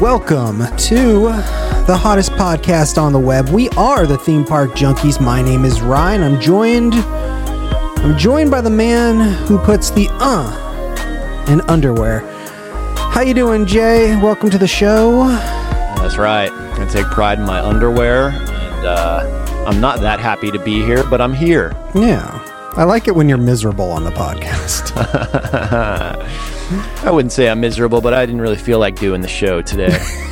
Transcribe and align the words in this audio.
Welcome 0.00 0.58
to 0.76 1.22
the 1.88 1.98
hottest 2.00 2.30
podcast 2.32 3.02
on 3.02 3.12
the 3.12 3.18
web. 3.18 3.48
We 3.48 3.68
are 3.70 4.06
the 4.06 4.16
Theme 4.16 4.44
Park 4.44 4.70
Junkies. 4.70 5.20
My 5.20 5.42
name 5.42 5.64
is 5.64 5.82
Ryan. 5.82 6.22
I'm 6.22 6.40
joined 6.40 6.94
I'm 6.94 8.16
joined 8.16 8.48
by 8.48 8.60
the 8.60 8.70
man 8.70 9.18
who 9.46 9.58
puts 9.58 9.90
the 9.90 10.06
uh 10.20 11.44
in 11.48 11.62
underwear. 11.62 12.20
How 13.10 13.22
you 13.22 13.34
doing, 13.34 13.66
Jay? 13.66 14.14
Welcome 14.22 14.50
to 14.50 14.58
the 14.58 14.68
show. 14.68 15.26
That's 15.26 16.16
right. 16.16 16.52
I 16.52 16.86
take 16.86 17.06
pride 17.06 17.40
in 17.40 17.44
my 17.44 17.60
underwear, 17.60 18.28
and 18.28 18.86
uh, 18.86 19.64
I'm 19.66 19.80
not 19.80 20.00
that 20.02 20.20
happy 20.20 20.52
to 20.52 20.60
be 20.60 20.80
here, 20.84 21.02
but 21.10 21.20
I'm 21.20 21.34
here. 21.34 21.72
Yeah. 21.92 22.40
I 22.76 22.84
like 22.84 23.08
it 23.08 23.16
when 23.16 23.28
you're 23.28 23.36
miserable 23.36 23.90
on 23.90 24.04
the 24.04 24.12
podcast. 24.12 24.94
I 27.02 27.10
wouldn't 27.10 27.32
say 27.32 27.48
I'm 27.48 27.60
miserable, 27.60 28.00
but 28.00 28.14
I 28.14 28.26
didn't 28.26 28.40
really 28.40 28.56
feel 28.56 28.78
like 28.78 28.98
doing 28.98 29.20
the 29.20 29.28
show 29.28 29.62
today. 29.62 29.98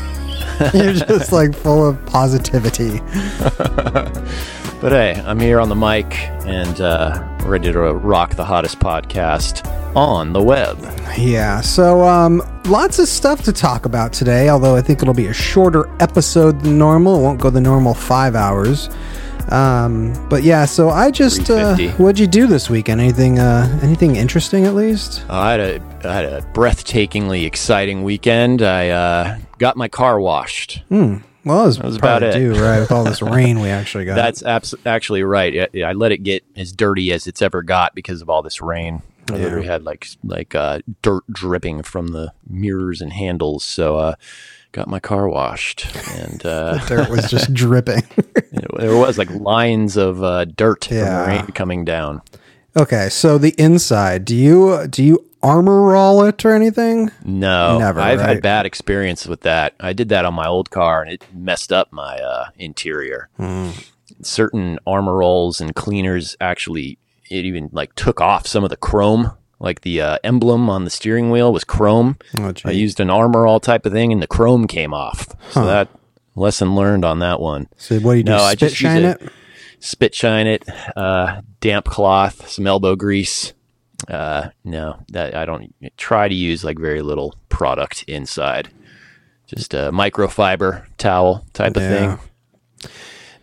you're 0.75 0.95
just 0.95 1.33
like 1.33 1.55
full 1.55 1.87
of 1.87 2.05
positivity. 2.07 3.01
but 3.59 4.93
hey, 4.93 5.23
I'm 5.27 5.39
here 5.39 5.61
on 5.61 5.69
the 5.69 5.75
mic 5.75 6.07
and 6.47 6.81
uh, 6.81 7.39
ready 7.45 7.71
to 7.71 7.79
rock 7.79 8.37
the 8.37 8.45
hottest 8.45 8.79
podcast 8.79 9.67
on 9.95 10.33
the 10.33 10.43
web. 10.43 10.79
Yeah, 11.19 11.61
so 11.61 12.03
um, 12.05 12.43
lots 12.65 12.99
of 12.99 13.07
stuff 13.07 13.43
to 13.45 13.53
talk 13.53 13.85
about 13.85 14.15
today, 14.15 14.49
although 14.49 14.77
I 14.77 14.81
think 14.81 15.03
it'll 15.03 15.13
be 15.13 15.27
a 15.27 15.35
shorter 15.35 15.91
episode 16.01 16.63
than 16.63 16.79
normal. 16.79 17.19
It 17.19 17.23
won't 17.23 17.41
go 17.41 17.51
the 17.51 17.61
normal 17.61 17.93
five 17.93 18.35
hours. 18.35 18.89
Um, 19.51 20.13
but 20.29 20.43
yeah, 20.43 20.65
so 20.65 20.91
I 20.91 21.11
just 21.11 21.43
uh, 21.43 21.77
350. 21.77 22.03
what'd 22.03 22.19
you 22.19 22.27
do 22.27 22.47
this 22.47 22.69
weekend? 22.69 23.01
Anything 23.01 23.39
uh, 23.39 23.79
anything 23.83 24.17
interesting 24.17 24.67
at 24.67 24.75
least? 24.75 25.25
Uh, 25.29 25.35
I 25.35 25.51
had 25.53 25.61
a 25.61 25.83
I 26.05 26.15
had 26.15 26.25
a 26.25 26.43
breathtakingly 26.53 27.47
exciting 27.47 28.03
weekend. 28.03 28.63
I 28.63 28.89
uh, 28.91 29.39
got 29.59 29.77
my 29.77 29.89
car 29.89 30.21
washed. 30.21 30.83
Well, 31.47 31.59
that 31.61 31.67
was, 31.67 31.79
was 31.81 31.97
about 31.97 32.25
it. 32.25 32.33
due, 32.33 32.55
right? 32.55 32.81
With 32.81 32.91
all 32.91 33.05
this 33.05 33.23
rain 33.23 33.61
we 33.61 33.69
actually 33.69 34.05
got. 34.05 34.17
That's 34.17 34.43
abs- 34.43 34.75
actually 34.85 35.23
right. 35.23 35.71
I, 35.75 35.83
I 35.83 35.93
let 35.93 36.11
it 36.11 36.25
get 36.25 36.45
as 36.57 36.73
dirty 36.73 37.13
as 37.13 37.29
it's 37.29 37.41
ever 37.41 37.63
got 37.63 37.95
because 37.95 38.21
of 38.21 38.29
all 38.29 38.43
this 38.43 38.61
rain. 38.61 39.03
I 39.31 39.37
literally 39.37 39.67
had 39.67 39.85
like 39.85 40.09
like 40.25 40.55
uh, 40.55 40.81
dirt 41.03 41.25
dripping 41.31 41.83
from 41.83 42.09
the 42.09 42.33
mirrors 42.49 43.01
and 43.01 43.13
handles. 43.13 43.65
So 43.65 43.97
uh, 43.97 44.15
got 44.73 44.89
my 44.89 45.01
car 45.01 45.29
washed, 45.29 45.87
and 46.17 46.45
uh, 46.47 46.79
dirt 46.87 47.09
was 47.09 47.31
just 47.31 47.53
dripping. 47.55 48.03
there 48.79 48.97
was 48.97 49.19
like 49.19 49.31
lines 49.31 49.97
of 49.97 50.23
uh, 50.23 50.45
dirt 50.45 50.91
Yeah. 50.91 51.05
from 51.25 51.31
the 51.33 51.37
rain 51.39 51.47
coming 51.53 51.85
down. 51.85 52.23
okay, 52.77 53.09
so 53.09 53.39
the 53.39 53.55
inside. 53.59 54.25
Do 54.25 54.37
you 54.37 54.87
do 54.89 55.03
you 55.03 55.25
Armor 55.43 55.95
All 55.95 56.25
it 56.25 56.45
or 56.45 56.53
anything? 56.53 57.11
No, 57.25 57.79
Never, 57.79 58.01
I've 58.01 58.19
right? 58.19 58.29
had 58.29 58.43
bad 58.43 58.67
experience 58.67 59.27
with 59.27 59.43
that. 59.43 59.75
I 59.81 59.93
did 59.93 60.09
that 60.09 60.25
on 60.25 60.35
my 60.35 60.47
old 60.47 60.71
car, 60.71 61.03
and 61.03 61.13
it 61.13 61.25
messed 61.33 61.73
up 61.73 61.93
my 61.93 62.17
uh, 62.19 62.47
interior. 62.59 63.29
Hmm. 63.37 63.71
Certain 64.23 64.79
Armor 64.87 65.23
Alls 65.23 65.61
and 65.61 65.75
cleaners 65.75 66.37
actually, 66.41 66.99
it 67.31 67.45
even 67.45 67.69
like 67.73 67.95
took 67.95 68.21
off 68.21 68.47
some 68.47 68.65
of 68.65 68.71
the 68.71 68.77
chrome. 68.77 69.33
Like 69.59 69.81
the 69.81 70.01
uh, 70.01 70.19
emblem 70.23 70.69
on 70.69 70.85
the 70.85 70.91
steering 70.91 71.31
wheel 71.31 71.53
was 71.53 71.65
chrome. 71.65 72.19
Oh, 72.39 72.53
I 72.65 72.73
used 72.73 73.01
an 73.01 73.09
armor 73.09 73.47
all 73.47 73.59
type 73.61 73.87
of 73.87 73.93
thing, 73.93 74.13
and 74.13 74.23
the 74.23 74.27
chrome 74.27 74.67
came 74.67 74.93
off. 74.93 75.29
So 75.53 75.65
that 75.65 75.89
lesson 76.35 76.75
learned 76.75 77.05
on 77.05 77.21
that 77.21 77.41
one. 77.41 77.69
So 77.77 77.99
what 78.01 78.13
do 78.13 78.19
you 78.19 78.25
do? 78.25 78.33
No, 78.33 78.39
I 78.39 78.51
spit 78.53 78.59
just 78.59 78.77
shine 78.77 79.05
it. 79.05 79.23
it? 79.23 79.33
Spit 79.81 80.15
shine 80.15 80.47
it, 80.47 80.65
uh, 80.97 81.43
damp 81.61 81.87
cloth, 81.87 82.49
some 82.49 82.67
elbow 82.67 82.97
grease. 82.97 83.53
Uh, 84.09 84.51
no, 84.65 85.03
that 85.09 85.35
I 85.35 85.45
don't 85.47 85.75
try 85.97 86.29
to 86.29 86.35
use 86.35 86.63
like 86.65 86.79
very 86.79 87.03
little 87.03 87.35
product 87.49 88.05
inside. 88.07 88.69
Just 89.47 89.75
a 89.75 89.91
microfiber 89.93 90.85
towel 90.99 91.47
type 91.53 91.77
of 91.77 91.83
thing. 91.83 92.19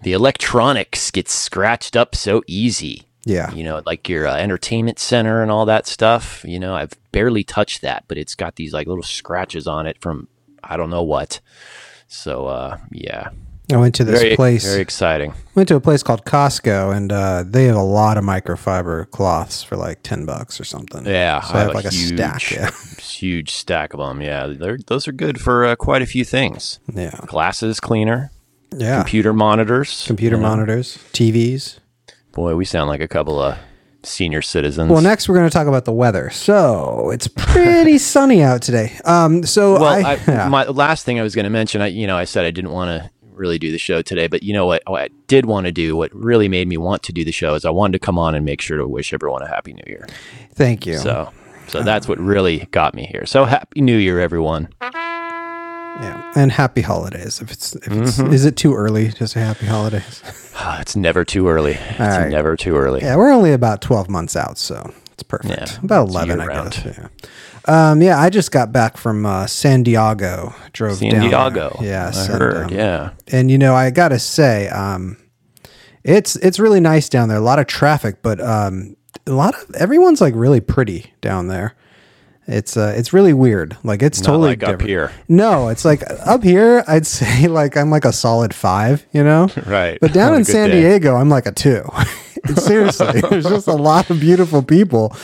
The 0.02 0.14
electronics 0.14 1.11
get 1.11 1.30
scratched 1.30 1.95
up 1.95 2.14
so 2.14 2.43
easy. 2.45 3.08
Yeah. 3.26 3.52
You 3.54 3.64
know, 3.64 3.82
like 3.86 4.10
your 4.10 4.28
uh, 4.28 4.36
entertainment 4.36 5.00
center 5.00 5.42
and 5.42 5.50
all 5.50 5.66
that 5.66 5.88
stuff. 5.88 6.44
You 6.45 6.60
know, 6.60 6.76
I've 6.76 6.92
barely 7.11 7.44
touched 7.44 7.82
that, 7.82 8.04
but 8.08 8.17
it's 8.17 8.36
got 8.36 8.56
these 8.56 8.73
like 8.73 8.88
little 8.88 9.04
scratches 9.04 9.67
on 9.67 9.88
it 9.88 10.02
from 10.02 10.28
I 10.64 10.78
don't 10.78 10.89
know 10.89 11.04
what. 11.04 11.39
So, 12.08 12.48
uh, 12.48 12.78
yeah, 12.92 13.30
I 13.72 13.78
went 13.78 13.95
to 13.95 14.04
this 14.04 14.22
very 14.22 14.36
place. 14.36 14.66
very 14.66 14.82
exciting. 14.82 15.34
Went 15.56 15.67
to 15.70 15.76
a 15.76 15.80
place 15.80 16.04
called 16.04 16.26
Costco, 16.26 16.95
and 16.95 17.11
uh, 17.11 17.44
they 17.45 17.66
have 17.66 17.76
a 17.76 17.82
lot 17.82 18.17
of 18.17 18.23
microfiber 18.23 19.10
cloths 19.10 19.64
for 19.64 19.78
like 19.78 20.04
ten 20.04 20.26
bucks 20.26 20.60
or 20.60 20.64
something. 20.64 21.05
Yeah, 21.05 21.40
so 21.42 21.54
I 21.55 21.60
have 21.61 21.73
like 21.73 21.86
a 21.86 21.90
huge, 21.90 22.16
stack. 22.17 22.52
Yeah, 22.52 22.72
huge 23.00 23.52
stack 23.52 23.94
of 23.94 24.00
them. 24.00 24.22
Yeah, 24.22 24.48
they're, 24.48 24.78
those 24.88 25.08
are 25.08 25.11
good 25.14 25.40
for 25.40 25.66
uh, 25.66 25.76
quite 25.76 26.02
a 26.02 26.05
few 26.05 26.26
things. 26.26 26.80
yeah, 26.94 27.20
Glasses 27.26 27.80
cleaner, 27.80 28.32
yeah. 28.76 28.98
computer 28.98 29.34
monitors, 29.34 30.05
Computer 30.05 30.36
you 30.36 30.42
know. 30.42 30.50
monitors, 30.50 30.98
TVs. 31.14 31.80
Boy, 32.33 32.55
we 32.55 32.66
sound 32.66 32.89
like 32.89 33.02
a 33.02 33.08
couple 33.08 33.39
of 33.39 33.58
senior 34.02 34.42
citizens. 34.42 34.92
Well, 34.92 35.02
next 35.02 35.30
we're 35.30 35.36
going 35.36 35.49
to 35.49 35.54
talk 35.54 35.67
about 35.67 35.86
the 35.86 35.94
weather. 35.94 36.30
So 36.32 37.11
it's 37.11 37.27
pretty 37.27 37.98
sunny 37.99 38.42
out 38.42 38.61
today. 38.61 38.98
Um, 39.05 39.44
so 39.44 39.73
Well, 39.73 39.83
I, 39.86 40.14
I, 40.14 40.20
yeah. 40.27 40.49
my 40.49 40.66
last 40.66 41.05
thing 41.05 41.20
I 41.20 41.23
was 41.23 41.36
going 41.36 41.45
to 41.45 41.49
mention, 41.52 41.82
I 41.82 41.88
you 41.88 42.08
know, 42.08 42.17
I 42.17 42.26
said 42.26 42.45
I 42.45 42.52
didn't 42.52 42.72
want 42.72 42.89
to 42.89 43.10
really 43.33 43.60
do 43.60 43.72
the 43.72 43.77
show 43.77 44.02
today, 44.02 44.27
but 44.27 44.43
you 44.43 44.52
know 44.54 44.66
what? 44.66 44.82
What 44.88 45.04
I 45.04 45.10
did 45.27 45.45
want 45.45 45.66
to 45.67 45.72
do, 45.72 45.95
what 45.95 46.14
really 46.14 46.48
made 46.48 46.67
me 46.67 46.77
want 46.77 47.04
to 47.04 47.14
do 47.14 47.23
the 47.23 47.32
show, 47.32 47.54
is 47.54 47.66
I 47.66 47.70
wanted 47.70 47.93
to 47.93 47.99
come 47.99 48.17
on 48.17 48.36
and 48.36 48.43
make 48.45 48.61
sure 48.61 48.77
to 48.77 48.88
wish 48.88 49.14
everyone 49.14 49.42
a 49.42 49.48
happy 49.48 49.73
New 49.73 49.83
Year. 49.88 50.08
thank 50.54 50.86
you. 50.86 50.98
So, 50.98 51.32
so 51.67 51.82
that's 51.83 52.08
what 52.08 52.20
really 52.20 52.67
got 52.72 52.93
me 52.93 53.05
here. 53.05 53.26
So 53.26 53.45
happy 53.45 53.82
New 53.82 53.98
Year, 53.98 54.20
everyone. 54.20 54.70
Yeah, 56.02 56.31
and 56.36 56.52
happy 56.52 56.81
holidays. 56.81 57.42
If 57.42 57.52
it's, 57.52 57.76
if 57.76 57.87
it's 57.92 58.17
Mm-hmm. 58.17 58.33
is 58.33 58.45
it 58.45 58.55
too 58.58 58.73
early 58.76 59.11
to 59.11 59.27
say 59.27 59.39
happy 59.42 59.65
holidays? 59.65 60.21
Ah, 60.55 60.80
It's 60.81 60.95
never 60.95 61.26
too 61.26 61.48
early. 61.48 61.73
It's 61.73 61.99
right. 61.99 62.30
never 62.30 62.55
too 62.55 62.76
early. 62.76 63.02
Yeah, 63.02 63.15
we're 63.15 63.31
only 63.31 63.54
about 63.54 63.81
twelve 63.81 64.08
months 64.08 64.36
out, 64.36 64.59
so 64.59 64.93
it's 65.11 65.23
perfect. 65.23 65.49
Yeah, 65.73 65.80
about 65.83 66.09
eleven, 66.09 66.39
I 66.39 66.45
guess. 66.65 66.86
Yeah. 66.86 67.08
Um, 67.92 68.02
yeah, 68.04 68.20
I 68.20 68.30
just 68.30 68.52
got 68.52 68.71
back 68.71 68.98
from 68.98 69.26
uh, 69.26 69.48
San 69.48 69.81
Diego. 69.81 70.54
Drove 70.73 70.98
San 70.98 71.09
down 71.11 71.21
there. 71.21 71.30
Diego. 71.49 71.77
Yes, 71.81 72.30
I 72.30 72.33
and, 72.33 72.42
heard. 72.42 72.64
um, 72.65 72.70
yeah. 72.70 73.10
and 73.31 73.49
you 73.49 73.58
know 73.58 73.73
i 73.73 73.89
gotta 73.89 74.20
say 74.20 74.67
um 74.70 75.17
it's 76.04 76.36
it's 76.37 76.60
really 76.60 76.80
nice 76.80 77.10
down 77.10 77.30
there 77.30 77.37
a 77.37 77.42
lot 77.42 77.58
of 77.60 77.65
traffic 77.65 78.21
but 78.21 78.39
um 78.42 78.95
a 79.25 79.31
lot 79.31 79.55
of 79.55 79.73
everyone's 79.75 80.21
like 80.21 80.33
really 80.36 80.60
pretty 80.61 81.14
down 81.21 81.48
there 81.48 81.75
it's 82.48 82.76
uh 82.76 82.93
it's 82.98 83.14
really 83.14 83.33
weird 83.33 83.77
like 83.83 84.02
it's 84.04 84.20
Not 84.20 84.26
totally 84.27 84.49
like 84.49 84.64
up 84.64 84.70
different. 84.71 84.89
here. 84.89 85.11
no 85.30 85.70
it's 85.70 85.86
like 85.86 86.04
up 86.26 86.43
here 86.43 86.83
i'd 86.87 87.05
say 87.05 87.48
like 87.59 87.77
i'm 87.77 87.89
like 87.89 88.04
a 88.05 88.11
solid 88.14 88.54
five 88.54 89.05
you 89.14 89.23
know 89.23 89.48
Right. 89.65 89.98
but 90.02 90.14
down 90.14 90.36
in 90.36 90.43
san 90.43 90.70
day. 90.70 90.81
diego 90.81 91.15
i'm 91.15 91.30
like 91.30 91.45
a 91.45 91.52
two 91.54 91.83
seriously 92.55 93.21
there's 93.21 93.45
just 93.45 93.67
a 93.67 93.73
lot 93.73 94.09
of 94.09 94.20
beautiful 94.20 94.61
people 94.61 95.15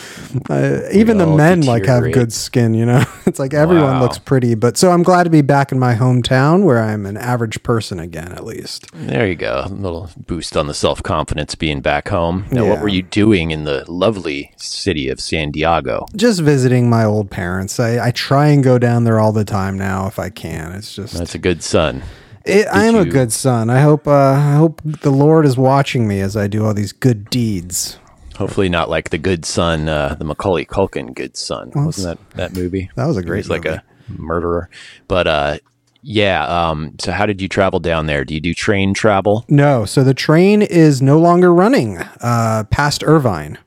uh, 0.50 0.80
even 0.92 1.18
the 1.18 1.28
men 1.28 1.62
like 1.62 1.86
have 1.86 2.04
good 2.12 2.32
skin 2.32 2.74
you 2.74 2.86
know 2.86 3.04
it's 3.26 3.40
like 3.40 3.54
everyone 3.54 3.96
Wow. 3.96 4.02
looks 4.04 4.18
pretty 4.20 4.56
but 4.56 4.78
so 4.78 4.92
i'm 4.92 5.04
glad 5.04 5.24
to 5.24 5.30
be 5.30 5.42
back 5.42 5.72
in 5.72 5.80
my 5.80 5.96
hometown 5.96 6.64
where 6.64 6.80
i'm 6.82 7.06
an 7.06 7.18
average 7.18 7.62
person 7.64 8.00
again 8.00 8.32
at 8.32 8.46
least 8.46 8.86
There 8.94 9.28
you 9.28 9.36
go. 9.36 9.64
A 9.66 9.70
little 9.70 10.10
boost 10.18 10.56
on 10.56 10.68
the 10.68 10.74
self 10.74 11.02
confidence 11.04 11.56
being 11.56 11.82
back 11.82 12.08
home. 12.10 12.46
Now, 12.52 12.66
what 12.68 12.82
were 12.82 12.88
you 12.88 13.02
doing 13.02 13.52
in 13.52 13.64
the 13.64 13.84
lovely 13.92 14.54
city 14.58 15.10
of 15.10 15.20
San 15.20 15.52
Diego? 15.52 16.06
just 16.16 16.42
visiting 16.42 16.90
my 16.90 17.04
old 17.04 17.30
parents. 17.32 17.80
I, 17.80 18.08
I 18.08 18.12
try 18.12 18.48
and 18.48 18.64
go 18.64 18.78
down 18.78 19.04
there 19.04 19.20
all 19.20 19.32
the 19.32 19.46
time 19.46 19.78
now 19.78 20.08
if 20.08 20.20
I 20.20 20.30
can. 20.30 20.72
It's 20.74 20.94
just 20.96 21.14
That's 21.14 21.36
a 21.36 21.40
good 21.40 21.64
son. 21.64 22.02
It, 22.46 22.68
I 22.68 22.86
am 22.86 22.96
a 22.96 23.06
good 23.06 23.32
son. 23.32 23.70
I 23.70 23.82
hope 23.82 24.08
uh, 24.08 24.12
I 24.12 24.56
hope 24.56 24.82
the 24.84 25.12
Lord 25.12 25.46
is 25.46 25.58
watching 25.58 26.08
me 26.08 26.20
as 26.22 26.36
I 26.38 26.48
do 26.48 26.66
all 26.66 26.74
these 26.74 26.92
good 26.92 27.30
deeds. 27.30 27.98
Hopefully, 28.36 28.70
not 28.70 28.90
like 28.90 29.10
the 29.10 29.18
good 29.18 29.46
son, 29.46 29.90
uh, 29.90 30.16
the 30.18 30.24
Macaulay 30.24 30.66
Culkin 30.66 31.14
good 31.14 31.36
son. 31.36 31.72
Wasn't 31.76 32.20
that 32.20 32.36
that 32.36 32.54
movie? 32.54 32.90
That 32.96 33.06
was 33.06 33.18
a 33.18 33.22
great. 33.22 33.46
great 33.46 33.50
like 33.50 33.66
a 33.66 33.84
murderer. 34.08 34.70
But 35.08 35.28
uh, 35.28 35.58
yeah. 36.02 36.46
Um, 36.46 36.96
so, 37.00 37.12
how 37.12 37.26
did 37.26 37.42
you 37.42 37.48
travel 37.48 37.80
down 37.80 38.06
there? 38.06 38.24
Do 38.24 38.34
you 38.34 38.40
do 38.40 38.54
train 38.54 38.94
travel? 38.94 39.46
No, 39.50 39.86
so 39.86 40.04
the 40.04 40.14
train 40.14 40.62
is 40.62 41.02
no 41.02 41.20
longer 41.20 41.54
running 41.54 41.98
uh, 42.22 42.64
past 42.70 43.04
Irvine. 43.04 43.58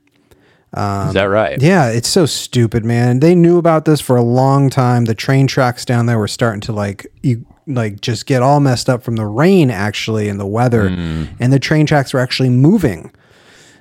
Is 0.75 1.13
that 1.13 1.25
right? 1.25 1.61
Yeah, 1.61 1.91
it's 1.91 2.09
so 2.09 2.25
stupid, 2.25 2.83
man. 2.83 3.21
They 3.21 3.35
knew 3.35 3.59
about 3.59 3.85
this 3.85 4.01
for 4.01 4.17
a 4.17 4.23
long 4.23 4.71
time. 4.71 5.05
The 5.05 5.15
train 5.15 5.47
tracks 5.47 5.85
down 5.85 6.07
there 6.07 6.19
were 6.19 6.29
starting 6.29 6.63
to 6.63 6.73
like 6.73 7.07
you 7.23 7.45
like 7.67 8.01
just 8.01 8.27
get 8.27 8.43
all 8.43 8.61
messed 8.61 8.89
up 8.89 9.03
from 9.03 9.17
the 9.17 9.27
rain 9.27 9.71
actually 9.71 10.29
and 10.29 10.41
the 10.41 10.47
weather 10.47 10.89
and 11.41 11.53
the 11.53 11.59
train 11.59 11.87
tracks 11.87 12.13
were 12.13 12.21
actually 12.21 12.51
moving. 12.51 13.13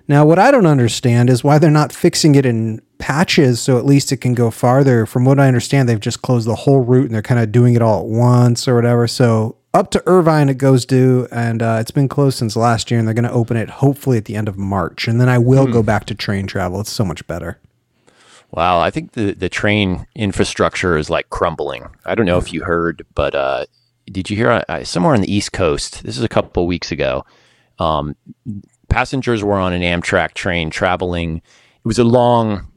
Now, 0.07 0.25
what 0.25 0.39
I 0.39 0.51
don't 0.51 0.66
understand 0.66 1.30
is 1.30 1.44
why 1.44 1.57
they're 1.57 1.72
not 1.72 1.94
fixing 1.94 2.36
it 2.36 2.45
in 2.45 2.81
patches 2.98 3.62
so 3.62 3.78
at 3.78 3.86
least 3.86 4.12
it 4.12 4.18
can 4.18 4.33
go 4.33 4.51
farther. 4.51 5.06
From 5.06 5.25
what 5.25 5.39
I 5.39 5.48
understand, 5.48 5.88
they've 5.88 6.00
just 6.00 6.22
closed 6.22 6.48
the 6.48 6.56
whole 6.56 6.81
route 6.81 7.06
and 7.06 7.16
they're 7.16 7.22
kind 7.22 7.39
of 7.39 7.51
doing 7.51 7.75
it 7.75 7.81
all 7.81 8.01
at 8.01 8.07
once 8.07 8.68
or 8.68 8.75
whatever. 8.75 9.07
So 9.07 9.57
up 9.74 9.89
to 9.92 10.04
Irvine 10.06 10.50
it 10.50 10.57
goes 10.57 10.86
due 10.86 11.28
and 11.31 11.62
uh, 11.62 11.78
it's 11.80 11.92
been 11.92 12.10
closed 12.10 12.38
since 12.38 12.56
last 12.56 12.92
year, 12.92 13.00
and 13.00 13.07
they're 13.07 13.16
going 13.16 13.24
to 13.24 13.31
open 13.31 13.56
it 13.57 13.69
hopefully 13.69 14.18
at 14.18 14.25
the 14.25 14.36
end 14.36 14.50
of 14.50 14.57
March, 14.57 15.07
and 15.07 15.19
then 15.22 15.30
I 15.30 15.38
will 15.38 15.66
go 15.66 15.81
back 15.81 16.06
to 16.06 16.16
train 16.16 16.45
travel. 16.45 16.81
It's 16.81 16.92
so 16.92 17.06
much 17.06 17.25
better. 17.25 17.57
Wow, 18.51 18.81
I 18.81 18.92
think 18.92 19.13
the, 19.13 19.33
the 19.33 19.50
train 19.50 20.07
infrastructure 20.13 20.98
is 20.98 21.09
like 21.09 21.30
crumbling. 21.30 21.88
I 22.06 22.15
don't 22.15 22.25
know 22.25 22.38
if 22.38 22.51
you 22.51 22.63
heard, 22.63 23.06
but 23.15 23.33
uh, 23.33 23.65
did 24.12 24.30
you 24.30 24.36
hear 24.36 24.63
uh, 24.68 24.83
somewhere 24.83 25.13
on 25.13 25.21
the 25.21 25.33
East 25.33 25.53
Coast? 25.53 26.03
This 26.03 26.18
is 26.18 26.24
a 26.24 26.30
couple 26.30 26.63
of 26.63 26.68
weeks 26.68 26.92
ago. 26.92 27.25
Um, 27.80 28.15
passengers 28.89 29.44
were 29.44 29.57
on 29.57 29.74
an 29.74 29.81
Amtrak 29.81 30.33
train 30.33 30.69
traveling. 30.69 31.38
It 31.38 31.86
was 31.86 31.98
a 31.98 32.03
long 32.03 32.68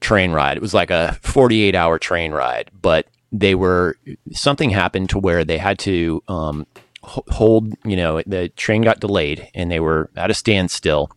train 0.00 0.32
ride. 0.32 0.56
It 0.56 0.62
was 0.62 0.74
like 0.74 0.90
a 0.90 1.18
48 1.22 1.74
hour 1.74 1.98
train 1.98 2.32
ride, 2.32 2.70
but 2.80 3.06
they 3.32 3.54
were 3.54 3.96
something 4.32 4.70
happened 4.70 5.10
to 5.10 5.18
where 5.18 5.44
they 5.44 5.58
had 5.58 5.78
to 5.80 6.22
um, 6.28 6.66
hold. 7.02 7.72
You 7.84 7.96
know, 7.96 8.22
the 8.26 8.50
train 8.50 8.82
got 8.82 9.00
delayed 9.00 9.48
and 9.54 9.70
they 9.70 9.80
were 9.80 10.10
at 10.16 10.30
a 10.30 10.34
standstill. 10.34 11.10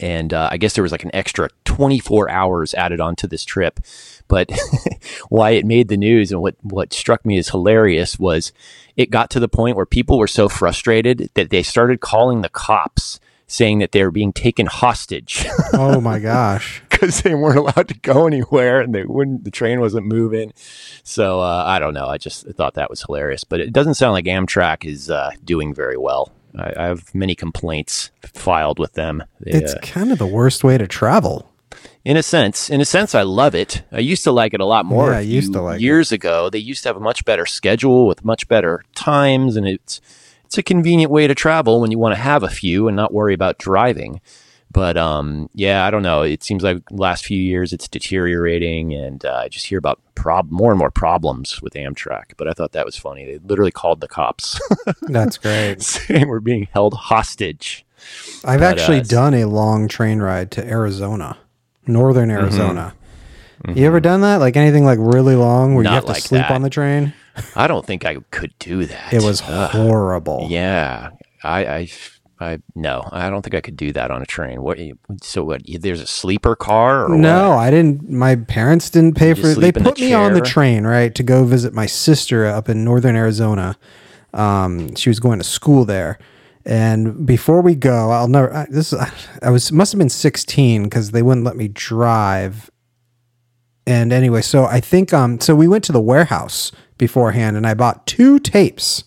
And 0.00 0.32
uh, 0.32 0.48
I 0.50 0.56
guess 0.56 0.74
there 0.74 0.82
was 0.82 0.92
like 0.92 1.04
an 1.04 1.14
extra 1.14 1.48
24 1.64 2.30
hours 2.30 2.74
added 2.74 3.00
onto 3.00 3.26
this 3.26 3.44
trip. 3.44 3.80
But 4.28 4.50
why 5.28 5.50
it 5.50 5.66
made 5.66 5.88
the 5.88 5.96
news 5.96 6.32
and 6.32 6.40
what, 6.40 6.56
what 6.62 6.92
struck 6.92 7.24
me 7.24 7.38
as 7.38 7.48
hilarious 7.48 8.18
was 8.18 8.52
it 8.96 9.10
got 9.10 9.30
to 9.30 9.40
the 9.40 9.48
point 9.48 9.76
where 9.76 9.86
people 9.86 10.18
were 10.18 10.26
so 10.26 10.48
frustrated 10.48 11.30
that 11.34 11.50
they 11.50 11.62
started 11.62 12.00
calling 12.00 12.42
the 12.42 12.48
cops 12.48 13.20
saying 13.46 13.78
that 13.78 13.92
they 13.92 14.02
were 14.02 14.10
being 14.10 14.32
taken 14.32 14.66
hostage. 14.66 15.46
oh 15.74 16.00
my 16.00 16.18
gosh. 16.18 16.82
Because 16.88 17.22
they 17.22 17.34
weren't 17.34 17.58
allowed 17.58 17.88
to 17.88 17.98
go 18.00 18.26
anywhere 18.26 18.80
and 18.80 18.94
they 18.94 19.04
wouldn't, 19.04 19.44
the 19.44 19.50
train 19.50 19.80
wasn't 19.80 20.06
moving. 20.06 20.52
So 21.02 21.40
uh, 21.40 21.64
I 21.66 21.78
don't 21.78 21.94
know. 21.94 22.06
I 22.06 22.18
just 22.18 22.46
thought 22.52 22.74
that 22.74 22.90
was 22.90 23.02
hilarious. 23.02 23.44
But 23.44 23.60
it 23.60 23.72
doesn't 23.72 23.94
sound 23.94 24.12
like 24.12 24.24
Amtrak 24.24 24.84
is 24.84 25.10
uh, 25.10 25.32
doing 25.44 25.74
very 25.74 25.96
well. 25.96 26.32
I, 26.56 26.72
I, 26.76 26.86
have 26.86 27.14
many 27.14 27.34
complaints 27.34 28.10
filed 28.22 28.78
with 28.78 28.94
them. 28.94 29.24
They, 29.40 29.52
it's 29.52 29.74
uh, 29.74 29.80
kind 29.80 30.12
of 30.12 30.18
the 30.18 30.26
worst 30.26 30.64
way 30.64 30.78
to 30.78 30.86
travel. 30.86 31.50
In 32.04 32.16
a 32.16 32.22
sense, 32.22 32.68
in 32.68 32.80
a 32.80 32.84
sense, 32.84 33.14
I 33.14 33.22
love 33.22 33.54
it. 33.54 33.82
I 33.90 34.00
used 34.00 34.24
to 34.24 34.32
like 34.32 34.52
it 34.54 34.60
a 34.60 34.66
lot 34.66 34.84
more. 34.84 35.10
Yeah, 35.10 35.18
I 35.18 35.20
used 35.20 35.52
to 35.54 35.62
like 35.62 35.80
years 35.80 36.12
it. 36.12 36.16
ago. 36.16 36.50
They 36.50 36.58
used 36.58 36.82
to 36.82 36.88
have 36.90 36.96
a 36.96 37.00
much 37.00 37.24
better 37.24 37.46
schedule 37.46 38.06
with 38.06 38.24
much 38.24 38.46
better 38.46 38.84
times, 38.94 39.56
and 39.56 39.66
it's 39.66 40.00
it's 40.44 40.58
a 40.58 40.62
convenient 40.62 41.10
way 41.10 41.26
to 41.26 41.34
travel 41.34 41.80
when 41.80 41.90
you 41.90 41.98
want 41.98 42.14
to 42.14 42.20
have 42.20 42.42
a 42.42 42.48
few 42.48 42.88
and 42.88 42.96
not 42.96 43.12
worry 43.12 43.34
about 43.34 43.58
driving. 43.58 44.20
But 44.74 44.96
um, 44.96 45.48
yeah, 45.54 45.86
I 45.86 45.90
don't 45.92 46.02
know. 46.02 46.22
It 46.22 46.42
seems 46.42 46.64
like 46.64 46.82
last 46.90 47.24
few 47.24 47.40
years 47.40 47.72
it's 47.72 47.86
deteriorating, 47.86 48.92
and 48.92 49.24
uh, 49.24 49.36
I 49.36 49.48
just 49.48 49.66
hear 49.66 49.78
about 49.78 50.00
prob- 50.16 50.50
more 50.50 50.72
and 50.72 50.78
more 50.78 50.90
problems 50.90 51.62
with 51.62 51.74
Amtrak. 51.74 52.32
But 52.36 52.48
I 52.48 52.54
thought 52.54 52.72
that 52.72 52.84
was 52.84 52.96
funny. 52.96 53.24
They 53.24 53.38
literally 53.38 53.70
called 53.70 54.00
the 54.00 54.08
cops. 54.08 54.60
That's 55.02 55.38
great. 55.38 55.80
Saying 55.82 56.26
we're 56.26 56.40
being 56.40 56.66
held 56.72 56.94
hostage. 56.94 57.86
I've 58.44 58.58
but, 58.58 58.76
actually 58.76 58.98
uh, 58.98 59.04
done 59.04 59.32
a 59.34 59.44
long 59.44 59.86
train 59.86 60.18
ride 60.18 60.50
to 60.52 60.68
Arizona, 60.68 61.38
northern 61.86 62.28
mm-hmm. 62.28 62.42
Arizona. 62.42 62.94
Mm-hmm. 63.64 63.78
You 63.78 63.86
ever 63.86 64.00
done 64.00 64.22
that? 64.22 64.40
Like 64.40 64.56
anything 64.56 64.84
like 64.84 64.98
really 65.00 65.36
long 65.36 65.76
where 65.76 65.84
Not 65.84 65.90
you 65.90 65.94
have 65.94 66.04
to 66.06 66.12
like 66.14 66.22
sleep 66.22 66.42
that. 66.42 66.50
on 66.50 66.62
the 66.62 66.70
train? 66.70 67.14
I 67.54 67.68
don't 67.68 67.86
think 67.86 68.04
I 68.04 68.16
could 68.32 68.52
do 68.58 68.86
that. 68.86 69.12
It 69.12 69.22
was 69.22 69.40
Ugh. 69.46 69.70
horrible. 69.70 70.48
Yeah, 70.50 71.10
I, 71.44 71.64
I, 71.64 71.88
I, 72.44 72.58
no, 72.74 73.08
I 73.10 73.30
don't 73.30 73.42
think 73.42 73.54
I 73.54 73.60
could 73.60 73.76
do 73.76 73.92
that 73.92 74.10
on 74.10 74.22
a 74.22 74.26
train. 74.26 74.62
What? 74.62 74.78
So 75.22 75.44
what? 75.44 75.62
There's 75.66 76.00
a 76.00 76.06
sleeper 76.06 76.54
car? 76.54 77.08
no, 77.08 77.50
what? 77.50 77.58
I 77.58 77.70
didn't. 77.70 78.08
My 78.08 78.36
parents 78.36 78.90
didn't 78.90 79.16
pay 79.16 79.34
for 79.34 79.48
it. 79.48 79.60
They 79.60 79.72
put 79.72 79.96
the 79.96 80.02
me 80.02 80.12
on 80.12 80.34
the 80.34 80.40
train 80.40 80.84
right 80.84 81.14
to 81.14 81.22
go 81.22 81.44
visit 81.44 81.72
my 81.72 81.86
sister 81.86 82.46
up 82.46 82.68
in 82.68 82.84
northern 82.84 83.16
Arizona. 83.16 83.76
Um, 84.32 84.94
she 84.96 85.08
was 85.10 85.20
going 85.20 85.38
to 85.38 85.44
school 85.44 85.84
there. 85.84 86.18
And 86.66 87.26
before 87.26 87.60
we 87.60 87.74
go, 87.74 88.10
I'll 88.10 88.28
never. 88.28 88.52
I, 88.54 88.66
this 88.70 88.94
I 89.42 89.50
was 89.50 89.70
must 89.70 89.92
have 89.92 89.98
been 89.98 90.08
16 90.08 90.84
because 90.84 91.10
they 91.10 91.22
wouldn't 91.22 91.44
let 91.44 91.56
me 91.56 91.68
drive. 91.68 92.70
And 93.86 94.12
anyway, 94.12 94.40
so 94.40 94.64
I 94.64 94.80
think 94.80 95.12
um, 95.12 95.40
so 95.40 95.54
we 95.54 95.68
went 95.68 95.84
to 95.84 95.92
the 95.92 96.00
warehouse 96.00 96.72
beforehand, 96.96 97.56
and 97.56 97.66
I 97.66 97.74
bought 97.74 98.06
two 98.06 98.38
tapes. 98.38 99.04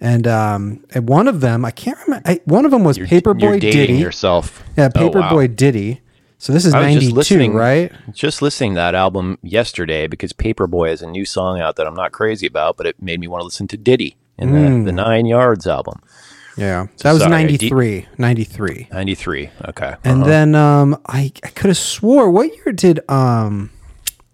And 0.00 0.26
um, 0.26 0.84
and 0.94 1.08
one 1.08 1.28
of 1.28 1.40
them, 1.40 1.64
I 1.64 1.70
can't 1.70 1.98
remember. 2.06 2.28
I, 2.28 2.40
one 2.46 2.64
of 2.64 2.70
them 2.70 2.84
was 2.84 2.98
Paperboy 2.98 3.60
Ditty. 3.60 3.94
yourself. 3.94 4.64
Yeah, 4.76 4.88
Paperboy 4.88 5.30
oh, 5.30 5.36
wow. 5.36 5.46
Ditty. 5.46 6.00
So 6.38 6.54
this 6.54 6.64
is 6.64 6.72
ninety 6.72 7.12
two, 7.22 7.52
right? 7.52 7.92
Just 8.12 8.40
listening 8.40 8.72
to 8.72 8.76
that 8.76 8.94
album 8.94 9.38
yesterday 9.42 10.06
because 10.06 10.32
Paperboy 10.32 10.88
has 10.88 11.02
a 11.02 11.06
new 11.06 11.26
song 11.26 11.60
out 11.60 11.76
that 11.76 11.86
I'm 11.86 11.94
not 11.94 12.12
crazy 12.12 12.46
about, 12.46 12.78
but 12.78 12.86
it 12.86 13.02
made 13.02 13.20
me 13.20 13.28
want 13.28 13.42
to 13.42 13.44
listen 13.44 13.68
to 13.68 13.76
Ditty 13.76 14.16
in 14.38 14.50
mm. 14.50 14.78
the, 14.78 14.86
the 14.86 14.92
Nine 14.92 15.26
Yards 15.26 15.66
album. 15.66 16.00
Yeah, 16.56 16.86
so 16.96 17.08
that 17.08 17.12
was 17.12 17.22
sorry, 17.22 17.30
93, 17.30 18.06
93. 18.18 18.88
93, 18.92 19.50
okay. 19.68 19.86
Uh-huh. 19.86 19.96
And 20.04 20.24
then 20.24 20.54
um, 20.54 21.00
I, 21.06 21.32
I 21.44 21.48
could 21.48 21.68
have 21.68 21.76
swore, 21.78 22.30
what 22.30 22.54
year 22.54 22.72
did 22.72 23.00
um, 23.08 23.70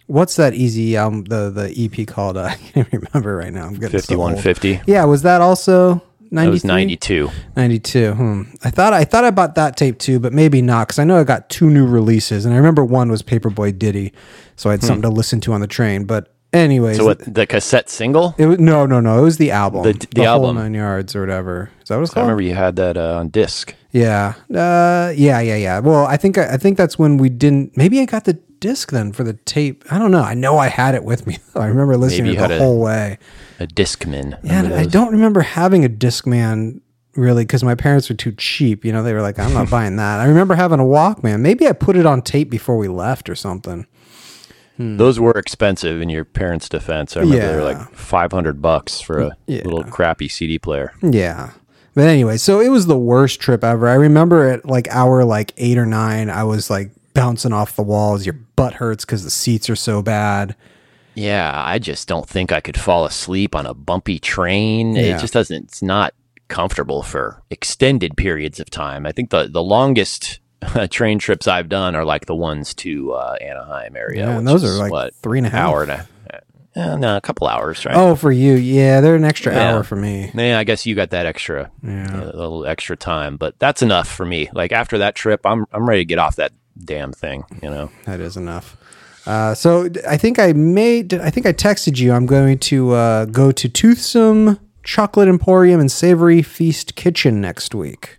what's 0.07 0.37
that 0.37 0.55
easy 0.55 0.97
um 0.97 1.25
the 1.25 1.51
the 1.51 1.75
EP 1.77 2.07
called? 2.07 2.37
Uh, 2.37 2.43
I 2.51 2.55
can't 2.57 2.89
remember 2.93 3.37
right 3.37 3.53
now. 3.53 3.67
I'm 3.67 3.75
getting 3.75 3.91
fifty 3.91 4.17
one 4.17 4.37
fifty. 4.37 4.81
Yeah, 4.87 5.05
was 5.05 5.23
that 5.23 5.41
also? 5.41 6.03
90 6.31 6.51
was 6.51 6.65
92 6.65 7.31
92 7.57 8.13
hmm. 8.15 8.43
i 8.65 8.69
thought 8.71 8.93
i 8.93 9.05
thought 9.05 9.23
i 9.23 9.31
bought 9.31 9.55
that 9.55 9.77
tape 9.77 9.97
too 9.99 10.19
but 10.19 10.33
maybe 10.33 10.61
not 10.61 10.89
because 10.89 10.99
i 10.99 11.05
know 11.05 11.21
i 11.21 11.23
got 11.23 11.49
two 11.49 11.71
new 11.71 11.87
releases 11.87 12.45
and 12.45 12.53
i 12.53 12.57
remember 12.57 12.85
one 12.85 13.11
was 13.11 13.23
paperboy 13.23 13.79
ditty 13.79 14.13
so 14.57 14.69
i 14.69 14.73
had 14.73 14.81
hmm. 14.81 14.87
something 14.87 15.03
to 15.03 15.09
listen 15.09 15.41
to 15.41 15.53
on 15.53 15.61
the 15.61 15.69
train 15.69 16.05
but 16.05 16.35
anyways 16.53 16.97
so 16.97 17.05
what 17.05 17.33
the 17.33 17.47
cassette 17.47 17.89
single 17.89 18.35
it 18.39 18.47
was 18.47 18.59
no 18.59 18.87
no 18.87 18.99
no 19.01 19.19
it 19.19 19.23
was 19.23 19.39
the 19.39 19.51
album 19.51 19.83
the, 19.85 19.93
the, 19.93 20.07
the 20.17 20.25
album 20.25 20.57
nine 20.57 20.75
yards 20.75 21.15
or 21.15 21.21
whatever 21.21 21.71
is 21.81 21.89
that 21.89 21.97
what 21.97 22.03
it's 22.03 22.13
called? 22.13 22.25
i 22.25 22.27
remember 22.27 22.43
you 22.43 22.55
had 22.55 22.77
that 22.77 22.97
uh, 22.97 23.19
on 23.19 23.29
disc 23.29 23.75
yeah 23.93 24.35
uh, 24.51 25.13
yeah 25.17 25.41
yeah 25.41 25.57
yeah 25.57 25.79
well 25.79 26.07
i 26.07 26.17
think 26.17 26.37
i 26.39 26.57
think 26.57 26.77
that's 26.77 26.99
when 26.99 27.17
we 27.19 27.29
didn't 27.29 27.77
maybe 27.77 28.01
i 28.01 28.05
got 28.05 28.25
the 28.25 28.39
disc 28.61 28.91
then 28.91 29.13
for 29.13 29.25
the 29.25 29.35
tape? 29.35 29.85
I 29.91 29.99
don't 29.99 30.11
know. 30.11 30.23
I 30.23 30.35
know 30.35 30.59
I 30.59 30.69
had 30.69 30.95
it 30.95 31.05
with 31.05 31.27
me. 31.27 31.39
I 31.55 31.67
remember 31.67 31.97
listening 31.97 32.35
to 32.37 32.45
it 32.45 32.49
the 32.49 32.57
a, 32.57 32.59
whole 32.59 32.81
way. 32.81 33.19
A 33.59 33.67
Discman. 33.67 34.39
Yeah, 34.43 34.75
I 34.75 34.85
don't 34.85 35.13
remember 35.13 35.41
having 35.41 35.85
a 35.85 35.89
Discman 35.89 36.81
really 37.17 37.45
because 37.45 37.65
my 37.65 37.75
parents 37.75 38.09
were 38.09 38.15
too 38.15 38.33
cheap. 38.33 38.85
You 38.85 38.93
know, 38.93 39.03
they 39.03 39.13
were 39.13 39.23
like, 39.23 39.39
I'm 39.39 39.53
not 39.53 39.71
buying 39.71 39.97
that. 39.97 40.21
I 40.21 40.27
remember 40.27 40.55
having 40.55 40.81
a 40.81 40.85
Walkman. 40.85 41.41
Maybe 41.41 41.67
I 41.67 41.73
put 41.73 41.97
it 41.97 42.07
on 42.07 42.23
tape 42.23 42.51
before 42.51 42.77
we 42.77 42.89
left 42.89 43.29
or 43.29 43.35
something. 43.35 43.87
Hmm. 44.77 44.99
Those 44.99 45.19
were 45.19 45.33
expensive 45.33 46.01
in 46.01 46.11
your 46.11 46.25
parents' 46.25 46.69
defense. 46.69 47.17
I 47.17 47.21
remember 47.21 47.43
yeah. 47.43 47.51
they 47.53 47.57
were 47.57 47.65
like 47.65 47.95
500 47.95 48.61
bucks 48.61 49.01
for 49.01 49.19
a 49.21 49.37
yeah. 49.47 49.63
little 49.65 49.85
crappy 49.85 50.29
CD 50.29 50.59
player. 50.59 50.93
Yeah. 51.03 51.53
But 51.95 52.09
anyway, 52.09 52.37
so 52.37 52.61
it 52.61 52.69
was 52.69 52.87
the 52.87 52.99
worst 52.99 53.41
trip 53.41 53.65
ever. 53.65 53.89
I 53.89 53.95
remember 53.95 54.51
at 54.51 54.67
like 54.67 54.87
hour 54.89 55.25
like 55.25 55.55
eight 55.57 55.79
or 55.79 55.87
nine, 55.87 56.29
I 56.29 56.45
was 56.45 56.69
like 56.69 56.91
bouncing 57.17 57.53
off 57.53 57.75
the 57.75 57.83
walls. 57.83 58.27
Your 58.27 58.35
butt 58.35 58.75
hurts 58.75 59.05
because 59.05 59.25
the 59.25 59.31
seats 59.31 59.69
are 59.71 59.77
so 59.77 60.03
bad. 60.03 60.55
Yeah, 61.15 61.51
I 61.55 61.79
just 61.79 62.07
don't 62.07 62.29
think 62.29 62.53
I 62.53 62.61
could 62.61 62.79
fall 62.79 63.07
asleep 63.07 63.55
on 63.55 63.67
a 63.67 63.73
bumpy 63.73 64.19
train. 64.19 64.95
Yeah. 64.95 65.17
It 65.17 65.21
just 65.21 65.33
doesn't. 65.33 65.65
It's 65.65 65.83
not 65.83 66.13
comfortable 66.49 67.03
for 67.03 67.43
extended 67.51 68.17
periods 68.17 68.61
of 68.61 68.71
time. 68.71 69.07
I 69.07 69.13
think 69.13 69.31
the 69.31 69.49
the 69.49 69.63
longest 69.63 70.41
train 70.91 71.19
trips 71.19 71.49
I've 71.49 71.69
done 71.69 71.95
are 71.95 72.05
like 72.05 72.27
the 72.27 72.35
ones 72.35 72.75
to 72.75 73.13
uh, 73.13 73.37
Anaheim 73.41 73.97
area. 73.97 74.27
Yeah, 74.27 74.39
and 74.39 74.47
those 74.47 74.63
are 74.63 74.79
like 74.79 74.93
what, 74.93 75.15
three 75.15 75.39
and 75.39 75.47
a 75.47 75.51
half 75.51 75.69
hour 75.69 75.83
and 75.83 75.93
a, 75.93 76.09
uh, 76.77 76.97
no, 76.97 77.17
a 77.17 77.21
couple 77.23 77.47
hours, 77.47 77.87
right? 77.87 77.97
Oh, 77.97 78.15
for 78.15 78.31
you, 78.31 78.53
yeah, 78.53 79.01
they're 79.01 79.17
an 79.17 79.25
extra 79.25 79.55
yeah. 79.55 79.73
hour 79.73 79.83
for 79.83 79.97
me. 79.97 80.31
Yeah, 80.35 80.59
I 80.59 80.65
guess 80.65 80.85
you 80.85 80.95
got 80.95 81.11
that 81.11 81.25
extra, 81.25 81.71
yeah. 81.83 82.15
Uh, 82.15 82.25
a 82.25 82.37
little 82.37 82.67
extra 82.67 82.97
time, 82.97 83.39
but 83.39 83.59
that's 83.59 83.81
enough 83.81 84.09
for 84.09 84.27
me. 84.27 84.51
Like 84.53 84.73
after 84.73 84.99
that 84.99 85.15
trip, 85.15 85.41
I'm 85.47 85.65
I'm 85.73 85.89
ready 85.89 86.03
to 86.03 86.05
get 86.05 86.19
off 86.19 86.37
that 86.37 86.53
damn 86.85 87.13
thing, 87.13 87.45
you 87.63 87.71
know. 87.71 87.91
That 88.05 88.21
is 88.21 88.37
enough. 88.37 88.77
Uh, 89.27 89.55
so 89.55 89.89
I 90.09 90.17
think 90.17 90.39
I 90.39 90.53
made. 90.53 91.15
I 91.15 91.31
think 91.31 91.47
I 91.47 91.53
texted 91.53 91.99
you. 91.99 92.13
I'm 92.13 92.27
going 92.27 92.59
to 92.59 92.93
uh, 92.93 93.25
go 93.27 93.51
to 93.51 93.69
Toothsome 93.69 94.59
Chocolate 94.85 95.29
Emporium 95.29 95.81
and 95.81 95.91
Savory 95.91 96.43
Feast 96.43 96.95
Kitchen 96.95 97.41
next 97.41 97.75
week. 97.75 98.19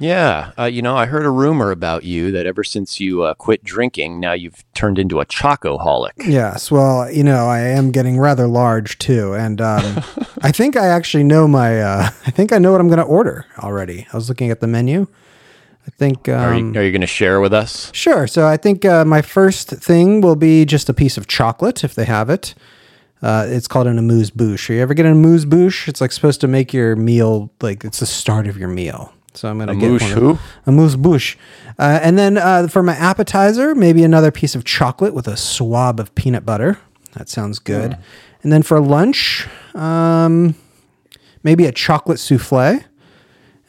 Yeah, 0.00 0.52
uh, 0.56 0.64
you 0.64 0.80
know, 0.80 0.96
I 0.96 1.06
heard 1.06 1.26
a 1.26 1.30
rumor 1.30 1.72
about 1.72 2.04
you 2.04 2.30
that 2.30 2.46
ever 2.46 2.62
since 2.62 3.00
you 3.00 3.22
uh, 3.22 3.34
quit 3.34 3.64
drinking, 3.64 4.20
now 4.20 4.32
you've 4.32 4.64
turned 4.74 4.96
into 4.96 5.20
a 5.20 5.26
chocoholic. 5.26 6.12
Yes, 6.24 6.70
well, 6.70 7.10
you 7.10 7.24
know, 7.24 7.48
I 7.48 7.60
am 7.60 7.90
getting 7.90 8.16
rather 8.18 8.46
large 8.46 8.98
too, 8.98 9.34
and 9.34 9.60
um, 9.60 9.82
I 10.42 10.52
think 10.52 10.76
I 10.76 10.86
actually 10.86 11.24
know 11.24 11.48
my. 11.48 11.80
Uh, 11.80 12.10
I 12.26 12.30
think 12.30 12.52
I 12.52 12.58
know 12.58 12.70
what 12.70 12.80
I'm 12.80 12.86
going 12.86 12.98
to 12.98 13.04
order 13.04 13.46
already. 13.58 14.06
I 14.12 14.16
was 14.16 14.28
looking 14.28 14.50
at 14.50 14.60
the 14.60 14.68
menu. 14.68 15.08
I 15.88 15.90
think. 15.96 16.28
Um, 16.28 16.34
are 16.34 16.54
you, 16.54 16.80
are 16.80 16.84
you 16.84 16.92
going 16.92 17.00
to 17.00 17.06
share 17.06 17.40
with 17.40 17.54
us? 17.54 17.90
Sure. 17.94 18.26
So 18.26 18.46
I 18.46 18.58
think 18.58 18.84
uh, 18.84 19.06
my 19.06 19.22
first 19.22 19.70
thing 19.70 20.20
will 20.20 20.36
be 20.36 20.66
just 20.66 20.90
a 20.90 20.94
piece 20.94 21.16
of 21.16 21.26
chocolate 21.26 21.82
if 21.82 21.94
they 21.94 22.04
have 22.04 22.28
it. 22.28 22.54
Uh, 23.22 23.46
it's 23.48 23.66
called 23.66 23.86
an 23.86 23.98
amuse 23.98 24.30
bouche. 24.30 24.68
Are 24.68 24.74
you 24.74 24.82
ever 24.82 24.92
get 24.92 25.06
an 25.06 25.12
amuse 25.12 25.46
bouche? 25.46 25.88
It's 25.88 26.00
like 26.00 26.12
supposed 26.12 26.42
to 26.42 26.46
make 26.46 26.74
your 26.74 26.94
meal 26.94 27.50
like 27.62 27.84
it's 27.84 28.00
the 28.00 28.06
start 28.06 28.46
of 28.46 28.58
your 28.58 28.68
meal. 28.68 29.12
So 29.34 29.48
I'm 29.48 29.58
gonna 29.58 29.72
amuse 29.72 30.02
get 30.02 30.14
one 30.14 30.36
who? 30.36 30.38
amuse 30.66 30.94
bouche, 30.94 31.36
uh, 31.78 32.00
and 32.02 32.18
then 32.18 32.38
uh, 32.38 32.68
for 32.68 32.82
my 32.82 32.94
appetizer, 32.94 33.74
maybe 33.74 34.04
another 34.04 34.30
piece 34.30 34.54
of 34.54 34.64
chocolate 34.64 35.14
with 35.14 35.26
a 35.26 35.36
swab 35.36 36.00
of 36.00 36.14
peanut 36.14 36.44
butter. 36.44 36.78
That 37.14 37.28
sounds 37.28 37.58
good. 37.58 37.92
Mm. 37.92 38.02
And 38.42 38.52
then 38.52 38.62
for 38.62 38.80
lunch, 38.80 39.48
um, 39.74 40.54
maybe 41.42 41.66
a 41.66 41.72
chocolate 41.72 42.18
souffle, 42.20 42.84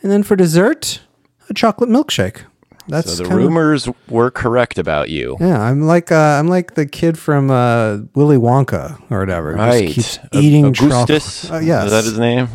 and 0.01 0.11
then 0.11 0.21
for 0.21 0.35
dessert, 0.35 1.01
a 1.49 1.53
chocolate 1.53 1.89
milkshake. 1.89 2.41
That's 2.87 3.17
So 3.17 3.23
the 3.23 3.35
rumors 3.35 3.87
were 4.07 4.31
correct 4.31 4.79
about 4.79 5.09
you. 5.09 5.37
Yeah, 5.39 5.61
I'm 5.61 5.83
like 5.83 6.11
uh, 6.11 6.15
I'm 6.39 6.47
like 6.47 6.73
the 6.73 6.87
kid 6.87 7.19
from 7.19 7.51
uh, 7.51 7.97
Willy 8.15 8.37
Wonka 8.37 8.99
or 9.11 9.19
whatever. 9.19 9.53
Right. 9.53 9.89
Just 9.89 10.21
keeps 10.23 10.35
eating 10.35 10.65
Augustus. 10.65 11.43
chocolate. 11.43 11.61
Uh, 11.61 11.65
yes. 11.65 11.85
Is 11.85 11.91
that 11.91 12.03
his 12.03 12.17
name? 12.17 12.47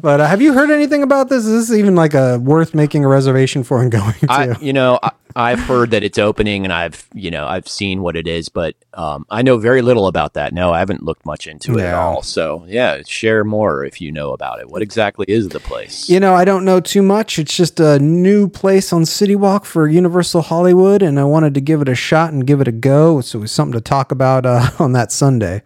But 0.00 0.20
uh, 0.20 0.26
have 0.26 0.40
you 0.40 0.52
heard 0.52 0.70
anything 0.70 1.02
about 1.02 1.28
this? 1.28 1.44
Is 1.44 1.68
this 1.68 1.76
even 1.78 1.96
like 1.96 2.14
a 2.14 2.38
worth 2.38 2.74
making 2.74 3.04
a 3.04 3.08
reservation 3.08 3.64
for 3.64 3.82
and 3.82 3.90
going 3.98 4.14
to? 4.14 4.32
I, 4.32 4.56
you 4.60 4.72
know, 4.72 4.98
I, 5.02 5.10
I've 5.36 5.60
heard 5.60 5.90
that 5.90 6.02
it's 6.02 6.18
opening, 6.18 6.64
and 6.64 6.72
I've, 6.72 7.06
you 7.14 7.30
know, 7.30 7.46
I've 7.46 7.68
seen 7.68 8.00
what 8.00 8.16
it 8.16 8.26
is, 8.26 8.48
but 8.48 8.74
um, 8.94 9.26
I 9.28 9.42
know 9.42 9.58
very 9.58 9.82
little 9.82 10.06
about 10.06 10.32
that. 10.34 10.54
No, 10.54 10.72
I 10.72 10.78
haven't 10.78 11.02
looked 11.02 11.26
much 11.26 11.46
into 11.46 11.78
it 11.78 11.84
at 11.84 11.94
all. 11.94 12.22
So, 12.22 12.64
yeah, 12.66 13.02
share 13.06 13.44
more 13.44 13.84
if 13.84 14.00
you 14.00 14.10
know 14.10 14.32
about 14.32 14.60
it. 14.60 14.68
What 14.70 14.80
exactly 14.80 15.26
is 15.28 15.50
the 15.50 15.60
place? 15.60 16.08
You 16.08 16.20
know, 16.20 16.34
I 16.34 16.46
don't 16.46 16.64
know 16.64 16.80
too 16.80 17.02
much. 17.02 17.38
It's 17.38 17.54
just 17.54 17.78
a 17.80 17.98
new 17.98 18.48
place 18.48 18.92
on 18.92 19.04
City 19.04 19.36
Walk 19.36 19.66
for 19.66 19.86
Universal 19.86 20.42
Hollywood, 20.42 21.02
and 21.02 21.20
I 21.20 21.24
wanted 21.24 21.54
to 21.54 21.60
give 21.60 21.82
it 21.82 21.88
a 21.88 21.94
shot 21.94 22.32
and 22.32 22.46
give 22.46 22.60
it 22.62 22.68
a 22.68 22.72
go. 22.72 23.20
So 23.20 23.38
it 23.38 23.42
was 23.42 23.52
something 23.52 23.74
to 23.74 23.80
talk 23.82 24.10
about 24.10 24.46
uh, 24.46 24.70
on 24.78 24.92
that 24.92 25.12
Sunday. 25.12 25.62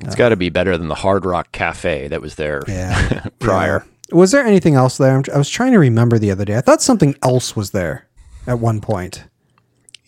It's 0.00 0.14
got 0.14 0.28
to 0.28 0.36
be 0.36 0.48
better 0.48 0.78
than 0.78 0.86
the 0.86 0.94
Hard 0.94 1.24
Rock 1.24 1.50
Cafe 1.50 2.06
that 2.06 2.20
was 2.22 2.36
there 2.36 2.62
Yeah. 2.68 3.26
prior. 3.40 3.84
Was 4.12 4.30
there 4.30 4.46
anything 4.46 4.74
else 4.74 4.96
there? 4.96 5.22
I 5.34 5.36
was 5.36 5.50
trying 5.50 5.72
to 5.72 5.78
remember 5.78 6.18
the 6.18 6.30
other 6.30 6.44
day. 6.46 6.56
I 6.56 6.60
thought 6.62 6.80
something 6.80 7.14
else 7.22 7.54
was 7.54 7.72
there 7.72 8.06
at 8.48 8.58
one 8.58 8.80
point. 8.80 9.24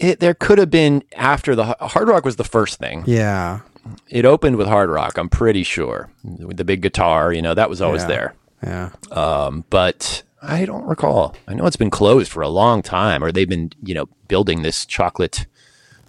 It, 0.00 0.18
there 0.18 0.34
could 0.34 0.58
have 0.58 0.70
been 0.70 1.04
after 1.14 1.54
the 1.54 1.64
Hard 1.78 2.08
Rock 2.08 2.24
was 2.24 2.36
the 2.36 2.44
first 2.44 2.78
thing. 2.78 3.04
Yeah. 3.06 3.60
It 4.08 4.24
opened 4.24 4.56
with 4.56 4.66
Hard 4.66 4.90
Rock, 4.90 5.18
I'm 5.18 5.28
pretty 5.28 5.62
sure. 5.62 6.10
With 6.24 6.56
the 6.56 6.64
big 6.64 6.80
guitar, 6.80 7.32
you 7.32 7.42
know, 7.42 7.54
that 7.54 7.68
was 7.70 7.80
always 7.82 8.02
Yeah. 8.02 8.08
there. 8.08 8.34
Yeah. 8.62 8.90
Um, 9.10 9.64
but 9.70 10.22
I 10.42 10.64
don't 10.64 10.86
recall. 10.86 11.36
I 11.46 11.54
know 11.54 11.66
it's 11.66 11.76
been 11.76 11.90
closed 11.90 12.30
for 12.32 12.42
a 12.42 12.48
long 12.48 12.82
time, 12.82 13.22
or 13.22 13.30
they've 13.30 13.48
been, 13.48 13.72
you 13.82 13.94
know, 13.94 14.06
building 14.28 14.62
this 14.62 14.86
chocolate 14.86 15.46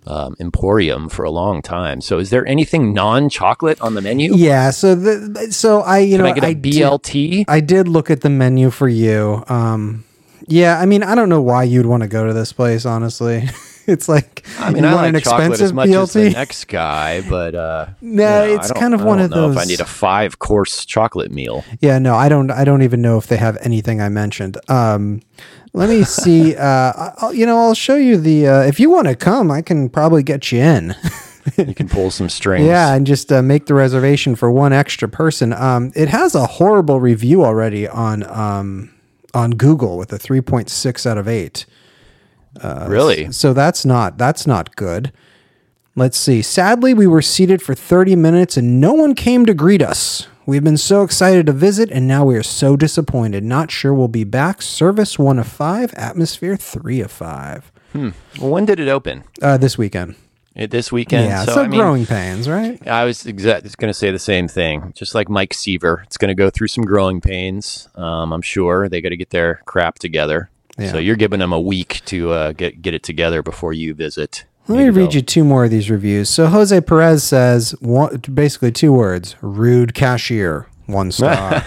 um, 0.08 0.36
emporium 0.40 1.10
for 1.10 1.24
a 1.24 1.30
long 1.32 1.62
time. 1.62 2.02
So, 2.02 2.18
is 2.18 2.30
there 2.32 2.46
anything 2.48 2.94
non-chocolate 2.94 3.80
on 3.82 3.94
the 3.94 4.02
menu? 4.02 4.34
Yeah. 4.36 4.72
So 4.72 4.96
the 4.96 5.52
so 5.52 5.82
I 5.82 6.00
you 6.00 6.16
Can 6.18 6.24
know 6.26 6.32
I 6.32 6.34
get 6.34 6.44
a 6.44 6.54
did- 6.56 7.46
I 7.48 7.60
did 7.60 7.88
look 7.88 8.10
at 8.10 8.22
the 8.22 8.30
menu 8.30 8.70
for 8.72 8.90
you. 8.90 9.44
Um, 9.48 10.04
yeah, 10.48 10.80
I 10.80 10.86
mean, 10.86 11.04
I 11.04 11.16
don't 11.16 11.30
know 11.30 11.42
why 11.42 11.64
you'd 11.64 11.86
want 11.86 12.04
to 12.04 12.08
go 12.10 12.26
to 12.28 12.34
this 12.34 12.54
place. 12.54 12.86
Honestly, 12.86 13.48
it's 13.88 14.08
like 14.10 14.46
I 14.60 14.72
mean, 14.72 14.86
I 14.86 14.94
want 14.96 15.14
like 15.14 15.24
chocolate 15.24 15.60
as 15.62 15.74
much 15.74 15.90
as 15.90 16.14
the 16.14 16.20
BLT. 16.20 16.34
next 16.34 16.66
guy, 16.68 17.22
but 17.30 17.56
uh, 17.56 17.88
No, 18.02 18.44
you 18.44 18.50
know, 18.50 18.56
it's 18.56 18.72
kind 18.72 18.94
of 18.94 19.02
I 19.02 19.06
one 19.06 19.18
don't 19.18 19.26
of 19.26 19.32
know 19.32 19.52
If 19.52 19.58
I 19.58 19.66
need 19.66 19.80
a 19.80 19.86
five-course 19.86 20.86
chocolate 20.86 21.32
meal, 21.32 21.64
Yeah, 21.80 22.00
no, 22.00 22.16
I 22.16 22.30
don't. 22.30 22.52
I 22.52 22.64
don't 22.64 22.82
even 22.84 23.02
know 23.02 23.18
if 23.18 23.28
they 23.28 23.38
have 23.38 23.58
anything 23.62 24.02
I 24.02 24.10
mentioned. 24.10 24.58
Um, 24.70 25.22
let 25.74 25.90
me 25.90 26.04
see. 26.22 26.56
Uh, 26.56 27.12
I'll, 27.18 27.34
you 27.34 27.46
know, 27.46 27.58
I'll 27.58 27.74
show 27.76 27.96
you 27.96 28.18
the. 28.18 28.48
Uh, 28.48 28.62
if 28.64 28.80
you 28.80 28.90
want 28.90 29.08
to 29.08 29.16
come, 29.16 29.52
I 29.52 29.62
can 29.62 29.90
probably 29.90 30.24
get 30.24 30.52
you 30.52 30.60
in. 30.60 30.96
you 31.58 31.74
can 31.74 31.90
pull 31.90 32.12
some 32.12 32.30
strings. 32.30 32.68
yeah, 32.68 32.94
and 32.94 33.08
just 33.08 33.32
uh, 33.32 33.42
make 33.42 33.66
the 33.66 33.74
reservation 33.74 34.36
for 34.36 34.52
one 34.52 34.74
extra 34.74 35.10
person. 35.10 35.54
Um, 35.54 35.92
it 35.96 36.08
has 36.10 36.36
a 36.36 36.46
horrible 36.46 37.00
review 37.00 37.44
already 37.44 37.88
on 37.88 38.22
um, 38.30 38.94
on 39.34 39.52
Google 39.52 39.98
with 39.98 40.12
a 40.14 40.18
three 40.20 40.42
point 40.42 40.70
six 40.70 41.06
out 41.06 41.18
of 41.18 41.28
eight. 41.28 41.66
really. 42.64 43.32
So 43.32 43.54
that's 43.54 43.86
not 43.86 44.18
that's 44.18 44.46
not 44.48 44.76
good. 44.76 45.12
Let's 45.96 46.18
see. 46.18 46.42
Sadly, 46.42 46.94
we 46.94 47.06
were 47.06 47.22
seated 47.22 47.62
for 47.62 47.76
30 47.76 48.16
minutes 48.16 48.56
and 48.56 48.80
no 48.80 48.94
one 48.94 49.14
came 49.14 49.46
to 49.46 49.54
greet 49.54 49.82
us. 49.82 50.26
We've 50.46 50.64
been 50.64 50.78
so 50.78 51.04
excited 51.04 51.46
to 51.48 51.52
visit 51.52 51.92
and 51.92 52.08
now 52.08 52.24
we 52.24 52.38
are 52.38 52.44
so 52.44 52.78
disappointed. 52.78 53.44
Not 53.44 53.72
sure 53.72 53.94
we'll 53.94 54.08
be 54.08 54.24
back. 54.24 54.62
Service 54.62 55.20
1 55.20 55.38
of 55.38 55.48
5, 55.48 55.94
atmosphere 55.96 56.56
3 56.56 57.02
of 57.02 57.12
5. 57.12 57.72
Well, 57.94 58.14
when 58.40 58.64
did 58.66 58.80
it 58.80 58.88
open? 58.88 59.26
Uh, 59.42 59.58
this 59.58 59.78
weekend. 59.78 60.16
This 60.54 60.92
weekend. 60.92 61.28
yeah, 61.28 61.46
so, 61.46 61.54
so 61.54 61.64
I 61.64 61.68
mean, 61.68 61.80
growing 61.80 62.06
pains, 62.06 62.50
right? 62.50 62.86
I 62.86 63.06
was 63.06 63.26
exactly 63.26 63.72
going 63.78 63.90
to 63.90 63.98
say 63.98 64.12
the 64.12 64.20
same 64.20 64.48
thing. 64.50 64.92
Just 64.96 65.16
like 65.16 65.30
Mike 65.30 65.54
Seaver, 65.54 66.02
it's 66.06 66.18
going 66.18 66.28
to 66.30 66.36
go 66.36 66.50
through 66.50 66.68
some 66.68 66.84
growing 66.84 67.22
pains. 67.22 67.88
Um, 67.96 68.34
I'm 68.34 68.42
sure 68.42 68.90
they 68.90 69.00
got 69.00 69.10
to 69.10 69.18
get 69.18 69.30
their 69.30 69.62
crap 69.66 69.98
together. 69.98 70.50
Yeah. 70.78 70.92
So 70.92 70.98
you're 70.98 71.16
giving 71.16 71.40
them 71.40 71.54
a 71.54 71.60
week 71.60 72.02
to 72.06 72.32
uh, 72.32 72.52
get 72.52 72.82
get 72.82 72.94
it 72.94 73.02
together 73.04 73.42
before 73.42 73.72
you 73.72 73.94
visit. 73.94 74.46
Let 74.68 74.78
me 74.78 74.90
read 74.90 75.14
you 75.14 75.22
two 75.22 75.44
more 75.44 75.66
of 75.66 75.72
these 75.72 75.90
reviews. 75.90 76.30
So 76.30 76.48
Jose 76.48 76.80
Perez 76.82 77.24
says 77.24 77.72
one, 77.80 78.18
basically 78.18 78.72
two 78.72 78.92
words: 78.94 79.36
rude 79.42 79.94
cashier, 79.94 80.68
one 80.86 81.12
star. 81.14 81.66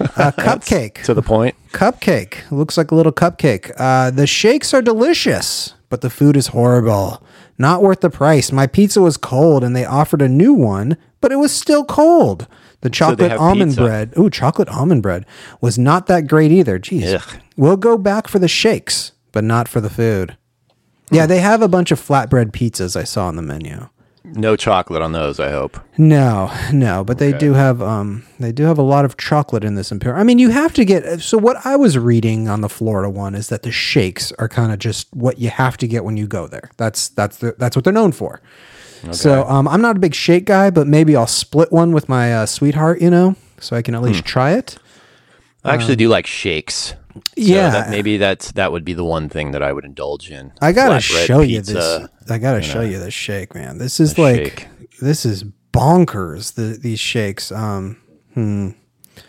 uh, 0.00 0.32
cupcake, 0.32 1.02
to 1.04 1.14
the 1.14 1.22
point. 1.22 1.56
cupcake. 1.72 2.50
Looks 2.50 2.76
like 2.76 2.90
a 2.90 2.94
little 2.94 3.12
cupcake. 3.12 3.72
Uh, 3.76 4.10
the 4.10 4.26
shakes 4.26 4.72
are 4.72 4.82
delicious, 4.82 5.74
but 5.88 6.02
the 6.02 6.10
food 6.10 6.36
is 6.36 6.48
horrible. 6.48 7.22
Not 7.58 7.82
worth 7.82 8.00
the 8.00 8.10
price. 8.10 8.52
My 8.52 8.66
pizza 8.66 9.00
was 9.00 9.16
cold, 9.16 9.64
and 9.64 9.74
they 9.74 9.84
offered 9.84 10.22
a 10.22 10.28
new 10.28 10.52
one, 10.52 10.96
but 11.20 11.32
it 11.32 11.36
was 11.36 11.52
still 11.52 11.84
cold. 11.84 12.46
The 12.82 12.90
chocolate 12.90 13.32
have 13.32 13.40
almond 13.40 13.72
pizza. 13.72 13.82
bread. 13.82 14.12
Ooh, 14.16 14.30
chocolate 14.30 14.68
almond 14.68 15.02
bread 15.02 15.26
was 15.60 15.76
not 15.78 16.06
that 16.06 16.28
great 16.28 16.52
either. 16.52 16.78
Jeez. 16.78 17.14
Ugh. 17.14 17.40
We'll 17.56 17.76
go 17.76 17.98
back 17.98 18.28
for 18.28 18.38
the 18.38 18.46
shakes, 18.46 19.12
but 19.32 19.42
not 19.42 19.66
for 19.66 19.80
the 19.80 19.90
food. 19.90 20.36
Yeah, 21.10 21.26
they 21.26 21.40
have 21.40 21.60
a 21.62 21.68
bunch 21.68 21.90
of 21.90 22.00
flatbread 22.00 22.52
pizzas 22.52 22.94
I 22.94 23.02
saw 23.04 23.26
on 23.26 23.36
the 23.36 23.42
menu. 23.42 23.88
No 24.34 24.56
chocolate 24.56 25.02
on 25.02 25.12
those. 25.12 25.40
I 25.40 25.50
hope. 25.50 25.78
No, 25.96 26.52
no, 26.72 27.04
but 27.04 27.18
they 27.18 27.32
do 27.32 27.54
have 27.54 27.82
um 27.82 28.24
they 28.38 28.52
do 28.52 28.64
have 28.64 28.78
a 28.78 28.82
lot 28.82 29.04
of 29.04 29.16
chocolate 29.16 29.64
in 29.64 29.74
this 29.74 29.90
imperial. 29.92 30.20
I 30.20 30.24
mean, 30.24 30.38
you 30.38 30.50
have 30.50 30.72
to 30.74 30.84
get 30.84 31.20
so 31.20 31.38
what 31.38 31.64
I 31.64 31.76
was 31.76 31.98
reading 31.98 32.48
on 32.48 32.60
the 32.60 32.68
Florida 32.68 33.10
one 33.10 33.34
is 33.34 33.48
that 33.48 33.62
the 33.62 33.72
shakes 33.72 34.32
are 34.38 34.48
kind 34.48 34.72
of 34.72 34.78
just 34.78 35.08
what 35.14 35.38
you 35.38 35.50
have 35.50 35.76
to 35.78 35.86
get 35.88 36.04
when 36.04 36.16
you 36.16 36.26
go 36.26 36.46
there. 36.46 36.70
That's 36.76 37.08
that's 37.08 37.38
the, 37.38 37.54
that's 37.58 37.76
what 37.76 37.84
they're 37.84 37.92
known 37.92 38.12
for. 38.12 38.40
So 39.12 39.44
um, 39.46 39.68
I'm 39.68 39.80
not 39.80 39.96
a 39.96 40.00
big 40.00 40.12
shake 40.14 40.44
guy, 40.44 40.70
but 40.70 40.88
maybe 40.88 41.14
I'll 41.14 41.26
split 41.28 41.70
one 41.70 41.92
with 41.92 42.08
my 42.08 42.34
uh, 42.34 42.46
sweetheart, 42.46 43.00
you 43.00 43.10
know, 43.10 43.36
so 43.60 43.76
I 43.76 43.82
can 43.82 43.94
at 43.94 44.02
least 44.02 44.24
try 44.24 44.52
it. 44.52 44.76
I 45.64 45.74
actually 45.74 45.94
do 45.96 46.08
like 46.08 46.26
shakes. 46.26 46.94
So 47.26 47.32
yeah. 47.36 47.70
that, 47.70 47.90
maybe 47.90 48.16
that's 48.16 48.52
that 48.52 48.72
would 48.72 48.84
be 48.84 48.94
the 48.94 49.04
one 49.04 49.28
thing 49.28 49.52
that 49.52 49.62
I 49.62 49.72
would 49.72 49.84
indulge 49.84 50.30
in. 50.30 50.52
I 50.60 50.72
gotta 50.72 51.00
show 51.00 51.40
you 51.40 51.58
pizza. 51.58 52.08
this. 52.18 52.30
I 52.30 52.38
gotta 52.38 52.62
show 52.62 52.80
you 52.80 52.98
this 52.98 53.14
shake, 53.14 53.54
man. 53.54 53.78
This 53.78 54.00
is 54.00 54.18
like 54.18 54.60
shake. 54.60 54.68
this 55.00 55.24
is 55.24 55.44
bonkers. 55.72 56.54
The 56.54 56.78
these 56.80 57.00
shakes. 57.00 57.52
Um, 57.52 58.00
hmm. 58.34 58.70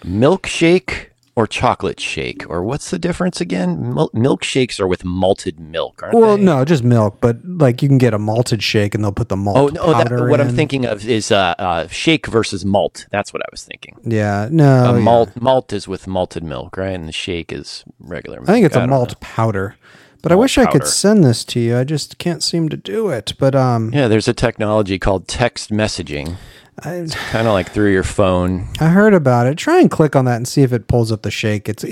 milkshake 0.03 1.08
or 1.39 1.47
chocolate 1.47 2.01
shake, 2.01 2.45
or 2.49 2.61
what's 2.61 2.89
the 2.89 2.99
difference 2.99 3.39
again? 3.39 3.93
Mil- 3.93 4.09
milkshakes 4.13 4.77
are 4.77 4.87
with 4.87 5.05
malted 5.05 5.57
milk, 5.57 6.03
aren't 6.03 6.13
well, 6.15 6.35
they? 6.35 6.43
no, 6.43 6.65
just 6.65 6.83
milk, 6.83 7.19
but 7.21 7.37
like 7.45 7.81
you 7.81 7.87
can 7.87 7.97
get 7.97 8.13
a 8.13 8.19
malted 8.19 8.61
shake 8.61 8.93
and 8.93 9.01
they'll 9.01 9.13
put 9.13 9.29
the 9.29 9.37
malt 9.37 9.57
Oh 9.57 9.67
no! 9.67 9.93
That, 9.97 10.07
powder 10.09 10.27
what 10.29 10.41
I'm 10.41 10.53
thinking 10.53 10.85
of 10.85 11.07
is 11.07 11.31
uh, 11.31 11.55
uh, 11.57 11.87
shake 11.87 12.27
versus 12.27 12.65
malt. 12.65 13.07
That's 13.09 13.31
what 13.31 13.41
I 13.41 13.47
was 13.51 13.63
thinking. 13.63 13.97
Yeah, 14.03 14.49
no, 14.51 14.65
Uh, 14.89 14.93
yeah. 14.95 14.99
malt 14.99 15.41
malt 15.41 15.71
is 15.71 15.87
with 15.87 16.07
malted 16.07 16.43
milk, 16.43 16.75
right? 16.75 16.89
And 16.93 17.07
the 17.07 17.13
shake 17.13 17.53
is 17.53 17.85
regular. 18.01 18.39
Milk. 18.39 18.49
I 18.49 18.53
think 18.53 18.65
it's 18.65 18.75
a 18.75 18.85
malt 18.85 19.11
know. 19.11 19.17
powder. 19.21 19.75
But 20.21 20.33
I 20.33 20.35
Malt 20.35 20.41
wish 20.43 20.57
I 20.57 20.65
could 20.65 20.85
send 20.85 21.23
this 21.23 21.45
to 21.45 21.61
you. 21.61 21.77
I 21.77 21.85
just 21.85 22.17
can't 22.17 22.43
seem 22.43 22.67
to 22.67 22.75
do 22.75 23.07
it. 23.07 23.31
But 23.39 23.55
um, 23.55 23.93
Yeah, 23.93 24.09
there's 24.09 24.27
a 24.27 24.33
technology 24.33 24.99
called 24.99 25.29
text 25.29 25.69
messaging. 25.71 26.35
I, 26.83 27.07
Kind 27.31 27.47
of 27.47 27.53
like 27.53 27.71
through 27.71 27.91
your 27.91 28.03
phone. 28.03 28.67
I 28.79 28.89
heard 28.89 29.13
about 29.13 29.47
it. 29.47 29.57
Try 29.57 29.79
and 29.79 29.89
click 29.89 30.15
on 30.15 30.25
that 30.25 30.37
and 30.37 30.47
see 30.47 30.61
if 30.61 30.73
it 30.73 30.87
pulls 30.87 31.11
up 31.11 31.21
the 31.21 31.31
shake. 31.31 31.69
It's 31.69 31.85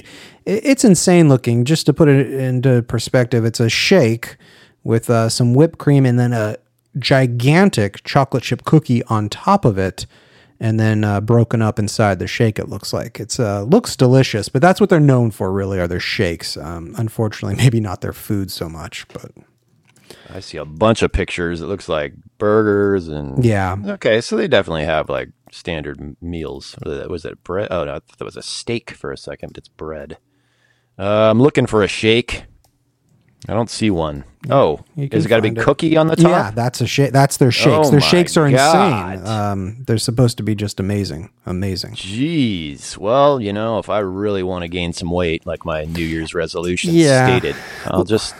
it's 0.45 0.83
insane 0.83 1.29
looking. 1.29 1.65
Just 1.65 1.85
to 1.87 1.93
put 1.93 2.07
it 2.07 2.31
into 2.31 2.81
perspective, 2.83 3.45
it's 3.45 3.59
a 3.59 3.69
shake 3.69 4.37
with 4.83 5.09
uh, 5.09 5.29
some 5.29 5.53
whipped 5.53 5.77
cream 5.77 6.05
and 6.05 6.17
then 6.17 6.33
a 6.33 6.57
gigantic 6.97 8.03
chocolate 8.03 8.43
chip 8.43 8.63
cookie 8.63 9.03
on 9.03 9.29
top 9.29 9.65
of 9.65 9.77
it, 9.77 10.05
and 10.59 10.79
then 10.79 11.03
uh, 11.03 11.21
broken 11.21 11.61
up 11.61 11.77
inside 11.77 12.19
the 12.19 12.27
shake. 12.27 12.57
It 12.57 12.69
looks 12.69 12.93
like 12.93 13.19
it's 13.19 13.39
uh, 13.39 13.63
looks 13.63 13.95
delicious, 13.95 14.49
but 14.49 14.61
that's 14.61 14.79
what 14.79 14.89
they're 14.89 14.99
known 14.99 15.31
for. 15.31 15.51
Really, 15.51 15.79
are 15.79 15.87
their 15.87 15.99
shakes. 15.99 16.57
Um, 16.57 16.95
unfortunately, 16.97 17.55
maybe 17.63 17.79
not 17.79 18.01
their 18.01 18.13
food 18.13 18.51
so 18.51 18.69
much, 18.69 19.07
but 19.09 19.31
I 20.33 20.39
see 20.41 20.57
a 20.57 20.65
bunch 20.65 21.01
of 21.01 21.11
pictures. 21.11 21.61
It 21.61 21.67
looks 21.67 21.87
like 21.87 22.13
burgers 22.37 23.07
and 23.07 23.43
yeah. 23.43 23.75
Okay, 23.85 24.21
so 24.21 24.35
they 24.35 24.47
definitely 24.47 24.85
have 24.85 25.09
like 25.09 25.29
standard 25.51 26.17
meals. 26.21 26.75
Was 26.85 27.23
that- 27.23 27.43
bread? 27.43 27.69
Oh 27.71 27.83
no, 27.85 27.91
I 27.91 27.99
thought 27.99 28.17
that 28.17 28.25
was 28.25 28.37
a 28.37 28.41
steak 28.41 28.91
for 28.91 29.11
a 29.11 29.17
second. 29.17 29.49
But 29.49 29.57
it's 29.59 29.67
bread. 29.69 30.17
Uh, 30.99 31.29
I'm 31.29 31.41
looking 31.41 31.65
for 31.67 31.83
a 31.83 31.87
shake. 31.87 32.43
I 33.47 33.53
don't 33.53 33.69
see 33.69 33.91
one. 33.91 34.23
Oh, 34.49 34.79
has 35.11 35.25
it 35.25 35.29
got 35.29 35.39
a 35.39 35.41
big 35.43 35.51
find 35.51 35.57
it. 35.59 35.63
cookie 35.63 35.95
on 35.95 36.07
the 36.07 36.15
top? 36.15 36.29
Yeah, 36.31 36.51
that's 36.51 36.81
a 36.81 36.87
shake. 36.87 37.11
That's 37.13 37.37
their 37.37 37.51
shakes. 37.51 37.87
Oh 37.87 37.91
their 37.91 38.01
shakes 38.01 38.35
are 38.35 38.49
God. 38.49 39.13
insane. 39.19 39.27
Um, 39.27 39.83
they're 39.85 39.99
supposed 39.99 40.37
to 40.37 40.43
be 40.43 40.55
just 40.55 40.79
amazing, 40.79 41.29
amazing. 41.45 41.93
Jeez. 41.93 42.97
Well, 42.97 43.39
you 43.39 43.53
know, 43.53 43.77
if 43.77 43.89
I 43.89 43.99
really 43.99 44.41
want 44.43 44.63
to 44.63 44.67
gain 44.67 44.91
some 44.91 45.11
weight, 45.11 45.45
like 45.45 45.65
my 45.65 45.85
New 45.85 46.03
Year's 46.03 46.33
resolution 46.33 46.93
Yeah. 46.93 47.27
stated, 47.27 47.55
I'll 47.85 48.03
just 48.03 48.33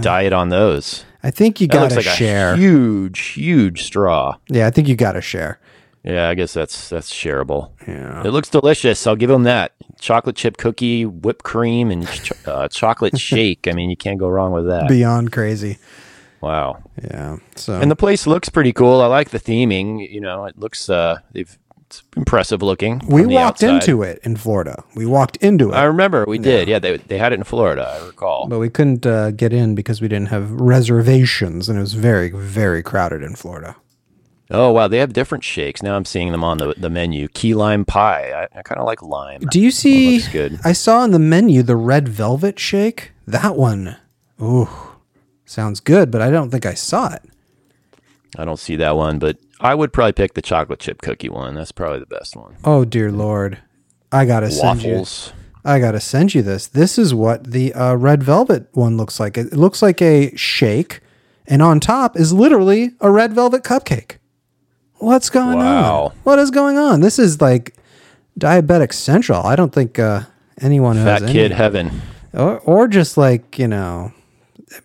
diet 0.00 0.32
on 0.32 0.48
those. 0.48 1.04
I 1.22 1.30
think 1.30 1.60
you 1.60 1.66
got 1.66 1.90
to 1.90 1.96
like 1.96 2.04
share. 2.04 2.54
a 2.54 2.56
huge, 2.56 3.18
huge 3.18 3.82
straw. 3.82 4.36
yeah, 4.48 4.66
I 4.66 4.70
think 4.70 4.88
you 4.88 4.96
got 4.96 5.12
to 5.12 5.20
share. 5.20 5.58
Yeah, 6.04 6.28
I 6.28 6.34
guess 6.34 6.54
that's 6.54 6.88
that's 6.88 7.12
shareable. 7.12 7.72
Yeah. 7.86 8.22
It 8.24 8.30
looks 8.30 8.48
delicious. 8.48 9.06
I'll 9.06 9.16
give 9.16 9.28
them 9.28 9.42
that. 9.42 9.72
Chocolate 10.00 10.36
chip 10.36 10.56
cookie, 10.56 11.04
whipped 11.04 11.42
cream, 11.44 11.90
and 11.90 12.06
ch- 12.08 12.32
uh, 12.46 12.68
chocolate 12.68 13.18
shake. 13.18 13.66
I 13.66 13.72
mean, 13.72 13.90
you 13.90 13.96
can't 13.96 14.18
go 14.18 14.28
wrong 14.28 14.52
with 14.52 14.66
that. 14.68 14.88
Beyond 14.88 15.32
crazy. 15.32 15.78
Wow. 16.40 16.82
Yeah. 17.02 17.38
So 17.56 17.80
And 17.80 17.90
the 17.90 17.96
place 17.96 18.26
looks 18.26 18.48
pretty 18.48 18.72
cool. 18.72 19.00
I 19.00 19.06
like 19.06 19.30
the 19.30 19.40
theming. 19.40 20.08
You 20.08 20.20
know, 20.20 20.44
it 20.44 20.56
looks 20.56 20.88
uh, 20.88 21.18
they've 21.32 21.58
it's 21.88 22.02
impressive 22.18 22.60
looking. 22.60 23.00
we 23.08 23.24
walked 23.24 23.62
into 23.62 24.02
it 24.02 24.20
in 24.22 24.36
Florida. 24.36 24.84
We 24.94 25.06
walked 25.06 25.36
into 25.38 25.70
it. 25.70 25.74
I 25.74 25.84
remember 25.84 26.26
we 26.28 26.38
did. 26.38 26.68
Yeah, 26.68 26.78
they 26.78 26.98
they 26.98 27.16
had 27.16 27.32
it 27.32 27.36
in 27.36 27.44
Florida. 27.44 27.98
I 27.98 28.06
recall. 28.06 28.46
but 28.46 28.58
we 28.58 28.68
couldn't 28.68 29.06
uh, 29.06 29.30
get 29.30 29.54
in 29.54 29.74
because 29.74 30.02
we 30.02 30.08
didn't 30.08 30.28
have 30.28 30.50
reservations 30.50 31.66
and 31.66 31.78
it 31.78 31.80
was 31.80 31.94
very 31.94 32.28
very 32.30 32.82
crowded 32.82 33.22
in 33.22 33.36
Florida. 33.36 33.74
Oh 34.50 34.70
wow, 34.70 34.86
they 34.86 34.98
have 34.98 35.14
different 35.14 35.44
shakes. 35.44 35.82
Now 35.82 35.96
I'm 35.96 36.04
seeing 36.04 36.30
them 36.30 36.44
on 36.44 36.58
the 36.58 36.74
the 36.76 36.90
menu. 36.90 37.26
Key 37.28 37.54
lime 37.54 37.86
pie. 37.86 38.32
I, 38.32 38.58
I 38.58 38.62
kind 38.62 38.78
of 38.78 38.84
like 38.84 39.00
lime. 39.00 39.40
Do 39.50 39.58
you 39.58 39.70
see 39.70 40.16
looks 40.16 40.28
good. 40.28 40.60
I 40.64 40.74
saw 40.74 40.98
on 41.00 41.12
the 41.12 41.18
menu 41.18 41.62
the 41.62 41.76
red 41.76 42.06
velvet 42.06 42.58
shake. 42.58 43.12
That 43.26 43.56
one. 43.56 43.96
Ooh. 44.42 44.68
Sounds 45.46 45.80
good, 45.80 46.10
but 46.10 46.20
I 46.20 46.30
don't 46.30 46.50
think 46.50 46.66
I 46.66 46.74
saw 46.74 47.14
it. 47.14 47.22
I 48.36 48.44
don't 48.44 48.58
see 48.58 48.76
that 48.76 48.94
one, 48.94 49.18
but 49.18 49.38
I 49.60 49.74
would 49.74 49.92
probably 49.92 50.12
pick 50.12 50.34
the 50.34 50.42
chocolate 50.42 50.78
chip 50.80 51.02
cookie 51.02 51.28
one. 51.28 51.54
That's 51.54 51.72
probably 51.72 51.98
the 52.00 52.06
best 52.06 52.36
one. 52.36 52.56
Oh 52.64 52.84
dear 52.84 53.10
lord. 53.10 53.58
I 54.12 54.24
got 54.24 54.40
to 54.40 54.50
send 54.50 54.82
you 54.82 55.04
I 55.64 55.80
got 55.80 55.92
to 55.92 56.00
send 56.00 56.34
you 56.34 56.40
this. 56.42 56.66
This 56.66 56.96
is 56.98 57.12
what 57.12 57.50
the 57.50 57.74
uh, 57.74 57.94
red 57.94 58.22
velvet 58.22 58.68
one 58.72 58.96
looks 58.96 59.20
like. 59.20 59.36
It 59.36 59.52
looks 59.52 59.82
like 59.82 60.00
a 60.00 60.34
shake 60.36 61.00
and 61.46 61.60
on 61.60 61.80
top 61.80 62.16
is 62.16 62.32
literally 62.32 62.92
a 63.00 63.10
red 63.10 63.32
velvet 63.34 63.64
cupcake. 63.64 64.16
What's 64.94 65.28
going 65.30 65.58
Wow. 65.58 66.04
on? 66.06 66.10
What 66.24 66.38
is 66.38 66.50
going 66.50 66.78
on? 66.78 67.00
This 67.00 67.18
is 67.18 67.40
like 67.40 67.74
diabetic 68.38 68.92
central. 68.92 69.44
I 69.44 69.56
don't 69.56 69.72
think 69.72 69.98
uh, 69.98 70.22
anyone 70.60 70.96
Fat 70.96 71.22
has 71.22 71.30
kid 71.32 71.50
any, 71.52 71.54
heaven. 71.54 72.00
or, 72.32 72.58
or 72.60 72.88
just 72.88 73.16
like 73.16 73.58
you 73.58 73.68
know 73.68 74.12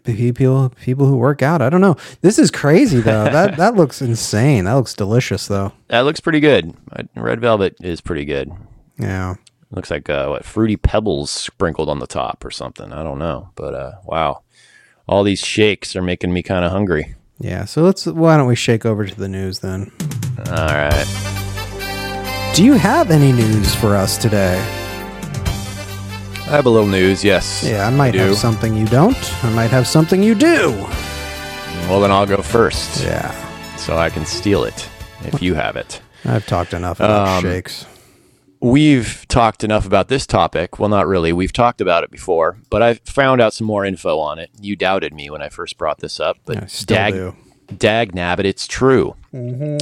people 0.04 0.70
people 0.82 1.06
who 1.06 1.18
work 1.18 1.42
out. 1.42 1.62
I 1.62 1.70
don't 1.70 1.82
know. 1.82 1.96
This 2.22 2.40
is 2.40 2.52
crazy 2.52 3.00
though. 3.00 3.24
that 3.32 3.58
that 3.58 3.76
looks 3.76 4.02
insane. 4.02 4.66
That 4.66 4.74
looks 4.74 4.94
delicious 4.94 5.48
though. 5.48 5.74
That 5.88 6.02
looks 6.02 6.20
pretty 6.20 6.40
good. 6.40 6.74
Red 7.16 7.42
velvet 7.42 7.76
is 7.82 8.02
pretty 8.02 8.26
good. 8.26 8.52
Yeah. 8.98 9.36
Looks 9.72 9.90
like 9.90 10.08
uh, 10.10 10.28
what 10.28 10.46
fruity 10.46 10.78
pebbles 10.78 11.32
sprinkled 11.32 11.90
on 11.90 11.98
the 12.00 12.06
top 12.08 12.46
or 12.46 12.52
something. 12.52 12.94
I 12.94 13.02
don't 13.02 13.18
know, 13.18 13.50
but 13.56 13.74
uh, 13.74 13.92
wow, 14.04 14.44
all 15.08 15.24
these 15.24 15.40
shakes 15.40 15.96
are 15.96 16.02
making 16.04 16.32
me 16.32 16.44
kind 16.44 16.64
of 16.64 16.72
hungry. 16.72 17.16
Yeah. 17.40 17.66
So 17.66 17.82
let's. 17.82 18.06
Why 18.06 18.38
don't 18.38 18.48
we 18.48 18.56
shake 18.56 18.86
over 18.86 19.06
to 19.06 19.16
the 19.16 19.28
news 19.28 19.60
then? 19.60 19.92
All 20.48 20.68
right, 20.68 22.52
Do 22.56 22.64
you 22.64 22.74
have 22.74 23.10
any 23.12 23.32
news 23.32 23.74
for 23.74 23.96
us 23.96 24.18
today? 24.18 24.60
I 26.54 26.58
have 26.58 26.68
a 26.68 26.70
little 26.70 26.88
news. 26.88 27.24
Yes. 27.24 27.64
Yeah, 27.68 27.88
I 27.88 27.90
might 27.90 28.12
do. 28.12 28.20
have 28.20 28.38
something 28.38 28.76
you 28.76 28.86
don't. 28.86 29.44
I 29.44 29.50
might 29.56 29.72
have 29.72 29.88
something 29.88 30.22
you 30.22 30.36
do. 30.36 30.70
Well, 31.90 32.00
then 32.00 32.12
I'll 32.12 32.28
go 32.28 32.44
first, 32.44 33.04
Yeah. 33.04 33.32
so 33.76 33.98
I 33.98 34.12
can 34.12 34.24
steal 34.24 34.64
it 34.64 34.88
if 35.26 35.42
you 35.42 35.56
have 35.56 35.76
it. 35.76 36.00
I've 36.24 36.46
talked 36.46 36.76
enough 36.76 37.00
about 37.00 37.28
Um, 37.28 37.44
shakes. 37.44 37.88
We've 38.60 39.26
talked 39.28 39.64
enough 39.64 39.88
about 39.88 40.10
this 40.10 40.28
topic. 40.28 40.78
Well, 40.78 40.90
not 40.90 41.08
really. 41.08 41.34
We've 41.34 41.52
talked 41.52 41.82
about 41.82 42.04
it 42.04 42.12
before, 42.12 42.58
but 42.70 42.84
I 42.84 42.94
found 43.04 43.42
out 43.42 43.56
some 43.56 43.66
more 43.66 43.84
info 43.84 44.20
on 44.20 44.38
it. 44.38 44.52
You 44.62 44.76
doubted 44.76 45.12
me 45.12 45.32
when 45.32 45.42
I 45.42 45.50
first 45.50 45.80
brought 45.80 46.02
this 46.02 46.20
up, 46.20 46.38
but 46.46 46.64
I 46.64 46.66
still 46.68 46.96
dag, 46.96 47.14
do. 47.16 47.36
dag 47.76 48.12
nabbit, 48.14 48.46
it's 48.46 48.68
true. 48.68 49.16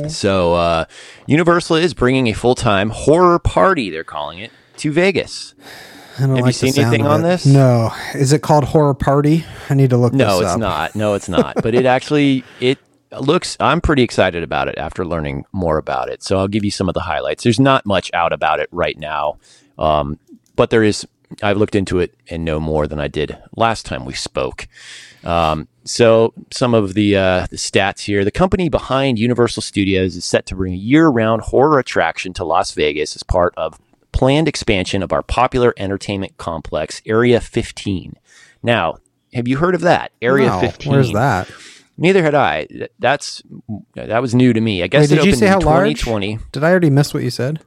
So, 0.07 0.53
uh, 0.53 0.85
Universal 1.27 1.75
is 1.75 1.93
bringing 1.93 2.27
a 2.27 2.33
full 2.33 2.55
time 2.55 2.91
horror 2.91 3.39
party, 3.39 3.89
they're 3.89 4.05
calling 4.05 4.39
it, 4.39 4.51
to 4.77 4.89
Vegas. 4.93 5.53
I 6.17 6.21
don't 6.21 6.29
have 6.29 6.37
you 6.37 6.43
like 6.43 6.55
the 6.55 6.71
seen 6.71 6.83
anything 6.85 7.07
on 7.07 7.21
this? 7.23 7.45
No. 7.45 7.91
Is 8.13 8.33
it 8.33 8.41
called 8.41 8.63
Horror 8.65 8.93
Party? 8.93 9.45
I 9.69 9.73
need 9.75 9.89
to 9.91 9.97
look 9.97 10.13
No, 10.13 10.39
it's 10.41 10.49
up. 10.51 10.59
not. 10.59 10.95
No, 10.95 11.13
it's 11.13 11.29
not. 11.37 11.55
but 11.61 11.73
it 11.73 11.85
actually 11.85 12.43
it 12.59 12.77
looks. 13.19 13.57
I'm 13.59 13.81
pretty 13.81 14.03
excited 14.03 14.43
about 14.43 14.67
it 14.67 14.77
after 14.77 15.05
learning 15.05 15.45
more 15.51 15.77
about 15.77 16.09
it. 16.09 16.23
So 16.23 16.37
I'll 16.37 16.47
give 16.47 16.63
you 16.65 16.71
some 16.71 16.87
of 16.89 16.93
the 16.93 17.01
highlights. 17.01 17.43
There's 17.43 17.59
not 17.59 17.85
much 17.85 18.11
out 18.13 18.33
about 18.33 18.59
it 18.59 18.69
right 18.71 18.97
now, 18.97 19.37
um, 19.77 20.19
but 20.55 20.69
there 20.69 20.83
is. 20.83 21.07
I've 21.41 21.55
looked 21.55 21.75
into 21.75 21.99
it 21.99 22.13
and 22.29 22.43
know 22.43 22.59
more 22.59 22.87
than 22.87 22.99
I 22.99 23.07
did 23.07 23.37
last 23.55 23.85
time 23.85 24.03
we 24.03 24.13
spoke. 24.13 24.67
Um, 25.23 25.69
so 25.85 26.33
some 26.51 26.73
of 26.73 26.93
the 26.93 27.15
uh, 27.15 27.47
the 27.49 27.55
stats 27.55 28.01
here: 28.01 28.25
the 28.25 28.31
company 28.31 28.67
behind 28.67 29.17
Universal 29.17 29.61
Studios 29.61 30.17
is 30.17 30.25
set 30.25 30.45
to 30.47 30.55
bring 30.55 30.73
a 30.73 30.77
year-round 30.77 31.43
horror 31.43 31.79
attraction 31.79 32.33
to 32.33 32.43
Las 32.43 32.71
Vegas 32.73 33.15
as 33.15 33.23
part 33.23 33.53
of 33.55 33.79
planned 34.11 34.47
expansion 34.47 35.03
of 35.03 35.11
our 35.11 35.21
popular 35.21 35.73
entertainment 35.77 36.37
complex, 36.37 37.01
Area 37.05 37.39
15. 37.39 38.15
Now, 38.63 38.97
have 39.33 39.47
you 39.47 39.57
heard 39.57 39.75
of 39.75 39.81
that? 39.81 40.11
Area 40.21 40.47
No, 40.47 40.59
15. 40.59 40.91
Where's 40.91 41.11
that? 41.13 41.49
Neither 41.97 42.23
had 42.23 42.35
I. 42.35 42.67
That's 42.99 43.41
that 43.95 44.21
was 44.21 44.33
new 44.33 44.53
to 44.53 44.61
me. 44.61 44.81
I 44.81 44.87
guess 44.87 45.09
Wait, 45.09 45.17
it 45.17 45.21
did 45.21 45.25
you 45.25 45.35
say 45.35 45.47
in 45.47 45.51
how 45.51 45.59
large? 45.59 45.99
2020. 46.01 46.39
Did 46.51 46.63
I 46.63 46.71
already 46.71 46.89
miss 46.89 47.13
what 47.13 47.23
you 47.23 47.29
said? 47.29 47.61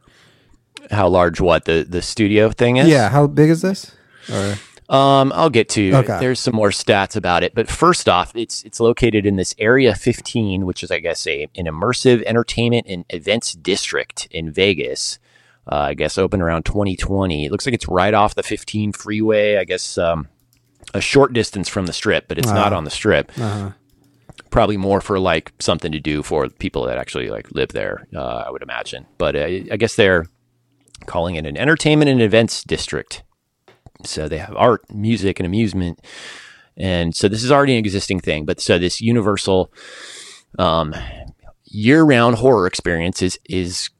How 0.91 1.09
large? 1.09 1.41
What 1.41 1.67
the 1.67 1.87
the 1.89 2.03
studio 2.03 2.51
thing 2.51 2.77
is? 2.77 2.89
Yeah. 2.89 3.11
How 3.11 3.27
big 3.27 3.51
is 3.51 3.63
this? 3.63 3.93
Or 4.33 4.57
Um, 4.89 5.33
I'll 5.35 5.51
get 5.51 5.69
to. 5.71 5.95
Okay. 5.95 6.19
There's 6.21 6.41
some 6.41 6.55
more 6.55 6.71
stats 6.71 7.17
about 7.17 7.43
it, 7.43 7.55
but 7.55 7.71
first 7.71 8.09
off, 8.09 8.35
it's 8.35 8.63
it's 8.65 8.81
located 8.81 9.25
in 9.25 9.37
this 9.37 9.55
Area 9.59 9.95
15, 9.95 10.67
which 10.67 10.83
is, 10.83 10.91
I 10.91 10.99
guess, 10.99 11.27
a 11.27 11.49
an 11.55 11.67
immersive 11.67 12.23
entertainment 12.25 12.87
and 12.89 13.05
events 13.11 13.53
district 13.53 14.27
in 14.31 14.51
Vegas. 14.51 15.19
Uh, 15.71 15.77
I 15.77 15.95
guess 15.95 16.19
open 16.19 16.43
around 16.43 16.65
2020. 16.65 17.47
It 17.47 17.53
looks 17.53 17.67
like 17.67 17.75
it's 17.75 17.89
right 17.89 18.13
off 18.15 18.35
the 18.35 18.43
15 18.43 18.93
freeway. 18.93 19.57
I 19.57 19.65
guess 19.65 19.97
um, 19.99 20.29
a 20.93 21.01
short 21.01 21.33
distance 21.33 21.69
from 21.69 21.87
the 21.87 21.93
Strip, 21.93 22.29
but 22.29 22.39
it's 22.39 22.49
not 22.51 22.73
Ah. 22.73 22.77
on 22.77 22.85
the 22.85 22.91
Strip. 22.91 23.33
uh, 23.41 23.71
Probably 24.51 24.77
more 24.77 25.01
for 25.01 25.19
like 25.19 25.53
something 25.59 25.91
to 25.93 25.99
do 26.01 26.23
for 26.23 26.49
people 26.49 26.85
that 26.85 26.99
actually 26.99 27.29
like 27.31 27.51
live 27.53 27.71
there. 27.71 28.07
Uh, 28.15 28.45
I 28.47 28.51
would 28.51 28.63
imagine, 28.63 29.07
but 29.19 29.35
uh, 29.35 29.41
I 29.71 29.77
guess 29.79 29.97
they're 29.97 30.27
calling 31.07 31.35
it 31.37 31.45
an 31.47 31.57
entertainment 31.57 32.09
and 32.11 32.23
events 32.23 32.63
district. 32.63 33.23
So 34.05 34.29
they 34.29 34.39
have 34.39 34.55
art, 34.57 34.83
music, 34.93 35.41
and 35.41 35.47
amusement. 35.47 36.01
And 36.77 37.15
so 37.17 37.29
this 37.29 37.43
is 37.43 37.51
already 37.51 37.73
an 37.73 37.79
existing 37.79 38.21
thing. 38.21 38.45
But 38.45 38.61
so 38.61 38.79
this 38.79 39.01
universal 39.01 39.73
um, 40.59 40.95
year 41.65 42.03
round 42.03 42.37
horror 42.37 42.67
experience 42.67 43.23
is, 43.23 43.39
is 43.49 43.91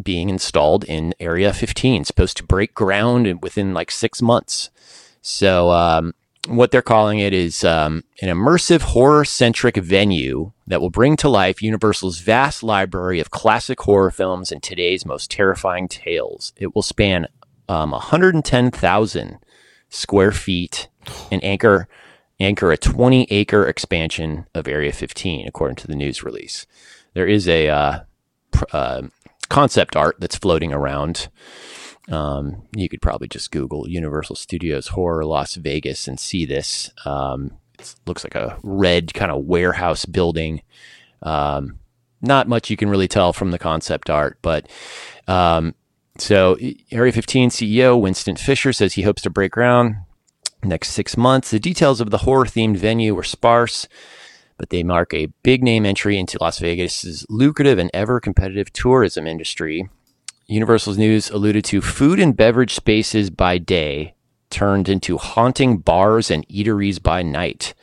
being 0.00 0.28
installed 0.28 0.84
in 0.84 1.14
Area 1.20 1.52
15, 1.52 2.04
supposed 2.04 2.36
to 2.38 2.44
break 2.44 2.74
ground 2.74 3.42
within 3.42 3.74
like 3.74 3.90
six 3.90 4.22
months. 4.22 4.70
So 5.20 5.70
um, 5.70 6.14
what 6.48 6.70
they're 6.70 6.82
calling 6.82 7.18
it 7.18 7.32
is 7.32 7.62
um, 7.62 8.04
an 8.20 8.28
immersive 8.28 8.82
horror 8.82 9.24
centric 9.24 9.76
venue 9.76 10.52
that 10.66 10.80
will 10.80 10.90
bring 10.90 11.16
to 11.18 11.28
life 11.28 11.62
Universal's 11.62 12.18
vast 12.18 12.62
library 12.62 13.20
of 13.20 13.30
classic 13.30 13.80
horror 13.80 14.10
films 14.10 14.50
and 14.50 14.62
today's 14.62 15.06
most 15.06 15.30
terrifying 15.30 15.88
tales. 15.88 16.52
It 16.56 16.74
will 16.74 16.82
span 16.82 17.26
um, 17.68 17.92
110,000 17.92 19.38
square 19.88 20.32
feet 20.32 20.88
and 21.30 21.42
anchor 21.44 21.86
anchor 22.40 22.72
a 22.72 22.76
20 22.76 23.28
acre 23.30 23.66
expansion 23.68 24.46
of 24.54 24.66
Area 24.66 24.92
15, 24.92 25.46
according 25.46 25.76
to 25.76 25.86
the 25.86 25.94
news 25.94 26.24
release. 26.24 26.66
There 27.14 27.26
is 27.26 27.46
a 27.46 27.68
uh, 27.68 28.00
pr- 28.50 28.64
uh, 28.72 29.02
concept 29.52 29.96
art 29.96 30.16
that's 30.18 30.36
floating 30.36 30.72
around. 30.72 31.28
Um, 32.08 32.62
you 32.74 32.88
could 32.88 33.02
probably 33.02 33.28
just 33.28 33.52
Google 33.52 33.88
Universal 33.88 34.36
Studios 34.36 34.88
Horror 34.88 35.24
Las 35.24 35.54
Vegas 35.54 36.08
and 36.08 36.18
see 36.18 36.44
this. 36.44 36.90
Um, 37.04 37.58
it 37.78 37.94
looks 38.06 38.24
like 38.24 38.34
a 38.34 38.58
red 38.62 39.12
kind 39.14 39.30
of 39.30 39.44
warehouse 39.44 40.04
building. 40.06 40.62
Um, 41.22 41.78
not 42.22 42.48
much 42.48 42.70
you 42.70 42.76
can 42.76 42.88
really 42.88 43.08
tell 43.08 43.32
from 43.32 43.50
the 43.50 43.58
concept 43.58 44.08
art, 44.08 44.38
but 44.42 44.68
um, 45.28 45.74
so 46.18 46.56
Area 46.90 47.12
15 47.12 47.50
CEO 47.50 48.00
Winston 48.00 48.36
Fisher 48.36 48.72
says 48.72 48.94
he 48.94 49.02
hopes 49.02 49.22
to 49.22 49.30
break 49.30 49.52
ground 49.52 49.96
next 50.64 50.90
six 50.90 51.16
months. 51.16 51.50
The 51.50 51.60
details 51.60 52.00
of 52.00 52.10
the 52.10 52.18
horror 52.18 52.46
themed 52.46 52.76
venue 52.76 53.14
were 53.14 53.22
sparse, 53.22 53.88
but 54.56 54.70
they 54.70 54.82
mark 54.82 55.12
a 55.14 55.32
big 55.42 55.62
name 55.62 55.86
entry 55.86 56.18
into 56.18 56.38
Las 56.40 56.58
Vegas's 56.58 57.26
lucrative 57.28 57.78
and 57.78 57.90
ever 57.92 58.20
competitive 58.20 58.72
tourism 58.72 59.26
industry. 59.26 59.88
Universal's 60.46 60.98
news 60.98 61.30
alluded 61.30 61.64
to 61.64 61.80
food 61.80 62.18
and 62.20 62.36
beverage 62.36 62.74
spaces 62.74 63.30
by 63.30 63.58
day 63.58 64.14
turned 64.50 64.88
into 64.88 65.16
haunting 65.18 65.78
bars 65.78 66.30
and 66.30 66.46
eateries 66.48 67.02
by 67.02 67.22
night, 67.22 67.74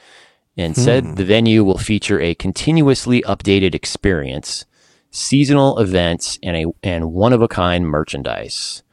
and 0.56 0.76
said 0.76 1.04
hmm. 1.04 1.14
the 1.16 1.26
venue 1.26 1.64
will 1.64 1.78
feature 1.78 2.20
a 2.22 2.36
continuously 2.36 3.22
updated 3.24 3.74
experience, 3.74 4.66
seasonal 5.10 5.80
events, 5.80 6.38
and 6.44 6.56
a 6.56 6.66
and 6.84 7.12
one 7.12 7.34
of 7.34 7.42
a 7.42 7.48
kind 7.48 7.88
merchandise 7.88 8.84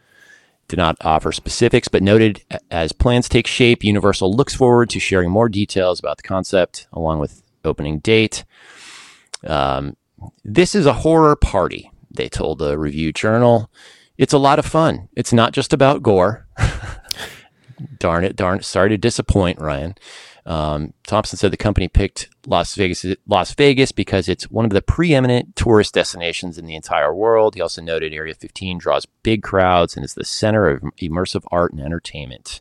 did 0.68 0.78
not 0.78 0.96
offer 1.02 1.32
specifics, 1.32 1.88
but 1.88 2.02
noted 2.02 2.42
as 2.70 2.92
plans 2.92 3.28
take 3.28 3.46
shape, 3.46 3.84
Universal 3.84 4.34
looks 4.34 4.54
forward 4.54 4.90
to 4.90 5.00
sharing 5.00 5.30
more 5.30 5.48
details 5.48 6.00
about 6.00 6.16
the 6.16 6.22
concept 6.22 6.88
along 6.92 7.20
with 7.20 7.42
opening 7.66 7.98
date. 7.98 8.44
Um, 9.44 9.96
this 10.44 10.74
is 10.74 10.87
a 10.87 10.92
horror 10.92 11.37
party. 11.37 11.90
They 12.11 12.29
told 12.29 12.59
the 12.59 12.79
Review 12.79 13.12
Journal, 13.12 13.70
"It's 14.16 14.33
a 14.33 14.38
lot 14.38 14.59
of 14.59 14.66
fun. 14.66 15.09
It's 15.14 15.33
not 15.33 15.52
just 15.52 15.72
about 15.72 16.02
gore." 16.02 16.46
darn 17.98 18.24
it, 18.24 18.37
darn 18.37 18.59
it. 18.59 18.64
Sorry 18.64 18.88
to 18.88 18.96
disappoint, 18.96 19.61
Ryan. 19.61 19.94
Um, 20.46 20.94
Thompson 21.05 21.38
said 21.38 21.50
the 21.50 21.57
company 21.57 21.88
picked 21.88 22.29
Las 22.46 22.76
Vegas, 22.76 23.05
Las 23.26 23.52
Vegas 23.55 23.90
because 23.90 24.29
it's 24.29 24.48
one 24.48 24.64
of 24.64 24.70
the 24.70 24.81
preeminent 24.81 25.57
tourist 25.57 25.92
destinations 25.92 26.57
in 26.57 26.66
the 26.66 26.76
entire 26.76 27.12
world. 27.12 27.57
He 27.57 27.61
also 27.61 27.83
noted 27.83 28.14
Area 28.14 28.33
15 28.33 28.79
draws 28.79 29.07
big 29.24 29.42
crowds 29.42 29.96
and 29.96 30.05
is 30.05 30.14
the 30.14 30.24
center 30.24 30.68
of 30.68 30.83
immersive 31.00 31.44
art 31.50 31.72
and 31.72 31.81
entertainment. 31.81 32.61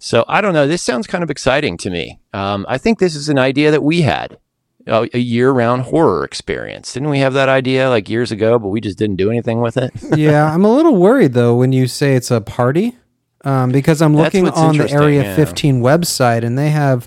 So 0.00 0.24
I 0.26 0.40
don't 0.40 0.54
know. 0.54 0.66
This 0.66 0.82
sounds 0.82 1.06
kind 1.06 1.22
of 1.22 1.30
exciting 1.30 1.76
to 1.78 1.90
me. 1.90 2.18
Um, 2.32 2.64
I 2.68 2.78
think 2.78 2.98
this 2.98 3.14
is 3.14 3.28
an 3.28 3.38
idea 3.38 3.70
that 3.70 3.82
we 3.82 4.00
had 4.00 4.38
a, 4.86 5.08
a 5.12 5.18
year-round 5.18 5.82
horror 5.82 6.24
experience. 6.24 6.94
Didn't 6.94 7.10
we 7.10 7.18
have 7.18 7.34
that 7.34 7.50
idea 7.50 7.90
like 7.90 8.08
years 8.08 8.32
ago, 8.32 8.58
but 8.58 8.68
we 8.68 8.80
just 8.80 8.96
didn't 8.98 9.16
do 9.16 9.30
anything 9.30 9.60
with 9.60 9.76
it? 9.76 9.92
yeah, 10.16 10.52
I'm 10.52 10.64
a 10.64 10.74
little 10.74 10.96
worried 10.96 11.34
though 11.34 11.54
when 11.54 11.72
you 11.72 11.86
say 11.86 12.14
it's 12.14 12.30
a 12.30 12.40
party 12.40 12.96
um, 13.44 13.72
because 13.72 14.00
I'm 14.00 14.16
looking 14.16 14.48
on 14.48 14.78
the 14.78 14.90
Area 14.90 15.22
yeah. 15.22 15.36
15 15.36 15.82
website 15.82 16.44
and 16.44 16.56
they 16.56 16.70
have 16.70 17.06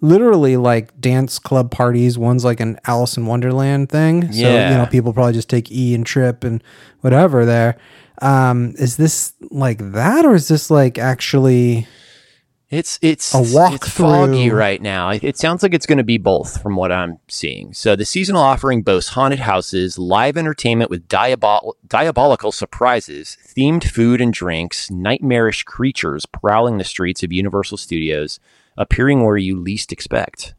literally 0.00 0.56
like 0.56 0.98
dance 1.00 1.40
club 1.40 1.72
parties. 1.72 2.16
One's 2.16 2.44
like 2.44 2.60
an 2.60 2.78
Alice 2.86 3.16
in 3.16 3.26
Wonderland 3.26 3.88
thing. 3.88 4.30
So, 4.32 4.42
Yeah. 4.42 4.70
you 4.70 4.76
know, 4.76 4.86
people 4.86 5.12
probably 5.12 5.32
just 5.32 5.50
take 5.50 5.72
E 5.72 5.92
and 5.92 6.06
trip 6.06 6.44
and 6.44 6.62
whatever 7.00 7.44
there. 7.44 7.76
Um, 8.22 8.74
is 8.78 8.96
this 8.96 9.32
like 9.50 9.78
that 9.92 10.24
or 10.24 10.36
is 10.36 10.46
this 10.46 10.70
like 10.70 10.98
actually 10.98 11.88
It's 12.70 12.98
it's 13.00 13.32
A 13.32 13.40
walk 13.40 13.76
it's 13.76 13.88
foggy 13.88 14.48
through. 14.50 14.58
right 14.58 14.82
now. 14.82 15.08
It, 15.08 15.24
it 15.24 15.36
sounds 15.38 15.62
like 15.62 15.72
it's 15.72 15.86
going 15.86 15.98
to 15.98 16.04
be 16.04 16.18
both 16.18 16.60
from 16.62 16.76
what 16.76 16.92
I'm 16.92 17.18
seeing. 17.26 17.72
So 17.72 17.96
the 17.96 18.04
seasonal 18.04 18.42
offering 18.42 18.82
boasts 18.82 19.12
haunted 19.12 19.38
houses, 19.40 19.98
live 19.98 20.36
entertainment 20.36 20.90
with 20.90 21.08
diabol- 21.08 21.72
diabolical 21.86 22.52
surprises, 22.52 23.38
themed 23.42 23.84
food 23.88 24.20
and 24.20 24.34
drinks, 24.34 24.90
nightmarish 24.90 25.62
creatures 25.62 26.26
prowling 26.26 26.76
the 26.76 26.84
streets 26.84 27.22
of 27.22 27.32
Universal 27.32 27.78
Studios, 27.78 28.38
appearing 28.76 29.24
where 29.24 29.38
you 29.38 29.58
least 29.58 29.90
expect. 29.90 30.54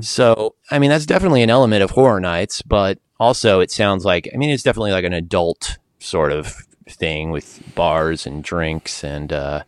So, 0.00 0.54
I 0.70 0.78
mean, 0.78 0.88
that's 0.88 1.04
definitely 1.04 1.42
an 1.42 1.50
element 1.50 1.82
of 1.82 1.90
Horror 1.90 2.20
Nights, 2.20 2.62
but 2.62 2.98
also 3.20 3.60
it 3.60 3.70
sounds 3.70 4.06
like, 4.06 4.26
I 4.32 4.38
mean, 4.38 4.48
it's 4.48 4.62
definitely 4.62 4.92
like 4.92 5.04
an 5.04 5.12
adult 5.12 5.76
sort 5.98 6.32
of 6.32 6.54
thing 6.88 7.30
with 7.30 7.60
bars 7.74 8.26
and 8.26 8.42
drinks 8.42 9.04
and, 9.04 9.34
uh, 9.34 9.64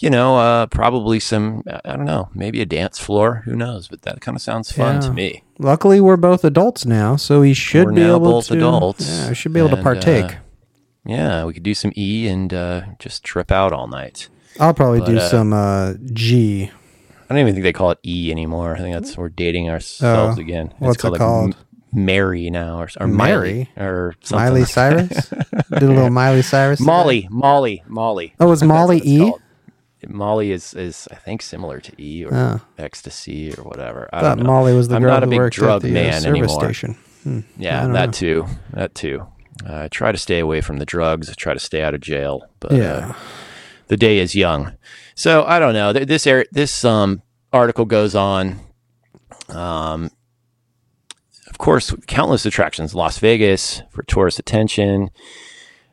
you 0.00 0.10
know, 0.10 0.36
uh, 0.36 0.66
probably 0.66 1.20
some, 1.20 1.62
I 1.84 1.96
don't 1.96 2.04
know, 2.06 2.28
maybe 2.34 2.60
a 2.60 2.66
dance 2.66 2.98
floor. 2.98 3.42
Who 3.44 3.54
knows? 3.54 3.88
But 3.88 4.02
that 4.02 4.20
kind 4.20 4.34
of 4.36 4.42
sounds 4.42 4.72
fun 4.72 4.96
Yeah. 4.96 5.00
to 5.08 5.12
me. 5.12 5.44
luckily 5.58 6.00
we're 6.00 6.16
both 6.16 6.42
adults 6.44 6.86
now, 6.86 7.16
so 7.16 7.40
we 7.42 7.52
should 7.54 7.86
We're 7.86 7.92
be 7.92 8.00
now 8.00 8.16
able 8.16 8.30
both 8.32 8.46
to 8.48 8.54
adults, 8.54 9.06
Yeah, 9.08 9.28
we 9.28 9.34
should 9.34 9.52
be 9.52 9.60
able 9.60 9.76
to 9.76 9.82
partake. 9.82 10.24
uh, 10.24 10.38
Yeah, 11.04 11.44
we 11.44 11.52
could 11.52 11.62
do 11.62 11.74
some 11.74 11.92
E 11.96 12.26
and 12.28 12.52
uh, 12.52 12.82
just 12.98 13.22
trip 13.24 13.50
out 13.52 13.72
all 13.72 13.86
night. 13.86 14.28
I'll 14.58 14.74
probably 14.74 15.00
do 15.00 15.14
but, 15.14 15.22
uh, 15.22 15.28
some 15.28 15.52
uh, 15.52 15.94
G. 16.12 16.70
I 17.28 17.34
don't 17.34 17.38
even 17.38 17.52
think 17.54 17.62
they 17.62 17.72
call 17.72 17.90
it 17.92 17.98
E 18.04 18.30
anymore. 18.32 18.74
I 18.74 18.78
think 18.78 18.94
that's 18.94 19.16
we're 19.16 19.28
dating 19.28 19.70
ourselves 19.70 20.38
Oh, 20.38 20.40
again. 20.40 20.72
what's 20.78 21.04
it 21.04 21.10
like, 21.10 21.18
called? 21.18 21.54
M- 21.54 22.04
Mary 22.04 22.50
now, 22.50 22.80
or, 22.80 22.88
or 23.00 23.06
Mary? 23.06 23.68
Or 23.76 24.14
something. 24.22 24.44
Miley 24.44 24.60
like- 24.60 24.68
Cyrus? 24.70 25.28
Did 25.28 25.82
a 25.82 25.86
little 25.86 26.10
Miley 26.22 26.42
Cyrus? 26.42 26.80
Molly, 26.80 27.28
Molly, 27.30 27.82
Molly. 27.86 28.34
Oh, 28.40 28.48
was 28.48 28.62
Molly 28.74 29.00
E? 29.04 29.18
called. 29.18 29.40
Molly 30.08 30.50
is 30.52 30.74
is 30.74 31.06
I 31.10 31.16
think 31.16 31.42
similar 31.42 31.80
to 31.80 31.92
E 32.02 32.24
or 32.24 32.34
Oh. 32.34 32.60
ecstasy 32.78 33.52
or 33.56 33.64
whatever. 33.64 34.08
I 34.12 34.18
I 34.18 34.20
thought. 34.22 34.38
Molly 34.38 34.72
was 34.74 34.88
the 34.88 34.96
I'm 34.96 35.02
girl 35.02 35.12
not 35.12 35.22
a 35.22 35.26
who 35.26 35.30
big 35.30 35.38
worked 35.40 35.56
drug 35.56 35.84
at 35.84 35.90
the 35.92 35.98
uh, 36.00 36.12
service 36.12 36.24
anymore. 36.26 36.48
station. 36.64 36.96
Hmm. 37.22 37.40
Yeah, 37.58 37.86
that 37.88 38.06
know. 38.06 38.12
too. 38.12 38.46
That 38.72 38.94
too. 38.94 39.26
Uh, 39.68 39.82
I 39.84 39.88
try 39.88 40.10
to 40.10 40.16
stay 40.18 40.38
away 40.38 40.60
from 40.62 40.78
the 40.78 40.86
drugs. 40.86 41.28
I 41.28 41.34
try 41.34 41.52
to 41.52 41.60
stay 41.60 41.82
out 41.82 41.94
of 41.94 42.00
jail. 42.00 42.42
But 42.60 42.72
Yeah. 42.72 43.10
uh, 43.10 43.14
the 43.88 43.96
day 43.98 44.18
is 44.18 44.34
young. 44.34 44.72
So 45.14 45.44
I 45.44 45.58
don't 45.58 45.74
know. 45.74 45.92
This 45.92 46.26
air, 46.26 46.46
this 46.50 46.82
um, 46.84 47.20
article 47.52 47.84
goes 47.84 48.14
on. 48.14 48.58
Um, 49.50 50.10
of 51.48 51.58
course, 51.58 51.94
countless 52.06 52.46
attractions. 52.46 52.94
Las 52.94 53.18
Vegas 53.18 53.82
for 53.90 54.02
tourist 54.04 54.38
attention. 54.38 55.10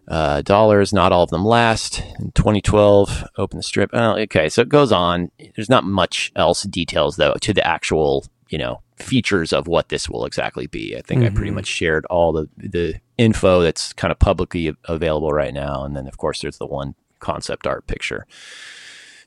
Uh, 0.08 0.42
dollars. 0.42 0.94
Not 0.94 1.12
all 1.12 1.24
of 1.24 1.30
them 1.32 1.44
last. 1.44 2.00
In 2.20 2.32
2012, 2.32 3.26
open 3.38 3.58
the 3.58 3.64
strip. 3.64 3.90
Oh, 3.92 4.12
okay, 4.20 4.48
so 4.48 4.62
it 4.62 4.70
goes 4.70 4.92
on. 4.94 5.32
There's 5.56 5.70
not 5.70 5.84
much 5.84 6.32
else 6.36 6.64
details 6.64 7.18
though 7.18 7.34
to 7.42 7.54
the 7.54 7.66
actual, 7.68 8.26
you 8.50 8.58
know, 8.58 8.82
features 8.96 9.52
of 9.52 9.68
what 9.68 9.90
this 9.90 10.10
will 10.10 10.26
exactly 10.26 10.66
be. 10.66 10.96
I 10.96 11.02
think 11.02 11.24
I 11.26 11.30
pretty 11.30 11.52
Mhm. 11.52 11.56
much 11.56 11.68
shared 11.68 12.06
all 12.06 12.32
the 12.32 12.48
the 12.58 12.96
info 13.18 13.62
that's 13.62 13.92
kind 13.94 14.12
of 14.14 14.20
publicly 14.20 14.74
available 14.86 15.32
right 15.34 15.54
now, 15.54 15.84
and 15.84 15.94
then 15.96 16.08
of 16.08 16.18
course 16.18 16.40
there's 16.42 16.58
the 16.58 16.66
one 16.66 16.96
concept 17.20 17.68
art 17.68 17.86
picture. 17.88 18.26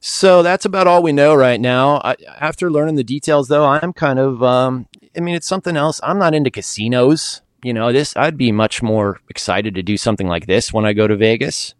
So 0.00 0.42
that's 0.42 0.64
about 0.64 0.86
all 0.86 1.02
we 1.02 1.12
know 1.12 1.34
right 1.34 1.60
now. 1.60 2.00
I, 2.02 2.16
after 2.38 2.70
learning 2.70 2.94
the 2.94 3.04
details, 3.04 3.48
though, 3.48 3.66
I'm 3.66 3.92
kind 3.92 4.18
of, 4.18 4.42
um, 4.42 4.86
I 5.14 5.20
mean, 5.20 5.34
it's 5.34 5.46
something 5.46 5.76
else. 5.76 6.00
I'm 6.02 6.18
not 6.18 6.34
into 6.34 6.50
casinos. 6.50 7.42
You 7.62 7.74
know, 7.74 7.92
this, 7.92 8.16
I'd 8.16 8.36
be 8.36 8.52
much 8.52 8.82
more 8.82 9.20
excited 9.28 9.74
to 9.74 9.82
do 9.82 9.96
something 9.96 10.26
like 10.26 10.46
this 10.46 10.72
when 10.72 10.84
I 10.86 10.92
go 10.92 11.06
to 11.06 11.16
Vegas. 11.16 11.74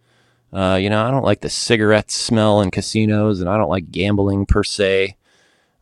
Uh, 0.53 0.79
you 0.81 0.90
know, 0.90 1.05
I 1.05 1.11
don't 1.11 1.25
like 1.25 1.40
the 1.40 1.49
cigarette 1.49 2.11
smell 2.11 2.61
in 2.61 2.71
casinos 2.71 3.40
and 3.40 3.49
I 3.49 3.57
don't 3.57 3.71
like 3.71 3.90
gambling 3.90 4.47
per 4.47 4.64
se. 4.64 5.16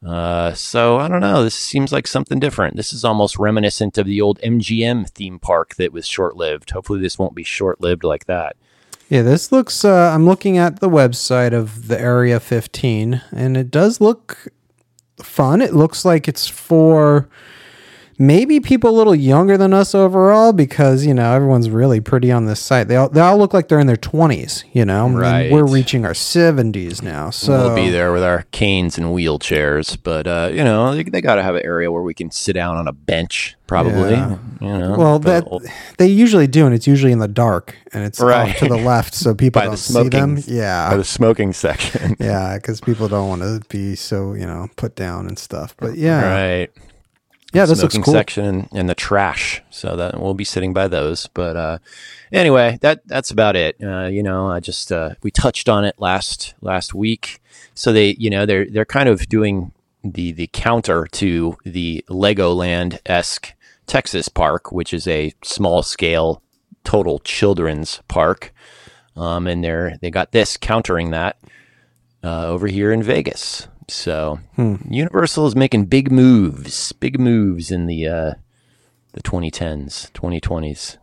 Uh, 0.06 0.52
so 0.54 0.98
I 0.98 1.08
don't 1.08 1.20
know. 1.20 1.42
This 1.42 1.54
seems 1.54 1.92
like 1.92 2.06
something 2.06 2.38
different. 2.38 2.76
This 2.76 2.92
is 2.92 3.04
almost 3.04 3.38
reminiscent 3.38 3.98
of 3.98 4.06
the 4.06 4.20
old 4.20 4.38
MGM 4.40 5.10
theme 5.10 5.38
park 5.38 5.74
that 5.76 5.92
was 5.92 6.06
short 6.06 6.36
lived. 6.36 6.70
Hopefully, 6.70 7.00
this 7.00 7.18
won't 7.18 7.34
be 7.34 7.42
short 7.42 7.80
lived 7.80 8.04
like 8.04 8.26
that. 8.26 8.56
Yeah, 9.08 9.22
this 9.22 9.50
looks. 9.50 9.84
Uh, 9.84 10.12
I'm 10.14 10.26
looking 10.26 10.58
at 10.58 10.80
the 10.80 10.88
website 10.88 11.52
of 11.52 11.88
the 11.88 12.00
Area 12.00 12.38
15, 12.38 13.22
and 13.32 13.56
it 13.56 13.70
does 13.70 14.00
look 14.00 14.52
fun. 15.22 15.62
It 15.62 15.74
looks 15.74 16.04
like 16.04 16.28
it's 16.28 16.46
for 16.46 17.28
maybe 18.18 18.60
people 18.60 18.90
a 18.90 18.96
little 18.96 19.14
younger 19.14 19.56
than 19.56 19.72
us 19.72 19.94
overall, 19.94 20.52
because 20.52 21.06
you 21.06 21.14
know 21.14 21.32
everyone's 21.32 21.70
really 21.70 22.00
pretty 22.00 22.30
on 22.32 22.46
this 22.46 22.60
site. 22.60 22.88
They 22.88 22.96
all 22.96 23.08
they 23.08 23.20
all 23.20 23.38
look 23.38 23.54
like 23.54 23.68
they're 23.68 23.78
in 23.80 23.86
their 23.86 23.96
20s. 23.96 24.64
You 24.72 24.84
know, 24.84 25.06
And 25.06 25.52
we're 25.52 25.66
reaching 25.66 26.04
our 26.04 26.12
70s 26.12 27.02
now, 27.02 27.30
so 27.30 27.52
we'll 27.52 27.74
be 27.76 27.90
there 27.90 28.12
with 28.12 28.22
our 28.22 28.42
canes 28.52 28.98
and 28.98 29.08
wheelchairs, 29.08 29.96
but 30.02 30.26
uh, 30.26 30.50
you 30.52 30.64
know 30.64 30.94
they, 30.94 31.02
they 31.04 31.20
got 31.20 31.36
to 31.36 31.42
have 31.42 31.54
an 31.54 31.64
area 31.64 31.90
where 31.90 32.02
we 32.02 32.14
can 32.14 32.30
sit 32.30 32.52
down 32.54 32.76
on 32.76 32.88
a 32.88 32.92
bench, 32.92 33.56
probably. 33.66 34.10
Yeah. 34.12 34.38
You 34.60 34.78
know, 34.78 34.96
Well, 34.98 35.18
that 35.20 35.44
they 35.98 36.08
usually 36.08 36.46
do, 36.48 36.66
and 36.66 36.74
it's 36.74 36.86
usually 36.86 37.12
in 37.12 37.20
the 37.20 37.28
dark, 37.28 37.76
and 37.92 38.04
it's 38.04 38.18
Right. 38.20 38.50
off 38.50 38.56
to 38.58 38.66
the 38.68 38.76
left, 38.76 39.14
so 39.14 39.34
people 39.34 39.60
By 39.60 39.66
the 39.66 39.70
don't 39.70 39.76
see 39.78 40.08
them. 40.08 40.38
Yeah, 40.46 40.90
by 40.90 40.96
the 40.96 41.04
smoking 41.04 41.52
section, 41.52 42.16
yeah, 42.18 42.56
because 42.56 42.80
people 42.80 43.06
don't 43.08 43.28
want 43.28 43.42
to 43.42 43.60
be 43.68 43.94
so 43.94 44.34
you 44.34 44.46
know 44.46 44.68
put 44.76 44.96
down 44.96 45.26
and 45.28 45.38
stuff. 45.38 45.74
But 45.78 45.96
yeah, 45.96 46.22
right? 46.58 46.70
Yeah, 47.52 47.64
this 47.64 47.80
looks 47.80 47.94
smoking 47.94 48.04
cool. 48.04 48.14
section 48.14 48.44
and, 48.44 48.68
and 48.72 48.88
the 48.88 48.94
trash. 48.94 49.62
So 49.70 49.96
that 49.96 50.20
we'll 50.20 50.34
be 50.34 50.44
sitting 50.44 50.72
by 50.72 50.88
those. 50.88 51.28
But 51.28 51.56
uh, 51.56 51.78
anyway, 52.30 52.78
that 52.82 53.06
that's 53.06 53.30
about 53.30 53.56
it. 53.56 53.76
Uh, 53.82 54.06
you 54.06 54.22
know, 54.22 54.48
I 54.48 54.60
just 54.60 54.92
uh, 54.92 55.14
we 55.22 55.30
touched 55.30 55.68
on 55.68 55.84
it 55.84 55.96
last 55.98 56.54
last 56.60 56.94
week. 56.94 57.40
So 57.74 57.92
they, 57.92 58.16
you 58.18 58.28
know, 58.28 58.44
they're 58.44 58.66
they're 58.66 58.84
kind 58.84 59.08
of 59.08 59.28
doing 59.28 59.72
the 60.04 60.32
the 60.32 60.48
counter 60.52 61.06
to 61.12 61.56
the 61.64 62.04
Legoland 62.08 62.98
esque 63.06 63.54
Texas 63.86 64.28
park, 64.28 64.70
which 64.70 64.92
is 64.92 65.06
a 65.06 65.32
small 65.42 65.82
scale 65.82 66.42
total 66.84 67.18
children's 67.20 68.02
park. 68.08 68.52
Um, 69.16 69.46
and 69.46 69.64
they're 69.64 69.96
they 70.02 70.10
got 70.10 70.32
this 70.32 70.56
countering 70.58 71.10
that 71.10 71.38
uh, 72.22 72.46
over 72.46 72.66
here 72.66 72.92
in 72.92 73.02
Vegas. 73.02 73.68
So 73.88 74.38
Hmm. 74.56 74.76
Universal 74.88 75.46
is 75.46 75.56
making 75.56 75.86
big 75.86 76.12
moves, 76.12 76.92
big 76.92 77.18
moves 77.18 77.70
in 77.70 77.86
the 77.86 78.06
uh, 78.06 78.34
the 79.12 79.22
2010s, 79.22 80.10
2020s. 80.12 80.98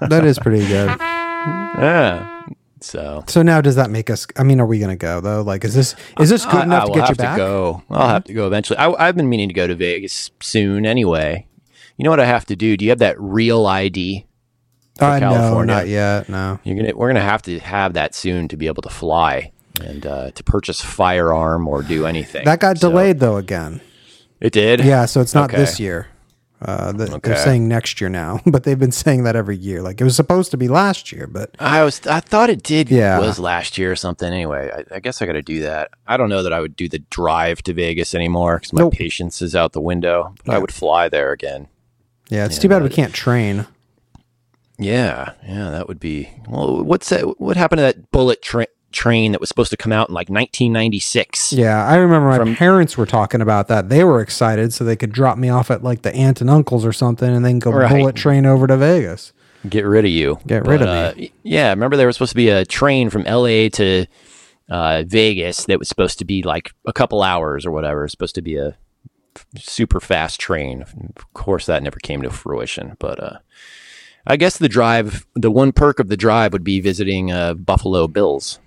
That 0.08 0.24
is 0.24 0.38
pretty 0.38 0.66
good. 0.66 0.88
yeah. 0.98 2.30
So 2.80 3.24
So 3.28 3.42
now, 3.42 3.60
does 3.60 3.76
that 3.76 3.90
make 3.90 4.10
us? 4.10 4.26
I 4.36 4.42
mean, 4.42 4.60
are 4.60 4.66
we 4.66 4.78
gonna 4.78 4.96
go 4.96 5.20
though? 5.20 5.42
Like, 5.42 5.64
is 5.64 5.74
this 5.74 5.94
is 6.20 6.28
this 6.30 6.44
good 6.44 6.56
I- 6.56 6.64
enough 6.64 6.82
I 6.84 6.86
to 6.86 6.92
get 6.92 7.00
you 7.00 7.06
have 7.06 7.16
back? 7.16 7.36
To 7.36 7.42
go. 7.44 7.82
I'll 7.90 8.08
have 8.08 8.24
to 8.24 8.32
go 8.34 8.46
eventually. 8.46 8.78
I, 8.78 8.90
I've 9.08 9.16
been 9.16 9.28
meaning 9.28 9.48
to 9.48 9.54
go 9.54 9.66
to 9.66 9.74
Vegas 9.74 10.30
soon 10.40 10.84
anyway. 10.84 11.46
You 11.96 12.04
know 12.04 12.10
what 12.10 12.20
I 12.20 12.26
have 12.26 12.44
to 12.46 12.56
do? 12.56 12.76
Do 12.76 12.84
you 12.84 12.90
have 12.90 12.98
that 12.98 13.18
real 13.20 13.66
ID? 13.66 14.26
Uh, 15.00 15.18
no, 15.18 15.30
California? 15.30 15.74
not 15.74 15.88
yet. 15.88 16.28
No. 16.28 16.58
You're 16.64 16.76
gonna 16.76 16.96
we're 16.96 17.08
gonna 17.08 17.20
have 17.20 17.42
to 17.42 17.58
have 17.60 17.94
that 17.94 18.14
soon 18.14 18.48
to 18.48 18.56
be 18.56 18.66
able 18.66 18.82
to 18.82 18.90
fly 18.90 19.52
and 19.80 20.06
uh, 20.06 20.30
to 20.32 20.44
purchase 20.44 20.80
firearm 20.80 21.66
or 21.68 21.82
do 21.82 22.06
anything. 22.06 22.44
That 22.44 22.60
got 22.60 22.78
So- 22.78 22.90
delayed 22.90 23.20
though 23.20 23.36
again. 23.36 23.80
It 24.40 24.52
did. 24.52 24.84
Yeah, 24.84 25.06
so 25.06 25.20
it's 25.20 25.34
not 25.34 25.50
Okay. 25.50 25.56
this 25.58 25.80
year. 25.80 26.08
Uh, 26.62 26.92
the, 26.92 27.20
They're 27.22 27.36
saying 27.36 27.68
next 27.68 28.00
year 28.00 28.08
now, 28.08 28.40
but 28.46 28.64
they've 28.64 28.78
been 28.78 28.92
saying 28.92 29.24
that 29.24 29.36
every 29.36 29.56
year. 29.56 29.82
Like 29.82 30.00
it 30.00 30.04
was 30.04 30.16
supposed 30.16 30.50
to 30.52 30.56
be 30.56 30.66
last 30.68 31.12
year, 31.12 31.26
but 31.26 31.54
I 31.58 31.82
was 31.82 32.06
I 32.06 32.20
thought 32.20 32.48
it 32.50 32.62
did 32.62 32.90
Yeah. 32.90 33.18
was 33.18 33.38
last 33.38 33.76
year 33.76 33.92
or 33.92 33.96
something. 33.96 34.32
Anyway, 34.32 34.70
I, 34.74 34.96
I 34.96 35.00
guess 35.00 35.20
I 35.20 35.26
got 35.26 35.32
to 35.32 35.42
do 35.42 35.60
that. 35.62 35.90
I 36.06 36.16
don't 36.16 36.28
know 36.30 36.42
that 36.42 36.52
I 36.54 36.60
would 36.60 36.74
do 36.76 36.88
the 36.88 37.00
drive 37.10 37.60
to 37.62 37.74
Vegas 37.74 38.14
anymore 38.14 38.56
because 38.58 38.72
my 38.72 38.80
Nope. 38.82 38.94
patience 38.94 39.42
is 39.42 39.54
out 39.54 39.72
the 39.72 39.80
window. 39.80 40.34
But 40.46 40.54
I 40.54 40.58
would 40.58 40.72
fly 40.72 41.08
there 41.08 41.32
again. 41.32 41.68
yeah, 42.28 42.46
it's 42.46 42.56
Yeah, 42.56 42.62
too 42.62 42.68
bad 42.68 42.82
we 42.82 42.88
can't 42.90 43.12
train. 43.12 43.66
Yeah, 44.78 45.32
yeah, 45.46 45.70
that 45.70 45.86
would 45.86 46.00
be. 46.00 46.30
Well, 46.48 46.82
what's 46.82 47.08
that? 47.10 47.38
What 47.40 47.56
happened 47.56 47.78
to 47.78 47.82
that 47.82 48.10
bullet 48.10 48.42
tra- 48.42 48.66
train 48.94 49.32
that 49.32 49.40
was 49.40 49.48
supposed 49.48 49.70
to 49.70 49.76
come 49.76 49.92
out 49.92 50.08
in 50.08 50.14
like 50.14 50.28
1996? 50.30 51.52
Yeah, 51.52 51.86
I 51.86 51.96
remember 51.96 52.28
my 52.28 52.36
From- 52.38 52.56
parents 52.56 52.96
were 52.96 53.06
talking 53.06 53.40
about 53.40 53.68
that. 53.68 53.88
They 53.90 54.04
were 54.04 54.20
excited 54.20 54.72
so 54.72 54.84
they 54.84 54.96
could 54.96 55.12
drop 55.12 55.36
me 55.36 55.48
off 55.50 55.70
at 55.70 55.82
like 55.84 56.02
the 56.02 56.14
aunt 56.14 56.40
and 56.40 56.48
uncles 56.48 56.84
or 56.86 56.92
something 56.92 57.28
and 57.28 57.44
then 57.44 57.58
go 57.58 57.70
Right. 57.72 57.90
bullet 57.90 58.14
train 58.16 58.46
over 58.46 58.66
to 58.66 58.76
Vegas. 58.76 59.32
Get 59.68 59.84
rid 59.84 60.04
of 60.04 60.10
you. 60.10 60.38
Get 60.46 60.66
rid 60.66 60.82
of 60.82 60.88
uh, 60.88 61.14
Yeah, 61.42 61.70
remember 61.70 61.96
there 61.96 62.06
was 62.06 62.16
supposed 62.16 62.32
to 62.32 62.36
be 62.36 62.50
a 62.50 62.64
train 62.64 63.10
from 63.10 63.22
LA 63.24 63.68
to 63.70 64.06
uh, 64.68 65.04
Vegas 65.06 65.64
that 65.66 65.78
was 65.78 65.88
supposed 65.88 66.18
to 66.18 66.24
be 66.24 66.42
like 66.42 66.70
a 66.86 66.92
couple 66.92 67.22
hours 67.22 67.64
or 67.66 67.70
whatever. 67.70 68.00
It 68.00 68.04
was 68.04 68.10
supposed 68.12 68.34
to 68.36 68.42
be 68.42 68.56
a 68.56 68.76
super 69.58 70.00
fast 70.00 70.38
train. 70.40 70.82
Of 71.16 71.32
course, 71.34 71.66
that 71.66 71.82
never 71.82 71.98
came 71.98 72.22
to 72.22 72.30
fruition. 72.30 72.96
But 72.98 73.18
uh, 73.22 73.38
I 74.26 74.36
guess 74.36 74.58
the 74.58 74.68
drive, 74.68 75.26
the 75.34 75.50
one 75.50 75.72
perk 75.72 75.98
of 75.98 76.08
the 76.08 76.16
drive 76.16 76.52
would 76.52 76.64
be 76.64 76.80
visiting 76.80 77.32
uh, 77.32 77.54
Buffalo 77.54 78.06
Bills. 78.06 78.58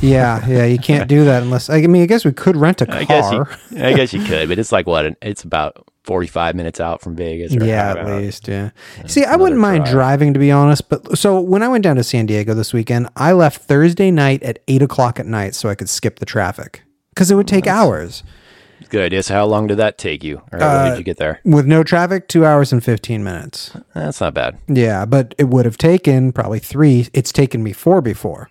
Yeah, 0.00 0.46
yeah, 0.46 0.64
you 0.66 0.78
can't 0.78 1.08
do 1.08 1.24
that 1.24 1.42
unless 1.42 1.70
I 1.70 1.80
mean 1.86 2.02
I 2.02 2.06
guess 2.06 2.24
we 2.24 2.32
could 2.32 2.56
rent 2.56 2.80
a 2.82 2.86
car. 2.86 2.96
I 2.98 3.04
guess 3.04 3.32
you, 3.32 3.82
I 3.82 3.92
guess 3.94 4.12
you 4.12 4.22
could, 4.24 4.48
but 4.48 4.58
it's 4.58 4.72
like 4.72 4.86
what? 4.86 5.16
It's 5.22 5.42
about 5.44 5.88
forty-five 6.04 6.54
minutes 6.54 6.80
out 6.80 7.00
from 7.00 7.16
Vegas. 7.16 7.56
or 7.56 7.64
Yeah, 7.64 7.94
at 7.96 8.06
least, 8.06 8.46
yeah. 8.48 8.70
See, 9.06 9.24
I 9.24 9.36
wouldn't 9.36 9.60
mind 9.60 9.84
drive. 9.84 9.92
driving 9.92 10.32
to 10.34 10.38
be 10.38 10.50
honest, 10.50 10.88
but 10.88 11.16
so 11.18 11.40
when 11.40 11.62
I 11.62 11.68
went 11.68 11.84
down 11.84 11.96
to 11.96 12.04
San 12.04 12.26
Diego 12.26 12.52
this 12.54 12.72
weekend, 12.74 13.08
I 13.16 13.32
left 13.32 13.62
Thursday 13.62 14.10
night 14.10 14.42
at 14.42 14.58
eight 14.68 14.82
o'clock 14.82 15.18
at 15.18 15.26
night 15.26 15.54
so 15.54 15.68
I 15.68 15.74
could 15.74 15.88
skip 15.88 16.18
the 16.18 16.26
traffic 16.26 16.82
because 17.10 17.30
it 17.30 17.34
would 17.36 17.48
take 17.48 17.66
hours. 17.66 18.22
Good 18.90 19.02
idea. 19.06 19.22
So 19.22 19.34
how 19.34 19.46
long 19.46 19.66
did 19.66 19.78
that 19.78 19.96
take 19.96 20.22
you? 20.22 20.42
Or 20.52 20.60
Uh, 20.62 20.90
did 20.90 20.98
you 20.98 21.04
get 21.04 21.16
there? 21.16 21.40
With 21.44 21.64
no 21.64 21.82
traffic, 21.82 22.28
two 22.28 22.44
hours 22.44 22.70
and 22.70 22.84
15 22.84 23.24
minutes. 23.24 23.70
That's 23.94 24.20
not 24.20 24.34
bad. 24.34 24.58
Yeah, 24.68 25.06
but 25.06 25.34
it 25.38 25.44
would 25.48 25.64
have 25.64 25.78
taken 25.78 26.32
probably 26.32 26.58
three. 26.58 27.08
It's 27.14 27.32
taken 27.32 27.62
me 27.62 27.72
four 27.72 28.02
before. 28.02 28.50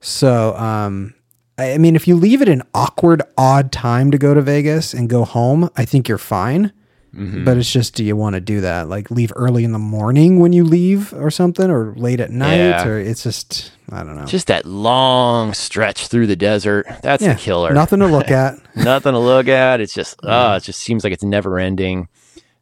So, 0.00 0.54
um, 0.56 1.14
I 1.58 1.76
mean, 1.78 1.94
if 1.96 2.08
you 2.08 2.16
leave 2.16 2.40
it 2.42 2.48
an 2.48 2.62
awkward, 2.74 3.22
odd 3.36 3.70
time 3.70 4.10
to 4.10 4.18
go 4.18 4.32
to 4.34 4.40
Vegas 4.42 4.94
and 4.94 5.08
go 5.10 5.24
home, 5.24 5.68
I 5.76 5.84
think 5.84 6.08
you're 6.08 6.18
fine. 6.18 6.72
But 7.12 7.56
it's 7.56 7.70
just, 7.72 7.96
do 7.96 8.04
you 8.04 8.14
want 8.14 8.34
to 8.34 8.40
do 8.40 8.60
that? 8.60 8.88
Like 8.88 9.10
leave 9.10 9.32
early 9.34 9.64
in 9.64 9.72
the 9.72 9.80
morning 9.80 10.38
when 10.38 10.52
you 10.52 10.62
leave 10.62 11.12
or 11.12 11.28
something, 11.28 11.68
or 11.68 11.92
late 11.96 12.20
at 12.20 12.30
night, 12.30 12.54
Yeah. 12.58 12.86
or 12.86 13.00
it's 13.00 13.24
just, 13.24 13.72
I 13.90 14.04
don't 14.04 14.14
know. 14.14 14.26
Just 14.26 14.46
that 14.46 14.64
long 14.64 15.52
stretch 15.52 16.06
through 16.06 16.28
the 16.28 16.36
desert. 16.36 16.86
That's 17.02 17.20
yeah, 17.24 17.34
the 17.34 17.40
killer. 17.40 17.74
Nothing 17.74 17.98
to 17.98 18.06
look 18.06 18.30
at. 18.30 18.54
Nothing 18.76 19.14
to 19.14 19.18
look 19.18 19.48
at. 19.48 19.80
It's 19.80 19.92
just, 19.92 20.20
oh, 20.22 20.54
it 20.54 20.62
just 20.62 20.78
seems 20.78 21.02
like 21.02 21.12
it's 21.12 21.24
never 21.24 21.58
ending. 21.58 22.08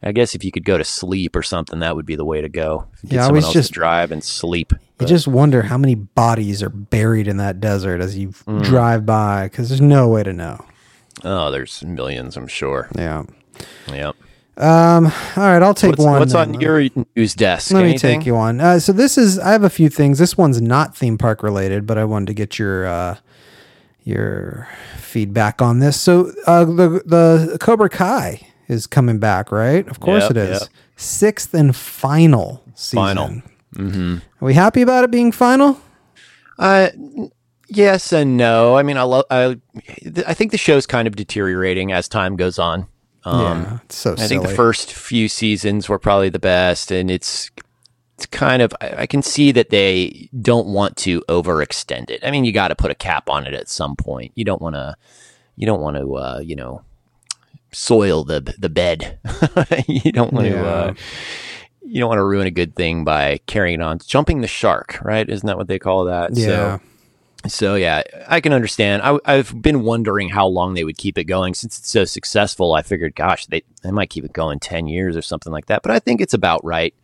I 0.03 0.13
guess 0.13 0.35
if 0.35 0.43
you 0.43 0.51
could 0.51 0.65
go 0.65 0.79
to 0.79 0.85
sleep 0.85 1.37
or 1.37 1.43
something, 1.43 1.81
that 1.81 1.95
would 1.95 2.07
be 2.07 2.17
the 2.17 2.25
way 2.25 2.41
to 2.41 2.49
go. 2.49 2.87
Get 3.03 3.13
Yeah, 3.13 3.25
someone 3.27 3.45
else 3.45 3.53
just- 3.53 3.69
to 3.69 3.75
drive 3.75 4.13
and 4.13 4.25
sleep. 4.25 4.73
You 5.01 5.07
just 5.07 5.29
wonder 5.29 5.63
how 5.63 5.79
many 5.79 5.95
bodies 5.95 6.63
are 6.63 6.69
buried 6.71 7.29
in 7.29 7.37
that 7.37 7.61
desert 7.61 8.01
as 8.01 8.19
you 8.19 8.33
drive 8.63 9.07
by, 9.07 9.45
because 9.47 9.69
there's 9.69 9.81
no 9.81 10.09
way 10.09 10.23
to 10.25 10.33
know. 10.33 10.65
Oh, 11.25 11.51
there's 11.51 11.83
millions, 11.85 12.37
I'm 12.37 12.49
sure. 12.49 12.89
Yeah. 12.97 13.25
Yep. 13.89 14.17
Um. 14.57 15.07
All 15.07 15.13
right, 15.37 15.63
I'll 15.63 15.73
take 15.73 15.91
What's, 15.91 16.05
one. 16.05 16.19
what's 16.19 16.33
then. 16.33 16.57
on 16.57 16.61
your 16.61 16.89
news 17.15 17.35
desk? 17.35 17.71
Let 17.71 17.85
me 17.85 17.97
take 17.97 18.27
you 18.27 18.35
one. 18.35 18.61
Uh, 18.61 18.81
so 18.81 18.93
this 18.93 19.17
is 19.17 19.39
I 19.39 19.53
have 19.53 19.63
a 19.63 19.71
few 19.71 19.89
things. 19.89 20.19
This 20.19 20.37
one's 20.37 20.61
not 20.61 20.97
theme 20.97 21.17
park 21.17 21.45
related, 21.45 21.87
but 21.87 21.97
I 21.97 22.05
wanted 22.05 22.27
to 22.27 22.35
get 22.35 22.59
your 22.59 22.85
uh, 22.87 23.17
your 24.03 24.69
feedback 24.97 25.63
on 25.63 25.79
this. 25.79 26.01
So 26.01 26.33
uh, 26.47 26.65
the 26.65 27.03
the 27.07 27.57
Cobra 27.61 27.89
Kai 27.89 28.41
is 28.67 28.89
coming 28.89 29.19
back, 29.21 29.53
right? 29.53 29.87
Of 29.89 30.01
course 30.01 30.23
Yep, 30.25 30.31
it 30.33 30.37
is. 30.37 30.61
yep. 30.63 30.69
Sixth 30.97 31.55
and 31.55 31.75
final 31.77 32.65
season. 32.75 32.97
Final. 33.05 33.43
Mm-hmm. 33.79 34.17
Are 34.17 34.47
we 34.47 34.55
happy 34.55 34.83
about 34.83 35.05
it 35.05 35.11
being 35.11 35.33
final? 35.33 35.81
Uh, 36.59 36.89
yes 37.69 38.13
and 38.13 38.37
no. 38.37 38.77
I 38.77 38.83
mean, 38.83 38.97
I 38.97 39.03
love. 39.03 39.25
I, 39.31 39.59
I 40.27 40.35
think 40.35 40.51
the 40.51 40.59
show's 40.59 40.87
kind 40.87 41.07
of 41.07 41.17
deteriorating 41.17 41.93
as 41.93 42.09
time 42.09 42.37
goes 42.37 42.59
on. 42.59 42.89
Um, 43.25 43.63
yeah, 43.63 43.79
it's 43.85 43.97
so 43.97 44.13
I 44.13 44.17
silly. 44.17 44.29
think 44.29 44.43
the 44.43 44.55
first 44.55 44.93
few 44.93 45.29
seasons 45.29 45.89
were 45.89 45.99
probably 45.99 46.29
the 46.29 46.39
best, 46.39 46.91
and 46.91 47.11
it's 47.11 47.51
it's 48.17 48.27
kind 48.27 48.63
of 48.63 48.73
I, 48.81 49.03
I 49.03 49.07
can 49.07 49.23
see 49.23 49.53
that 49.53 49.71
they 49.71 50.29
don't 50.41 50.67
want 50.69 50.97
to 50.99 51.21
overextend 51.29 52.11
it. 52.11 52.21
I 52.25 52.31
mean, 52.31 52.45
you 52.45 52.53
got 52.53 52.69
to 52.69 52.77
put 52.77 52.91
a 52.91 52.95
cap 52.95 53.31
on 53.31 53.47
it 53.47 53.55
at 53.55 53.69
some 53.69 53.97
point. 53.97 54.33
You 54.35 54.45
don't 54.45 54.61
want 54.61 54.75
to 54.75 54.97
you 55.57 55.67
don't 55.67 55.81
want 55.81 55.97
to 55.97 56.15
uh, 56.17 56.41
you 56.43 56.57
know 56.57 56.83
soil 57.71 58.25
the 58.25 58.41
the 58.59 58.69
bed. 58.69 59.19
you 59.87 60.11
don't 60.11 60.33
want 60.33 60.47
to. 60.47 60.53
Yeah. 60.53 60.65
Uh, 60.65 60.95
you 61.89 62.01
don't 62.01 62.09
want 62.09 62.19
to 62.19 62.25
ruin 62.25 62.47
a 62.47 62.51
good 62.51 62.75
thing 62.75 63.05
by 63.05 63.41
carrying 63.47 63.81
on, 63.81 63.99
jumping 64.07 64.43
the 64.43 64.47
shark, 64.47 64.99
right? 65.03 65.29
Isn't 65.29 65.47
that 65.47 65.57
what 65.57 65.69
they 65.69 65.79
call 65.79 66.05
that? 66.05 66.37
So, 66.37 66.41
yeah. 66.41 66.79
so 67.49 67.75
yeah, 67.77 68.03
I 68.27 68.41
can 68.41 68.53
understand. 68.53 69.03
I, 69.03 69.19
I've 69.25 69.61
been 69.63 69.83
wondering 69.83 70.29
how 70.29 70.47
long 70.47 70.75
they 70.75 70.85
would 70.85 70.99
keep 70.99 71.17
it 71.17 71.25
going 71.25 71.55
since 71.55 71.79
it's 71.79 71.89
so 71.89 72.05
successful. 72.05 72.75
I 72.75 72.83
figured, 72.83 73.15
gosh, 73.15 73.47
they 73.47 73.63
they 73.83 73.91
might 73.91 74.11
keep 74.11 74.25
it 74.25 74.33
going 74.35 74.61
ten 74.61 74.87
years 74.87 75.17
or 75.17 75.23
something 75.23 75.53
like 75.53 75.67
that. 75.67 75.83
But 75.83 75.93
I 75.93 75.99
think 75.99 76.21
it's 76.21 76.35
about 76.35 76.65
right. 76.65 76.95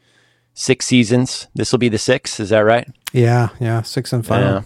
Six 0.57 0.87
seasons. 0.87 1.49
This 1.55 1.73
will 1.73 1.81
be 1.81 1.89
the 1.89 1.99
sixth. 1.99 2.39
Is 2.39 2.51
that 2.51 2.61
right? 2.61 2.87
yeah, 3.13 3.49
yeah, 3.59 3.83
six 3.83 4.13
and 4.13 4.25
final. 4.25 4.49
Yeah, 4.49 4.63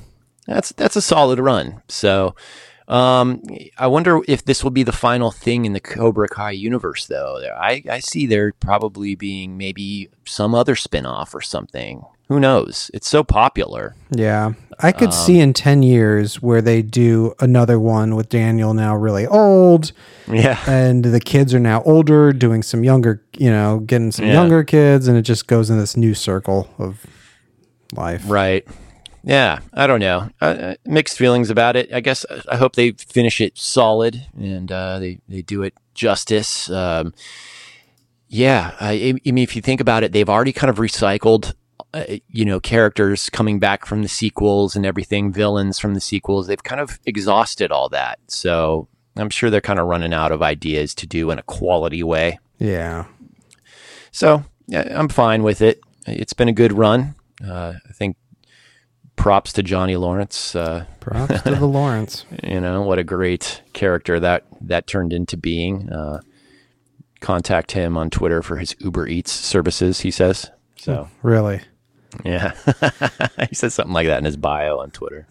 that's 0.46 0.72
that's 0.72 0.96
a 0.96 1.02
solid 1.02 1.38
run. 1.38 1.82
So, 1.88 2.34
um, 2.88 3.42
I 3.78 3.86
wonder 3.86 4.20
if 4.26 4.44
this 4.44 4.64
will 4.64 4.70
be 4.70 4.82
the 4.82 4.92
final 4.92 5.30
thing 5.30 5.64
in 5.66 5.72
the 5.74 5.80
Cobra 5.80 6.28
Kai 6.28 6.52
universe, 6.52 7.06
though. 7.06 7.38
I 7.56 7.82
I 7.90 7.98
see 8.00 8.26
there 8.26 8.52
probably 8.60 9.14
being 9.14 9.56
maybe 9.58 10.08
some 10.24 10.54
other 10.54 10.74
spin-off 10.74 11.34
or 11.34 11.40
something. 11.40 12.02
Who 12.28 12.38
knows? 12.40 12.90
It's 12.92 13.08
so 13.08 13.22
popular. 13.24 13.94
Yeah. 14.10 14.52
I 14.80 14.92
could 14.92 15.08
Um, 15.08 15.12
see 15.12 15.40
in 15.40 15.54
10 15.54 15.82
years 15.82 16.42
where 16.42 16.60
they 16.60 16.82
do 16.82 17.32
another 17.40 17.80
one 17.80 18.14
with 18.16 18.28
Daniel 18.28 18.74
now 18.74 18.94
really 18.94 19.26
old 19.26 19.92
Yeah. 20.30 20.58
and 20.66 21.04
the 21.04 21.20
kids 21.20 21.54
are 21.54 21.58
now 21.58 21.82
older, 21.84 22.32
doing 22.34 22.62
some 22.62 22.84
younger, 22.84 23.22
you 23.38 23.50
know, 23.50 23.78
getting 23.80 24.12
some 24.12 24.26
Yeah. 24.26 24.34
younger 24.34 24.62
kids, 24.62 25.08
and 25.08 25.16
it 25.16 25.22
just 25.22 25.46
goes 25.46 25.70
in 25.70 25.78
this 25.78 25.96
new 25.96 26.12
circle 26.14 26.68
of 26.78 27.06
life. 27.96 28.22
Right. 28.28 28.66
Yeah, 29.22 29.60
I 29.72 29.86
don't 29.86 30.00
know. 30.00 30.30
Uh, 30.40 30.44
Uh, 30.46 30.74
mixed 30.86 31.18
feelings 31.18 31.50
about 31.50 31.76
it. 31.76 31.92
I 31.92 32.00
guess 32.00 32.24
I 32.50 32.56
hope 32.56 32.76
they 32.76 32.92
finish 32.92 33.40
it 33.40 33.58
solid 33.58 34.26
and 34.36 34.70
uh, 34.72 34.98
they 34.98 35.20
they 35.28 35.42
do 35.42 35.62
it 35.62 35.74
justice. 35.94 36.70
Um, 36.70 37.12
yeah, 38.28 38.72
I, 38.80 39.14
I 39.26 39.30
mean, 39.30 39.42
if 39.44 39.56
you 39.56 39.62
think 39.62 39.80
about 39.80 40.02
it, 40.04 40.12
they've 40.12 40.28
already 40.28 40.52
kind 40.52 40.70
of 40.70 40.76
recycled, 40.76 41.54
uh, 41.94 42.04
you 42.28 42.44
know, 42.44 42.60
characters 42.60 43.30
coming 43.30 43.58
back 43.58 43.86
from 43.86 44.02
the 44.02 44.08
sequels 44.08 44.76
and 44.76 44.84
everything, 44.84 45.32
villains 45.32 45.78
from 45.78 45.94
the 45.94 46.00
sequels. 46.00 46.46
They've 46.46 46.62
kind 46.62 46.80
of 46.80 46.98
exhausted 47.06 47.72
all 47.72 47.88
that. 47.88 48.18
So 48.28 48.88
I'm 49.16 49.30
sure 49.30 49.48
they're 49.50 49.60
kind 49.62 49.78
of 49.80 49.86
running 49.86 50.12
out 50.12 50.30
of 50.32 50.42
ideas 50.42 50.94
to 50.96 51.06
do 51.06 51.30
in 51.30 51.38
a 51.38 51.42
quality 51.42 52.02
way. 52.02 52.38
Yeah. 52.58 53.06
So 54.12 54.44
yeah, 54.66 54.98
I'm 54.98 55.08
fine 55.08 55.42
with 55.42 55.62
it. 55.62 55.80
It's 56.06 56.34
been 56.34 56.48
a 56.48 56.52
good 56.52 56.72
run. 56.72 57.14
Uh, 57.42 57.74
I 57.88 57.92
think 57.92 58.16
props 59.18 59.52
to 59.54 59.62
Johnny 59.62 59.96
Lawrence. 59.96 60.54
Uh, 60.54 60.86
Props 61.00 61.42
to 61.42 61.54
the 61.54 61.66
Lawrence. 61.78 62.24
you 62.42 62.60
know 62.60 62.82
what 62.82 62.98
a 62.98 63.04
great 63.04 63.62
character 63.72 64.18
that 64.20 64.44
that 64.62 64.86
turned 64.86 65.12
into 65.12 65.36
being. 65.36 65.90
Uh, 65.90 66.20
contact 67.20 67.72
him 67.72 67.96
on 67.96 68.10
Twitter 68.10 68.42
for 68.42 68.56
his 68.56 68.74
Uber 68.78 69.06
Eats 69.08 69.32
services. 69.32 70.00
He 70.00 70.10
says 70.10 70.50
so. 70.76 71.08
Really. 71.22 71.60
Yeah, 72.24 72.52
he 73.48 73.54
said 73.54 73.72
something 73.72 73.92
like 73.92 74.06
that 74.06 74.18
in 74.18 74.24
his 74.24 74.36
bio 74.36 74.78
on 74.78 74.90
Twitter. 74.90 75.26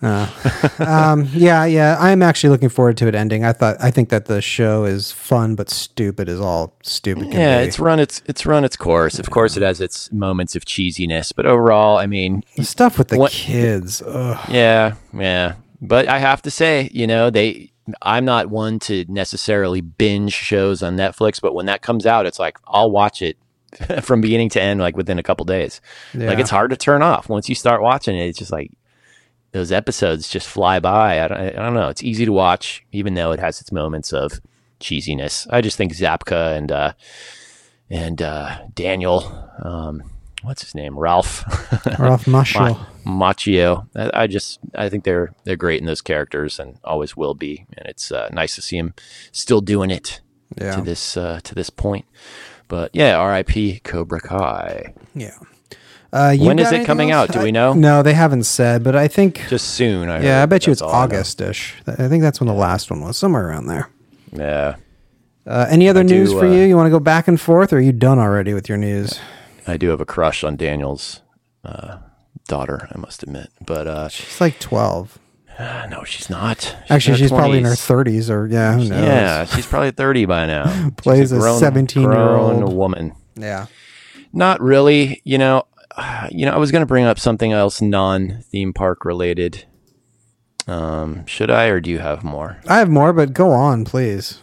Um, 0.80 1.28
yeah, 1.34 1.66
yeah. 1.66 1.98
I'm 2.00 2.22
actually 2.22 2.52
looking 2.52 2.70
forward 2.70 2.98
to 2.98 3.08
it 3.08 3.16
ending. 3.16 3.44
I 3.44 3.54
thought, 3.54 3.78
I 3.80 3.92
think 3.92 4.10
that 4.10 4.26
the 4.26 4.42
show 4.42 4.86
is 4.86 5.12
fun, 5.12 5.56
but 5.56 5.70
stupid 5.70 6.30
is 6.30 6.40
all 6.40 6.76
stupid 6.84 7.32
can 7.32 7.40
Yeah, 7.40 7.62
be. 7.62 7.68
it's 7.68 7.80
run 7.80 8.00
its 8.00 8.22
it's 8.26 8.46
run 8.46 8.64
its 8.64 8.76
course. 8.76 9.20
Of 9.20 9.30
course, 9.32 9.58
it 9.58 9.64
has 9.64 9.82
its 9.82 10.12
moments 10.12 10.56
of 10.56 10.66
cheesiness, 10.66 11.34
but 11.36 11.46
overall, 11.46 11.98
I 11.98 12.06
mean, 12.08 12.44
the 12.56 12.64
stuff 12.64 12.98
with 12.98 13.08
the 13.10 13.18
What- 13.18 13.32
kids. 13.32 14.02
Ugh. 14.06 14.38
Yeah, 14.50 14.96
yeah. 15.14 15.54
But 15.82 16.08
I 16.08 16.20
have 16.20 16.42
to 16.44 16.52
say, 16.52 16.90
you 16.94 17.08
know, 17.08 17.30
they 17.30 17.72
I'm 18.02 18.26
not 18.26 18.50
one 18.50 18.80
to 18.80 19.06
necessarily 19.08 19.82
binge 19.82 20.34
shows 20.34 20.84
on 20.84 20.98
Netflix, 20.98 21.40
but 21.42 21.54
when 21.54 21.66
that 21.68 21.82
comes 21.82 22.06
out, 22.06 22.26
it's 22.26 22.40
like 22.40 22.58
I'll 22.68 22.92
watch 22.92 23.22
it 23.22 23.38
from 24.02 24.22
beginning 24.22 24.50
to 24.50 24.62
end 24.62 24.80
like 24.80 24.96
within 24.98 25.20
a 25.20 25.24
couple 25.24 25.46
days. 25.46 25.82
Like 26.14 26.40
it's 26.40 26.50
hard 26.50 26.70
to 26.72 26.78
turn 26.78 27.02
off. 27.02 27.30
Once 27.30 27.50
you 27.50 27.56
start 27.56 27.82
watching 27.82 28.16
it, 28.18 28.28
it's 28.28 28.40
just 28.40 28.52
like 28.52 28.72
those 29.52 29.72
episodes 29.72 30.30
just 30.30 30.48
fly 30.48 30.80
by. 30.80 31.24
I 31.24 31.28
don't, 31.28 31.38
I 31.40 31.50
don't 31.52 31.74
know. 31.74 31.90
It's 31.90 32.04
easy 32.04 32.26
to 32.26 32.32
watch 32.32 32.86
even 32.92 33.14
though 33.14 33.32
it 33.32 33.40
has 33.40 33.60
its 33.62 33.72
moments 33.72 34.14
of 34.14 34.40
cheesiness. 34.80 35.48
I 35.50 35.62
just 35.62 35.78
think 35.78 35.94
Zabka 35.94 36.56
and 36.58 36.72
uh 36.72 36.94
and 37.90 38.22
uh 38.22 38.60
Daniel 38.74 39.50
um 39.64 40.04
what's 40.44 40.62
his 40.62 40.76
name? 40.76 40.98
Ralph. 40.98 41.44
Ralph 42.00 42.26
Macchio. 42.26 42.78
Machio. 43.06 43.88
I, 43.96 44.24
I 44.24 44.28
just 44.28 44.60
I 44.76 44.88
think 44.90 45.04
they're 45.04 45.34
they're 45.44 45.56
great 45.56 45.80
in 45.82 45.88
those 45.88 46.02
characters 46.02 46.60
and 46.60 46.78
always 46.84 47.18
will 47.18 47.34
be, 47.34 47.66
and 47.78 47.88
it's 47.88 48.12
uh, 48.12 48.30
nice 48.32 48.56
to 48.56 48.62
see 48.62 48.78
him 48.78 48.94
still 49.32 49.62
doing 49.62 49.90
it 49.92 50.22
Yeah. 50.58 50.76
to 50.76 50.82
this 50.82 51.18
uh, 51.18 51.40
to 51.44 51.56
this 51.56 51.70
point. 51.70 52.06
But 52.68 52.92
yeah, 52.94 53.18
R.I.P. 53.18 53.80
Cobra 53.84 54.20
Kai. 54.20 54.94
Yeah. 55.16 55.32
Uh, 56.14 56.34
you 56.38 56.46
When 56.48 56.58
is 56.60 56.72
it 56.72 56.86
coming 56.86 57.12
else? 57.12 57.30
out? 57.30 57.34
Do 57.34 57.40
I- 57.40 57.44
we 57.44 57.52
know? 57.52 57.74
No, 57.74 58.02
they 58.02 58.14
haven't 58.14 58.44
said, 58.44 58.84
but 58.84 58.96
I 58.96 59.08
think. 59.08 59.46
Just 59.50 59.72
soon. 59.72 60.10
I 60.10 60.22
yeah, 60.24 60.44
I 60.44 60.46
bet 60.46 60.66
you 60.66 60.72
it's 60.72 60.82
all 60.82 60.90
I. 60.90 61.04
August-ish. 61.04 61.76
I 61.86 62.08
think 62.08 62.22
that's 62.24 62.40
when 62.40 62.48
the 62.48 62.54
last 62.54 62.90
one 62.90 63.02
was, 63.02 63.18
somewhere 63.18 63.48
around 63.48 63.68
there. 63.68 63.90
Yeah, 64.32 64.76
Uh, 65.46 65.66
any 65.70 65.88
other 65.90 66.02
I 66.02 66.04
do, 66.04 66.16
news 66.16 66.32
for 66.34 66.46
uh, 66.46 66.52
you? 66.52 66.62
You 66.64 66.76
want 66.76 66.88
to 66.88 66.92
go 66.92 67.00
back 67.00 67.28
and 67.28 67.40
forth, 67.40 67.72
or 67.74 67.78
are 67.78 67.82
you 67.82 67.92
done 67.94 68.20
already 68.20 68.54
with 68.54 68.68
your 68.70 68.78
news? 68.78 69.20
I 69.66 69.78
do 69.78 69.90
have 69.90 70.02
a 70.02 70.06
crush 70.06 70.44
on 70.44 70.56
Daniel's 70.58 71.22
uh, 71.66 71.98
daughter. 72.48 72.88
I 72.94 72.98
must 72.98 73.24
admit, 73.24 73.50
but 73.66 73.88
uh, 73.88 74.08
She's 74.10 74.40
like 74.42 74.60
twelve. 74.60 75.18
No, 75.60 76.04
she's 76.04 76.30
not. 76.30 76.76
Actually, 76.90 77.14
in 77.14 77.18
she's 77.20 77.30
probably 77.32 77.58
in 77.60 77.66
her 77.66 77.76
thirties, 77.76 78.30
or 78.30 78.48
yeah, 78.48 78.74
who 78.74 78.80
knows? 78.80 78.90
Yeah, 78.90 79.46
she's 79.46 79.66
probably 79.66 79.92
30 79.92 80.26
by 80.26 80.46
now. 80.46 80.90
Plays 80.98 81.20
She's 81.30 81.32
a 81.32 81.38
grown- 81.40 81.60
17-year-old. 81.62 82.74
woman. 82.74 83.14
yeah. 83.36 83.66
Not 84.34 84.62
really. 84.62 85.22
You 85.24 85.38
know, 85.40 85.64
you 86.30 86.46
know, 86.46 86.52
I 86.52 86.58
was 86.58 86.72
going 86.72 86.82
to 86.82 86.86
bring 86.88 87.06
up 87.06 87.18
something 87.18 87.52
else 87.54 87.82
non-theme 87.82 88.74
park 88.74 89.04
related. 89.06 89.66
Um, 90.68 91.26
should 91.26 91.50
I, 91.50 91.68
or 91.68 91.80
do 91.80 91.90
you 91.90 92.00
have 92.00 92.24
more? 92.24 92.58
I 92.68 92.78
have 92.80 92.90
more, 92.90 93.14
but 93.14 93.34
go 93.34 93.52
on, 93.52 93.86
please. 93.86 94.42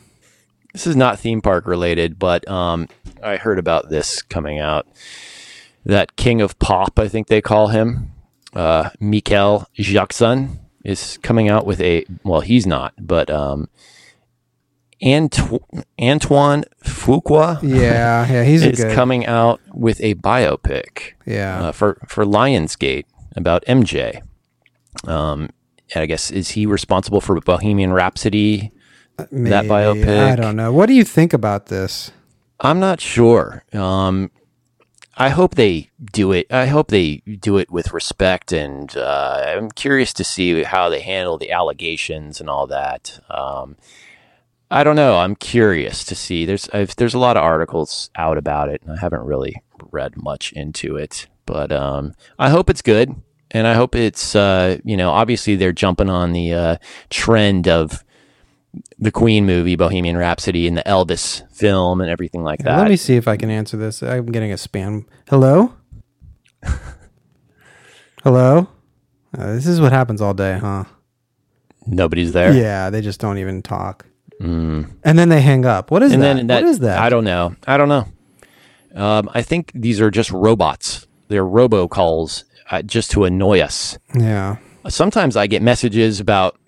This 0.73 0.87
is 0.87 0.97
not 0.97 1.19
theme 1.21 1.43
park 1.43 1.67
related, 1.67 2.19
but 2.19 2.49
um, 2.49 2.89
I 3.23 3.37
heard 3.37 3.59
about 3.61 3.91
this 3.91 4.23
coming 4.23 4.59
out. 4.59 4.89
That 5.85 6.17
king 6.17 6.41
of 6.41 6.59
pop, 6.59 6.99
I 6.99 7.07
think 7.09 7.29
they 7.29 7.43
call 7.43 7.69
him, 7.69 8.11
uh, 8.55 8.91
Michael 8.99 9.69
Jackson, 9.75 10.59
is 10.85 11.19
coming 11.23 11.49
out 11.49 11.67
with 11.67 11.81
a. 11.81 12.05
Well, 12.23 12.41
he's 12.43 12.67
not, 12.67 12.95
but 12.99 13.31
um, 13.31 13.69
Anto- 15.03 15.67
Antoine 16.01 16.65
Fuqua 16.85 17.59
Yeah, 17.63 18.31
yeah, 18.31 18.45
he's 18.45 18.63
is 18.63 18.83
good. 18.83 18.95
coming 18.95 19.27
out 19.27 19.61
with 19.73 20.01
a 20.03 20.15
biopic 20.17 21.13
yeah, 21.27 21.61
uh, 21.67 21.73
for 21.73 21.99
for 22.09 22.25
Lionsgate 22.25 23.05
about 23.37 23.65
MJ. 23.67 24.23
Um, 25.07 25.51
I 25.95 26.07
guess 26.07 26.31
is 26.31 26.51
he 26.51 26.67
responsible 26.67 27.21
for 27.21 27.39
Bohemian 27.41 27.93
Rhapsody? 27.93 28.71
that 29.17 29.65
biopic. 29.67 30.33
I 30.33 30.35
don't 30.37 30.57
know. 30.57 30.73
What 30.73 30.87
do 30.87 30.93
you 30.95 31.05
think 31.05 31.33
about 31.33 31.67
this? 31.67 32.11
I'm 32.61 32.81
not 32.81 33.01
sure. 33.01 33.65
Um, 33.73 34.31
I 35.17 35.29
hope 35.29 35.55
they 35.55 35.91
do 36.13 36.33
it. 36.33 36.53
I 36.53 36.67
hope 36.67 36.89
they 36.89 37.17
do 37.19 37.57
it 37.59 37.71
with 37.71 37.93
respect, 37.93 38.53
and 38.53 38.95
uh, 38.97 39.45
I'm 39.47 39.71
curious 39.71 40.13
to 40.15 40.25
see 40.25 40.65
how 40.65 40.89
they 40.89 41.01
handle 41.01 41.39
the 41.39 41.53
allegations 41.53 42.41
and 42.41 42.51
all 42.51 42.67
that. 42.67 43.21
Um, 43.31 43.77
I 44.71 44.83
don't 44.83 44.97
know. 44.97 45.19
I'm 45.19 45.37
curious 45.37 46.05
to 46.07 46.17
see. 46.17 46.45
There's 46.45 46.69
I've, 46.71 46.97
there's 46.97 47.15
a 47.15 47.19
lot 47.19 47.37
of 47.37 47.45
articles 47.45 48.11
out 48.17 48.39
about 48.39 48.69
it, 48.69 48.83
and 48.83 48.93
I 48.93 49.01
haven't 49.01 49.23
really 49.25 49.63
read 49.93 50.21
much 50.21 50.53
into 50.53 50.97
it. 50.97 51.29
But 51.47 51.71
um, 51.71 52.15
I 52.39 52.51
hope 52.51 52.69
it's 52.69 52.83
good, 52.83 53.15
and 53.53 53.69
I 53.69 53.75
hope 53.75 53.95
it's 53.95 54.35
uh, 54.35 54.79
you 54.85 54.97
know 54.97 55.11
obviously 55.11 55.55
they're 55.55 55.73
jumping 55.73 56.11
on 56.11 56.33
the 56.33 56.53
uh, 56.53 56.77
trend 57.11 57.69
of 57.69 58.05
the 58.99 59.11
Queen 59.11 59.47
movie, 59.47 59.77
Bohemian 59.77 60.17
Rhapsody, 60.17 60.67
and 60.67 60.77
the 60.77 60.83
Elvis 60.85 61.43
film, 61.53 62.01
and 62.01 62.11
everything 62.11 62.43
like 62.43 62.61
that. 62.61 62.79
Let 62.79 62.89
me 62.91 62.97
see 62.97 63.17
if 63.17 63.29
I 63.29 63.37
can 63.37 63.51
answer 63.51 63.77
this. 63.77 64.03
I'm 64.03 64.27
getting 64.27 64.53
a 64.53 64.57
spam. 64.57 65.05
Hello? 65.29 65.73
Hello? 68.23 68.69
Uh, 69.37 69.53
this 69.55 69.67
is 69.67 69.81
what 69.81 69.93
happens 69.93 70.21
all 70.21 70.35
day, 70.35 70.59
huh? 70.59 70.85
Nobody's 71.87 72.33
there. 72.33 72.53
Yeah, 72.55 72.91
they 72.91 73.01
just 73.03 73.21
don't 73.21 73.39
even 73.39 73.63
talk. 73.63 74.07
And 74.41 74.89
then 75.03 75.31
they 75.31 75.41
hang 75.41 75.65
up. 75.65 75.91
What 75.91 76.03
is 76.03 76.11
Mm. 76.11 76.15
And 76.15 76.23
that? 76.23 76.35
then 76.37 76.47
that, 76.49 76.63
what 76.63 76.71
is 76.71 76.79
that? 76.81 76.99
I 76.99 77.09
don't 77.09 77.25
know. 77.25 77.57
I 77.67 77.77
don't 77.79 77.89
know. 77.89 78.07
Um, 78.95 79.31
I 79.33 79.41
think 79.43 79.73
these 79.75 80.01
are 80.03 80.11
just 80.11 80.31
robots. 80.31 81.07
They're 81.29 81.45
robocalls 81.45 82.45
uh, 82.71 82.83
just 82.83 83.11
to 83.13 83.25
annoy 83.25 83.61
us. 83.61 83.97
yeah. 84.15 84.57
Sometimes 84.89 85.35
I 85.37 85.47
get 85.47 85.63
messages 85.63 86.21
about, 86.21 86.59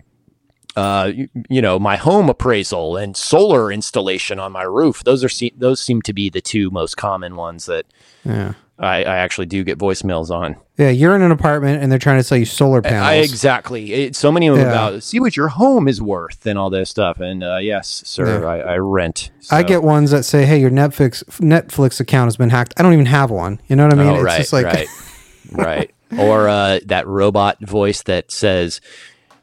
uh, 0.77 1.11
you, 1.13 1.27
you 1.49 1.61
know, 1.61 1.79
my 1.79 1.95
home 1.97 2.29
appraisal 2.29 2.95
and 2.97 3.17
solar 3.17 3.71
installation 3.71 4.39
on 4.39 4.51
my 4.51 4.63
roof. 4.63 5.03
Those 5.03 5.23
are 5.23 5.29
se- 5.29 5.53
those 5.57 5.81
seem 5.81 6.01
to 6.03 6.13
be 6.13 6.29
the 6.29 6.39
two 6.41 6.69
most 6.69 6.95
common 6.97 7.35
ones 7.35 7.65
that 7.65 7.85
Yeah. 8.23 8.53
I, 8.79 8.97
I 9.03 9.17
actually 9.17 9.47
do 9.47 9.63
get 9.63 9.79
voicemails 9.79 10.29
on. 10.29 10.55
Yeah, 10.77 10.89
you're 10.91 11.15
in 11.15 11.23
an 11.23 11.31
apartment 11.31 11.81
and 11.81 11.91
they're 11.91 11.97
trying 11.97 12.19
to 12.19 12.23
sell 12.23 12.37
you 12.37 12.45
solar 12.45 12.83
panels. 12.83 13.07
I 13.07 13.15
exactly. 13.15 13.91
It, 13.91 14.15
so 14.15 14.31
many 14.31 14.45
of 14.45 14.55
them 14.55 14.67
Yeah. 14.67 14.71
about 14.71 15.01
see 15.01 15.19
what 15.19 15.35
your 15.35 15.47
home 15.47 15.87
is 15.87 15.99
worth 15.99 16.45
and 16.45 16.59
all 16.59 16.69
this 16.69 16.87
stuff. 16.91 17.19
And 17.19 17.43
uh, 17.43 17.57
yes, 17.57 18.03
sir, 18.05 18.41
Yeah. 18.41 18.47
I, 18.47 18.57
I 18.73 18.77
rent. 18.77 19.31
I 19.49 19.63
get 19.63 19.81
ones 19.81 20.11
that 20.11 20.25
say, 20.25 20.45
"Hey, 20.45 20.59
your 20.61 20.69
Netflix 20.69 21.23
Netflix 21.39 21.99
account 21.99 22.27
has 22.27 22.37
been 22.37 22.51
hacked." 22.51 22.75
I 22.77 22.83
don't 22.83 22.93
even 22.93 23.07
have 23.07 23.31
one. 23.31 23.59
You 23.67 23.75
know 23.77 23.85
what 23.87 23.93
I 23.93 23.97
mean? 23.97 24.07
Oh, 24.09 24.15
it's 24.17 24.23
right, 24.23 24.37
just 24.37 24.53
like 24.53 24.65
right, 24.67 24.87
right. 25.53 25.91
Or 26.19 26.47
uh, 26.47 26.79
that 26.85 27.07
robot 27.07 27.57
voice 27.61 28.03
that 28.03 28.31
says, 28.31 28.79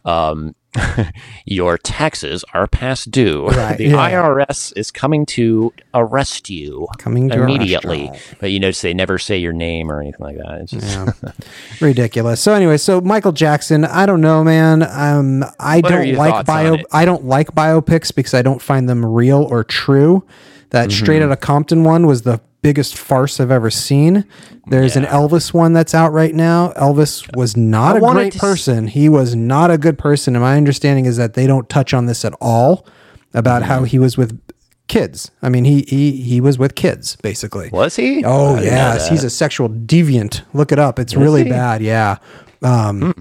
um, 0.04 0.54
"Your 1.44 1.78
taxes 1.78 2.44
are 2.54 2.66
past 2.66 3.10
due. 3.10 3.46
Right, 3.46 3.76
the 3.78 3.86
yeah. 3.88 4.10
IRS 4.10 4.72
is 4.76 4.90
coming 4.90 5.26
to 5.26 5.72
arrest 5.92 6.50
you 6.50 6.86
Coming 6.98 7.28
to 7.30 7.42
immediately." 7.42 8.10
But 8.40 8.50
you 8.50 8.60
notice 8.60 8.80
they 8.80 8.94
never 8.94 9.18
say 9.18 9.38
your 9.38 9.52
name 9.52 9.90
or 9.90 10.00
anything 10.00 10.24
like 10.24 10.36
that. 10.36 10.60
It's 10.62 10.72
just, 10.72 10.86
Yeah. 11.22 11.32
ridiculous. 11.80 12.40
So 12.40 12.52
anyway, 12.52 12.76
so 12.76 13.00
Michael 13.00 13.32
Jackson, 13.32 13.84
I 13.84 14.06
don't 14.06 14.20
know, 14.20 14.44
man. 14.44 14.82
Um, 14.82 15.44
I 15.58 15.80
What 15.80 15.88
don't 15.90 16.14
like 16.14 16.46
bio. 16.46 16.76
I 16.92 17.04
don't 17.04 17.24
like 17.24 17.52
biopics 17.52 18.14
because 18.14 18.34
I 18.34 18.42
don't 18.42 18.62
find 18.62 18.88
them 18.88 19.04
real 19.04 19.42
or 19.42 19.64
true. 19.64 20.24
That 20.70 20.88
Mm-hmm. 20.88 21.04
Straight 21.04 21.22
Outta 21.22 21.36
Compton 21.36 21.84
one 21.84 22.06
was 22.06 22.22
the 22.22 22.40
biggest 22.64 22.96
farce 22.96 23.38
I've 23.40 23.50
ever 23.50 23.70
seen. 23.70 24.24
There's 24.68 24.96
an 24.96 25.04
Elvis 25.04 25.52
one 25.52 25.74
that's 25.74 25.94
out 25.94 26.12
right 26.12 26.34
now. 26.34 26.72
Elvis 26.72 27.36
was 27.36 27.56
not 27.58 27.96
I 27.96 27.98
a 27.98 28.12
great 28.12 28.32
to 28.32 28.38
s- 28.38 28.40
person. 28.40 28.86
He 28.88 29.10
was 29.10 29.36
not 29.36 29.70
a 29.70 29.76
good 29.76 29.98
person. 29.98 30.34
And 30.34 30.42
my 30.42 30.56
understanding 30.56 31.04
is 31.04 31.18
that 31.18 31.34
they 31.34 31.46
don't 31.46 31.68
touch 31.68 31.92
on 31.92 32.06
this 32.06 32.24
at 32.24 32.32
all 32.40 32.86
about 33.34 33.60
Mm-hmm. 33.62 33.70
how 33.70 33.84
he 33.84 33.98
was 33.98 34.16
with 34.16 34.40
kids. 34.88 35.30
I 35.42 35.50
mean, 35.50 35.64
he 35.66 35.82
he 35.86 36.12
he 36.22 36.40
was 36.40 36.56
with 36.58 36.74
kids 36.74 37.16
basically. 37.16 37.68
was 37.70 37.96
he? 37.96 38.24
Oh 38.24 38.56
I 38.56 38.62
yes, 38.62 39.08
he's 39.10 39.24
a 39.24 39.30
sexual 39.30 39.68
deviant. 39.68 40.40
Look 40.54 40.72
it 40.72 40.78
up. 40.78 40.98
It's 40.98 41.14
really 41.14 41.44
he? 41.44 41.50
bad. 41.50 41.82
Yeah. 41.82 42.16
Um, 42.62 43.12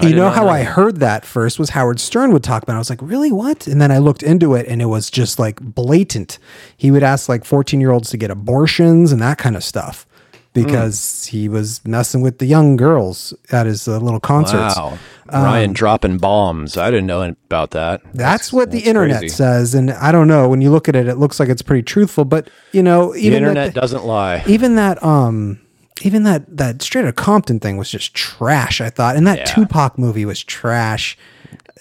you 0.00 0.14
know 0.14 0.30
how 0.30 0.44
know 0.44 0.50
I 0.50 0.62
heard 0.62 1.00
that 1.00 1.24
first 1.24 1.58
was 1.58 1.70
Howard 1.70 1.98
Stern 1.98 2.32
would 2.32 2.44
talk 2.44 2.62
about. 2.62 2.74
it. 2.74 2.76
I 2.76 2.78
was 2.78 2.90
like, 2.90 3.02
really, 3.02 3.32
what? 3.32 3.66
And 3.66 3.80
then 3.80 3.90
I 3.90 3.98
looked 3.98 4.22
into 4.22 4.54
it, 4.54 4.66
and 4.68 4.80
it 4.80 4.86
was 4.86 5.10
just 5.10 5.38
like 5.38 5.60
blatant. 5.60 6.38
He 6.76 6.90
would 6.90 7.02
ask 7.02 7.28
like 7.28 7.44
fourteen 7.44 7.80
year 7.80 7.90
olds 7.90 8.10
to 8.10 8.16
get 8.16 8.30
abortions 8.30 9.10
and 9.12 9.20
that 9.20 9.38
kind 9.38 9.56
of 9.56 9.64
stuff 9.64 10.06
because 10.52 11.26
he 11.26 11.48
was 11.48 11.80
messing 11.86 12.22
with 12.22 12.38
the 12.38 12.46
young 12.46 12.76
girls 12.76 13.32
at 13.52 13.66
his 13.66 13.86
uh, 13.86 13.98
little 13.98 14.20
concerts. 14.20 14.76
Wow. 14.76 14.98
Ryan 15.32 15.72
dropping 15.72 16.18
bombs. 16.18 16.76
I 16.76 16.90
didn't 16.90 17.06
know 17.06 17.22
about 17.22 17.70
that. 17.70 18.02
Um, 18.04 18.10
That's 18.14 18.52
what 18.52 18.72
the 18.72 18.78
that's 18.78 18.88
internet 18.88 19.18
crazy. 19.20 19.34
says, 19.34 19.74
and 19.74 19.92
I 19.92 20.10
don't 20.10 20.26
know. 20.26 20.48
When 20.48 20.60
you 20.60 20.72
look 20.72 20.88
at 20.88 20.96
it, 20.96 21.06
it 21.06 21.16
looks 21.18 21.38
like 21.38 21.48
it's 21.48 21.62
pretty 21.62 21.84
truthful. 21.84 22.24
But 22.24 22.50
you 22.72 22.82
know, 22.82 23.12
The 23.12 23.20
even 23.20 23.44
that- 23.44 23.48
internet 23.50 23.74
doesn't 23.74 24.04
lie. 24.04 24.42
even 24.48 24.74
that 24.74 25.00
um 25.04 25.60
even 26.02 26.22
that 26.24 26.56
that 26.56 26.82
straight 26.82 27.02
Outta 27.04 27.12
Compton 27.12 27.60
thing 27.60 27.76
was 27.76 27.90
just 27.90 28.14
trash. 28.14 28.80
I 28.80 28.90
thought, 28.90 29.16
and 29.16 29.26
that 29.26 29.38
Yeah. 29.38 29.44
Tupac 29.44 29.98
movie 29.98 30.24
was 30.24 30.42
trash. 30.42 31.16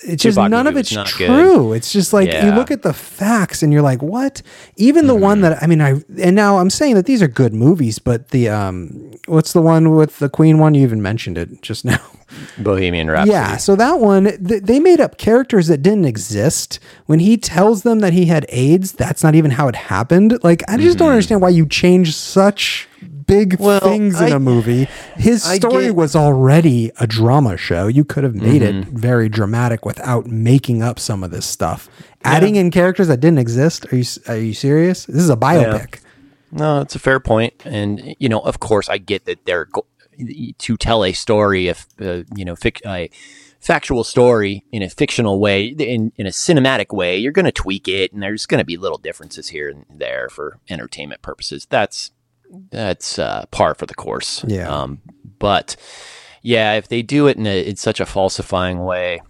It's 0.01 0.23
just 0.23 0.38
Tupac 0.38 0.49
none 0.49 0.65
of 0.65 0.77
it's 0.77 0.93
not 0.93 1.13
good. 1.17 1.27
true. 1.27 1.73
It's 1.73 1.91
just 1.91 2.13
like 2.13 2.32
you 2.32 2.51
look 2.51 2.71
at 2.71 2.84
the 2.84 2.93
facts 2.93 3.62
and 3.62 3.73
you're 3.73 3.82
like, 3.82 4.01
what? 4.01 4.41
Even 4.77 5.08
the 5.08 5.13
Mm-hmm. 5.13 5.21
one 5.23 5.41
that 5.41 5.62
I 5.62 5.67
mean, 5.67 5.82
I 5.82 6.01
and 6.21 6.36
now 6.36 6.58
I'm 6.60 6.69
saying 6.69 6.95
that 6.95 7.05
these 7.05 7.21
are 7.21 7.27
good 7.27 7.53
movies, 7.53 7.99
but 7.99 8.29
the 8.29 8.47
um, 8.47 9.12
what's 9.27 9.51
the 9.51 9.62
one 9.62 9.91
with 9.95 10.19
the 10.19 10.29
Queen 10.29 10.58
one? 10.58 10.73
You 10.73 10.84
even 10.84 11.01
mentioned 11.01 11.38
it 11.38 11.62
just 11.62 11.84
now. 11.93 11.99
Bohemian 12.60 13.10
Rhapsody. 13.10 13.32
Yeah, 13.32 13.58
so 13.58 13.75
that 13.75 13.99
one 13.99 14.25
th- 14.45 14.62
they 14.63 14.79
made 14.79 15.01
up 15.01 15.17
characters 15.17 15.67
that 15.67 15.82
didn't 15.82 16.05
exist. 16.05 16.79
When 17.08 17.19
he 17.19 17.38
tells 17.38 17.82
them 17.84 17.99
that 17.99 18.13
he 18.13 18.25
had 18.27 18.45
AIDS, 18.49 18.91
that's 18.93 19.23
not 19.23 19.34
even 19.36 19.51
how 19.51 19.67
it 19.67 19.75
happened. 19.75 20.38
Like 20.43 20.63
I 20.69 20.77
just 20.77 20.97
don't 20.97 21.10
understand 21.10 21.41
why 21.41 21.49
you 21.49 21.65
change 21.65 22.15
such 22.15 22.88
big. 23.29 23.59
Well, 23.59 23.79
things 23.79 24.19
in 24.19 24.33
I- 24.33 24.35
a 24.35 24.39
movie. 24.39 24.87
His 25.15 25.45
I 25.45 25.55
story 25.57 25.85
get- 25.85 25.95
was 25.95 26.15
already 26.15 26.91
a 26.99 27.07
drama 27.07 27.55
show. 27.55 27.87
You 27.87 28.03
could 28.03 28.23
have 28.23 28.35
made 28.35 28.61
it 28.61 28.75
Mm-hmm. 28.75 28.97
very 28.97 29.29
dramatic 29.29 29.85
without 29.85 30.25
making 30.27 30.83
up 30.83 30.99
some 30.99 31.23
of 31.23 31.31
this 31.31 31.45
stuff. 31.45 31.89
Adding 32.23 32.55
in 32.57 32.69
characters 32.71 33.07
that 33.07 33.19
didn't 33.21 33.39
exist. 33.39 33.86
Are 33.91 33.95
you 33.95 34.05
are 34.27 34.38
you 34.38 34.53
serious? 34.53 35.05
This 35.05 35.17
is 35.23 35.30
a 35.30 35.38
biopic. 35.38 35.99
No, 36.51 36.82
it's 36.82 36.95
a 36.95 36.99
fair 36.99 37.19
point, 37.19 37.53
and 37.63 38.15
you 38.19 38.27
know, 38.27 38.39
of 38.39 38.59
course, 38.59 38.89
I 38.89 38.97
get 38.97 39.25
that 39.25 39.45
they're 39.45 39.65
go- 39.65 39.86
to 40.57 40.77
tell 40.77 41.05
a 41.05 41.13
story, 41.13 41.67
if 41.69 41.88
uh, 42.01 42.23
you 42.36 42.43
know, 42.43 42.55
fic- 42.55 42.82
a 42.86 43.09
factual 43.61 44.03
story 44.03 44.65
in 44.71 44.82
a 44.82 44.89
fictional 44.89 45.39
way, 45.39 45.65
in 45.67 46.11
in 46.17 46.25
a 46.25 46.32
cinematic 46.32 46.91
way, 46.93 47.17
you're 47.17 47.32
going 47.32 47.45
to 47.45 47.51
tweak 47.51 47.88
it, 47.88 48.11
and 48.11 48.21
there's 48.23 48.45
going 48.45 48.59
to 48.59 48.65
be 48.65 48.77
little 48.77 48.97
differences 48.97 49.49
here 49.49 49.69
and 49.69 49.86
there 49.93 50.27
for 50.27 50.57
entertainment 50.69 51.21
purposes. 51.21 51.67
That's 51.69 52.11
that's 52.72 53.20
uh, 53.20 53.45
par 53.52 53.76
for 53.76 53.86
the 53.86 53.95
course. 53.95 54.43
Yeah. 54.47 54.70
Um, 54.70 55.02
but 55.39 55.76
yeah, 56.41 56.74
if 56.74 56.88
they 56.88 57.02
do 57.02 57.28
it 57.28 57.38
in, 57.38 57.47
a, 57.47 57.68
in 57.68 57.76
such 57.76 58.00
a 58.00 58.06
falsifying 58.06 58.84
way, 58.84 59.22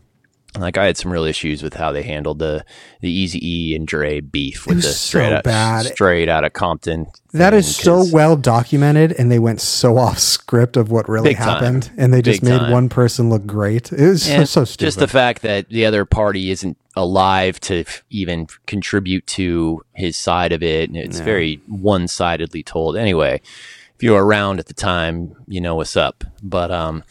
like 0.57 0.77
I 0.77 0.85
had 0.85 0.97
some 0.97 1.11
real 1.11 1.25
issues 1.25 1.61
with 1.61 1.75
how 1.75 1.91
they 1.91 2.01
handled 2.03 2.39
the 2.39 2.65
the 3.01 3.09
Easy 3.11 3.39
E 3.47 3.75
and 3.75 3.87
Dre 3.87 4.19
beef 4.19 4.65
with 4.65 4.77
the 4.81 4.89
straight 4.89 5.29
so 5.29 5.35
out 5.35 5.43
bad. 5.43 5.85
straight 5.85 6.27
out 6.29 6.43
of 6.43 6.53
Compton. 6.53 7.07
That 7.33 7.53
is 7.53 7.75
so 7.75 8.03
well 8.11 8.35
documented, 8.35 9.11
and 9.11 9.31
they 9.31 9.37
went 9.37 9.61
so 9.61 9.97
off 9.97 10.17
script 10.17 10.75
of 10.75 10.89
what 10.91 11.07
really 11.07 11.29
Big 11.29 11.37
time. 11.37 11.47
happened, 11.47 11.91
and 11.97 12.11
they 12.11 12.21
just 12.23 12.41
Big 12.41 12.49
made 12.49 12.57
time. 12.59 12.71
one 12.71 12.89
person 12.89 13.29
look 13.29 13.45
great. 13.45 13.91
It 13.91 14.01
was 14.09 14.23
so, 14.25 14.43
so 14.45 14.65
stupid. 14.65 14.85
Just 14.87 14.99
the 14.99 15.07
fact 15.07 15.43
that 15.43 15.69
the 15.69 15.85
other 15.85 16.05
party 16.05 16.49
isn't 16.49 16.75
alive 16.95 17.59
to 17.61 17.81
f- 17.81 18.03
even 18.09 18.47
contribute 18.65 19.27
to 19.27 19.83
his 19.93 20.17
side 20.17 20.51
of 20.51 20.63
it, 20.63 20.89
and 20.89 20.97
it's 20.97 21.19
very 21.19 21.61
one 21.67 22.07
sidedly 22.07 22.63
told. 22.63 22.97
Anyway, 22.97 23.39
if 23.95 24.01
you 24.03 24.13
were 24.13 24.25
around 24.25 24.59
at 24.59 24.65
the 24.65 24.73
time, 24.73 25.35
you 25.47 25.61
know 25.61 25.75
what's 25.75 25.95
up. 25.95 26.23
But 26.41 26.71
um, 26.71 27.03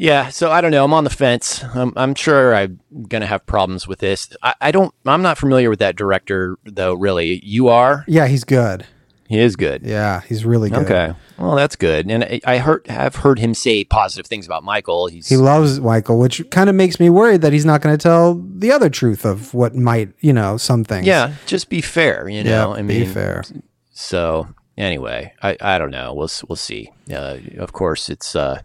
yeah. 0.00 0.28
So 0.30 0.50
I 0.50 0.60
don't 0.60 0.70
know. 0.70 0.84
I'm 0.84 0.94
on 0.94 1.04
the 1.04 1.10
fence. 1.10 1.62
I'm, 1.74 1.92
I'm 1.96 2.14
sure 2.14 2.54
I'm 2.54 2.80
gonna 3.08 3.26
have 3.26 3.46
problems 3.46 3.86
with 3.86 3.98
this. 4.00 4.30
I, 4.42 4.54
I 4.60 4.70
don't. 4.72 4.94
I'm 5.06 5.22
not 5.22 5.38
familiar 5.38 5.70
with 5.70 5.78
that 5.80 5.96
director 5.96 6.56
though. 6.64 6.94
Really, 6.94 7.44
you 7.44 7.68
are. 7.68 8.04
yeah, 8.08 8.26
he's 8.26 8.44
good. 8.44 8.86
He 9.30 9.38
is 9.38 9.54
good. 9.54 9.82
Yeah, 9.84 10.22
he's 10.22 10.44
really 10.44 10.70
good. 10.70 10.90
Okay. 10.90 11.14
Well, 11.38 11.54
that's 11.54 11.76
good. 11.76 12.10
And 12.10 12.24
I, 12.24 12.40
I 12.44 12.58
heard 12.58 12.88
have 12.88 13.14
heard 13.14 13.38
him 13.38 13.54
say 13.54 13.84
positive 13.84 14.26
things 14.26 14.44
about 14.44 14.64
Michael. 14.64 15.06
He's 15.06 15.28
He 15.28 15.36
loves 15.36 15.78
Michael, 15.78 16.18
which 16.18 16.42
kind 16.50 16.68
of 16.68 16.74
makes 16.74 16.98
me 16.98 17.10
worried 17.10 17.42
that 17.42 17.52
he's 17.52 17.64
not 17.64 17.80
going 17.80 17.96
to 17.96 18.02
tell 18.02 18.34
the 18.34 18.72
other 18.72 18.90
truth 18.90 19.24
of 19.24 19.54
what 19.54 19.76
might, 19.76 20.08
you 20.18 20.32
know, 20.32 20.56
some 20.56 20.82
things. 20.82 21.06
yeah. 21.06 21.34
Just 21.46 21.68
be 21.68 21.80
fair. 21.80 22.28
You 22.28 22.38
yeah. 22.38 22.42
know. 22.42 22.74
I 22.74 22.82
be 22.82 23.04
fair. 23.04 23.44
So 23.92 24.48
anyway, 24.76 25.32
I, 25.40 25.56
I 25.60 25.78
don't 25.78 25.92
know. 25.92 26.12
We'll 26.12 26.30
we'll 26.48 26.56
see. 26.56 26.90
Uh, 27.08 27.36
of 27.58 27.72
course, 27.72 28.08
it's 28.08 28.34
uh, 28.34 28.62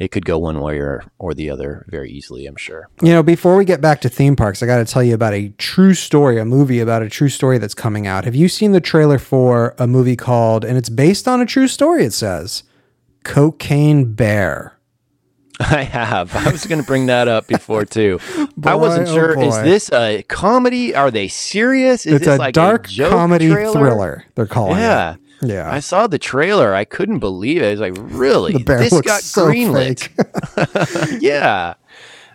it 0.00 0.10
could 0.10 0.24
go 0.24 0.38
one 0.38 0.60
way 0.60 0.78
or 0.78 1.04
or 1.18 1.34
the 1.34 1.50
other 1.50 1.84
very 1.88 2.10
easily. 2.10 2.46
I'm 2.46 2.56
sure. 2.56 2.88
You 3.02 3.10
know, 3.12 3.22
before 3.22 3.54
we 3.56 3.64
get 3.64 3.80
back 3.80 4.00
to 4.00 4.08
theme 4.08 4.34
parks, 4.34 4.62
I 4.62 4.66
got 4.66 4.78
to 4.78 4.84
tell 4.84 5.02
you 5.04 5.14
about 5.14 5.34
a 5.34 5.50
true 5.58 5.94
story, 5.94 6.40
a 6.40 6.44
movie 6.44 6.80
about 6.80 7.02
a 7.02 7.08
true 7.08 7.28
story 7.28 7.58
that's 7.58 7.74
coming 7.74 8.06
out. 8.06 8.24
Have 8.24 8.34
you 8.34 8.48
seen 8.48 8.72
the 8.72 8.80
trailer 8.80 9.18
for 9.18 9.74
a 9.78 9.86
movie 9.86 10.16
called, 10.16 10.64
and 10.64 10.76
it's 10.78 10.88
based 10.88 11.28
on 11.28 11.40
a 11.40 11.46
true 11.46 11.68
story? 11.68 12.04
It 12.04 12.12
says, 12.14 12.62
Cocaine 13.24 14.14
Bear. 14.14 14.76
I 15.60 15.82
have. 15.82 16.34
I 16.34 16.50
was 16.50 16.64
going 16.66 16.80
to 16.80 16.86
bring 16.86 17.06
that 17.06 17.28
up 17.28 17.46
before 17.46 17.84
too. 17.84 18.18
I 18.64 18.74
wasn't 18.74 19.06
Boy, 19.08 19.12
oh 19.12 19.14
sure. 19.14 19.42
Is 19.42 19.56
this 19.62 19.92
a 19.92 20.22
comedy? 20.22 20.94
Are 20.94 21.10
they 21.10 21.28
serious? 21.28 22.06
Is 22.06 22.14
It's 22.14 22.26
a 22.26 22.36
like 22.38 22.54
dark 22.54 22.88
joke 22.88 23.10
comedy 23.10 23.50
trailer? 23.50 23.72
thriller. 23.78 24.24
They're 24.34 24.46
calling 24.46 24.78
Yeah. 24.78 25.14
it. 25.14 25.19
Yeah. 25.42 25.70
I 25.70 25.80
saw 25.80 26.06
the 26.06 26.18
trailer. 26.18 26.74
I 26.74 26.84
couldn't 26.84 27.18
believe 27.20 27.62
it. 27.62 27.66
I 27.66 27.70
was 27.70 27.80
like, 27.80 27.94
really? 27.96 28.52
the 28.52 28.58
bear 28.60 28.78
this 28.80 29.00
got 29.00 29.22
so 29.22 29.46
greenlit. 29.46 30.08
yeah. 31.20 31.74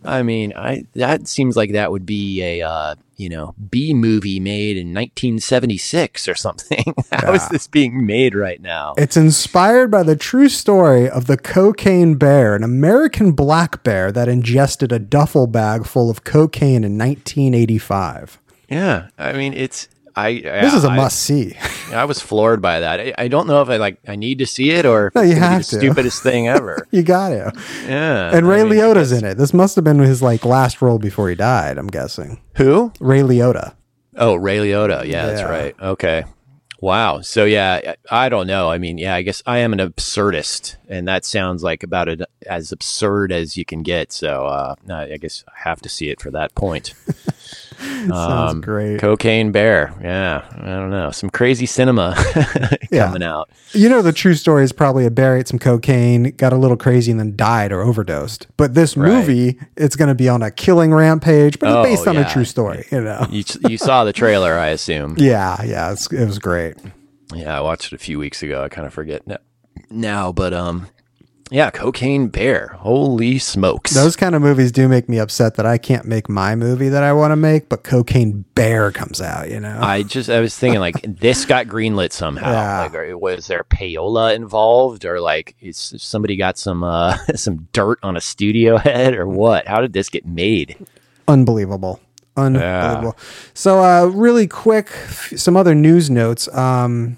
I 0.04 0.22
mean, 0.22 0.54
I 0.56 0.84
that 0.94 1.28
seems 1.28 1.56
like 1.58 1.72
that 1.74 1.92
would 1.92 2.06
be 2.06 2.42
a 2.44 2.62
uh, 2.62 2.94
you 3.18 3.28
know 3.28 3.56
B 3.72 3.92
movie 3.94 4.40
made 4.40 4.78
in 4.78 4.94
1976 4.94 6.28
or 6.28 6.36
something. 6.36 6.94
How 7.12 7.34
is 7.34 7.42
Yeah. 7.42 7.50
this 7.52 7.68
being 7.68 8.06
made 8.06 8.36
right 8.36 8.62
now? 8.62 8.94
It's 8.98 9.18
inspired 9.18 9.90
by 9.90 10.04
the 10.04 10.16
true 10.16 10.48
story 10.50 11.10
of 11.10 11.26
the 11.26 11.38
cocaine 11.38 12.16
bear, 12.16 12.56
an 12.56 12.64
American 12.64 13.32
black 13.32 13.84
bear 13.84 14.12
that 14.12 14.28
ingested 14.28 14.92
a 14.92 15.00
duffel 15.00 15.48
bag 15.48 15.88
full 15.88 16.12
of 16.12 16.24
cocaine 16.24 16.84
in 16.84 17.00
1985. 17.00 18.40
yeah, 18.70 19.08
I 19.18 19.34
mean, 19.34 19.54
it's 19.54 19.88
I. 20.16 20.40
This 20.40 20.74
is 20.74 20.84
a 20.86 20.90
I, 20.90 20.96
must 20.96 21.20
see. 21.20 21.56
I 21.92 22.06
was 22.06 22.22
floored 22.22 22.62
by 22.62 22.80
that. 22.80 23.00
I, 23.00 23.14
I 23.18 23.28
don't 23.28 23.48
know 23.48 23.62
if 23.62 23.70
I 23.70 23.78
like 23.78 23.98
I 24.08 24.16
need 24.16 24.40
to 24.40 24.46
see 24.46 24.72
it 24.72 24.86
or 24.86 25.12
No, 25.16 25.22
you 25.22 25.36
have 25.36 25.60
the 25.60 25.64
to. 25.72 25.78
stupidest 25.78 26.24
thing 26.24 26.48
ever. 26.58 26.88
you 26.92 27.04
got 27.04 27.30
to. 27.30 27.54
Yeah, 27.88 28.36
And 28.36 28.48
Ray 28.48 28.62
I 28.62 28.64
mean, 28.64 28.74
Liotta's 28.74 29.12
in 29.12 29.26
it. 29.26 29.38
This 29.38 29.54
must 29.54 29.76
have 29.76 29.84
been 29.84 30.00
his 30.00 30.22
like 30.22 30.46
last 30.46 30.82
role 30.82 31.00
before 31.00 31.30
he 31.30 31.36
died. 31.36 31.78
I'm 31.78 31.88
guessing. 31.88 32.40
who? 32.56 32.92
Ray 33.00 33.22
Liotta. 33.22 33.76
Oh, 34.18 34.36
Ray 34.36 34.58
Liotta. 34.60 35.06
Yeah, 35.06 35.26
that's 35.28 35.44
right. 35.44 35.76
Okay. 35.82 36.24
Wow. 36.82 37.22
So 37.22 37.46
yeah, 37.46 37.94
I 38.12 38.26
I 38.26 38.30
don't 38.30 38.48
know. 38.48 38.70
I 38.70 38.78
mean, 38.78 38.98
yeah, 38.98 39.16
I 39.16 39.22
guess 39.22 39.42
I 39.46 39.60
am 39.60 39.74
an 39.74 39.80
absurdist, 39.80 40.76
and 40.88 41.08
that 41.08 41.26
sounds 41.26 41.64
like 41.64 41.84
about 41.84 42.08
it 42.10 42.22
as 42.46 42.72
absurd 42.72 43.32
as 43.32 43.58
you 43.58 43.66
can 43.66 43.82
get. 43.82 44.12
So 44.12 44.46
uh, 44.46 44.76
I 44.90 45.18
guess 45.18 45.44
I 45.48 45.68
have 45.68 45.82
to 45.82 45.90
see 45.90 46.10
it 46.10 46.22
for 46.22 46.32
that 46.32 46.54
point. 46.56 46.94
Sounds 48.08 48.54
Um, 48.54 48.62
great. 48.62 49.00
Cocaine 49.00 49.52
Bear. 49.52 49.94
Yeah, 50.02 50.44
I 50.52 50.66
don't 50.66 50.90
know. 50.92 51.12
Some 51.12 51.30
crazy 51.30 51.66
cinema 51.66 52.16
Yeah. 52.92 53.06
coming 53.08 53.24
out. 53.24 53.50
You 53.74 53.90
know, 53.90 54.02
the 54.02 54.14
true 54.14 54.34
story 54.36 54.64
is 54.64 54.72
probably 54.72 55.06
a 55.06 55.12
bear 55.12 55.38
ate 55.38 55.48
some 55.48 55.60
cocaine, 55.60 56.32
got 56.38 56.54
a 56.54 56.58
little 56.58 56.78
crazy, 56.78 57.12
and 57.12 57.20
then 57.20 57.36
died 57.36 57.72
or 57.72 57.82
overdosed. 57.82 58.48
But 58.58 58.74
this 58.74 58.96
Right. 58.96 59.10
movie, 59.12 59.60
it's 59.76 59.96
going 59.96 60.10
to 60.10 60.16
be 60.16 60.30
on 60.30 60.42
a 60.42 60.52
killing 60.52 60.94
rampage, 60.94 61.60
but 61.60 61.70
Oh, 61.70 61.82
it's 61.82 61.90
based 61.90 62.08
on 62.08 62.18
a 62.18 62.30
true 62.30 62.46
story. 62.46 62.86
You 62.92 63.02
know. 63.02 63.26
You 63.30 63.44
you 63.68 63.78
saw 63.78 64.04
the 64.04 64.14
trailer, 64.14 64.54
I 64.58 64.68
assume. 64.70 65.16
Yeah, 65.26 65.62
yeah, 65.64 65.92
it's, 65.92 66.12
it 66.12 66.26
was 66.26 66.40
great. 66.40 66.76
Yeah, 67.34 67.58
I 67.58 67.62
watched 67.62 67.92
it 67.92 67.96
a 67.96 67.98
few 68.00 68.20
weeks 68.20 68.44
ago. 68.44 68.64
I 68.64 68.70
kind 68.70 68.86
of 68.88 68.94
forget 68.94 69.24
now, 69.90 70.32
but 70.32 70.54
um, 70.54 70.88
yeah, 71.52 71.70
Cocaine 71.70 72.28
Bear. 72.28 72.76
Holy 72.80 73.38
smokes! 73.38 73.94
Those 73.94 74.16
kind 74.16 74.34
of 74.34 74.42
movies 74.42 74.72
do 74.72 74.88
make 74.88 75.08
me 75.08 75.20
upset 75.20 75.56
that 75.56 75.66
I 75.66 75.78
can't 75.78 76.06
make 76.06 76.28
my 76.28 76.56
movie 76.56 76.90
that 76.90 77.04
I 77.04 77.14
want 77.14 77.32
to 77.34 77.36
make, 77.36 77.70
but 77.70 77.84
Cocaine 77.84 78.46
Bear 78.56 78.92
comes 78.92 79.22
out. 79.22 79.50
You 79.50 79.60
know. 79.60 79.80
I 79.80 80.02
just 80.04 80.30
I 80.30 80.40
was 80.40 80.58
thinking 80.58 80.80
like 80.80 80.96
this 81.08 81.46
got 81.46 81.68
greenlit 81.68 82.12
somehow. 82.12 82.52
Yeah. 82.52 82.90
Like, 82.92 83.22
was 83.22 83.48
there 83.48 83.64
payola 83.64 84.36
involved, 84.36 85.06
or 85.06 85.22
like 85.22 85.56
is 85.62 85.94
somebody 85.98 86.36
got 86.36 86.58
some 86.58 86.84
uh 86.84 87.18
some 87.36 87.68
dirt 87.74 88.00
on 88.02 88.18
a 88.18 88.22
studio 88.22 88.78
head, 88.78 89.14
or 89.14 89.28
what? 89.28 89.68
How 89.68 89.82
did 89.82 89.94
this 89.94 90.10
get 90.10 90.26
made? 90.26 90.76
unbelievable 91.28 92.00
unbelievable 92.38 93.18
so 93.54 93.84
uh 93.84 94.06
really 94.06 94.48
quick 94.48 94.90
some 94.90 95.56
other 95.56 95.74
news 95.74 96.10
notes 96.10 96.54
um 96.54 97.18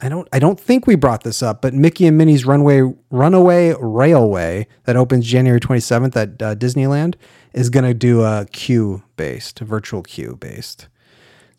i 0.00 0.08
don't 0.08 0.28
i 0.32 0.38
don't 0.38 0.58
think 0.60 0.86
we 0.86 0.94
brought 0.94 1.22
this 1.24 1.42
up 1.42 1.60
but 1.62 1.74
mickey 1.74 2.06
and 2.06 2.16
minnie's 2.18 2.44
runway 2.44 2.80
runaway 3.10 3.74
railway 3.80 4.66
that 4.84 4.96
opens 4.96 5.26
january 5.26 5.60
27th 5.60 6.16
at 6.16 6.42
uh, 6.42 6.54
disneyland 6.54 7.14
is 7.52 7.70
going 7.70 7.84
to 7.84 7.94
do 7.94 8.22
a 8.22 8.46
queue 8.52 9.02
based 9.16 9.58
virtual 9.60 10.02
queue 10.02 10.36
based 10.40 10.88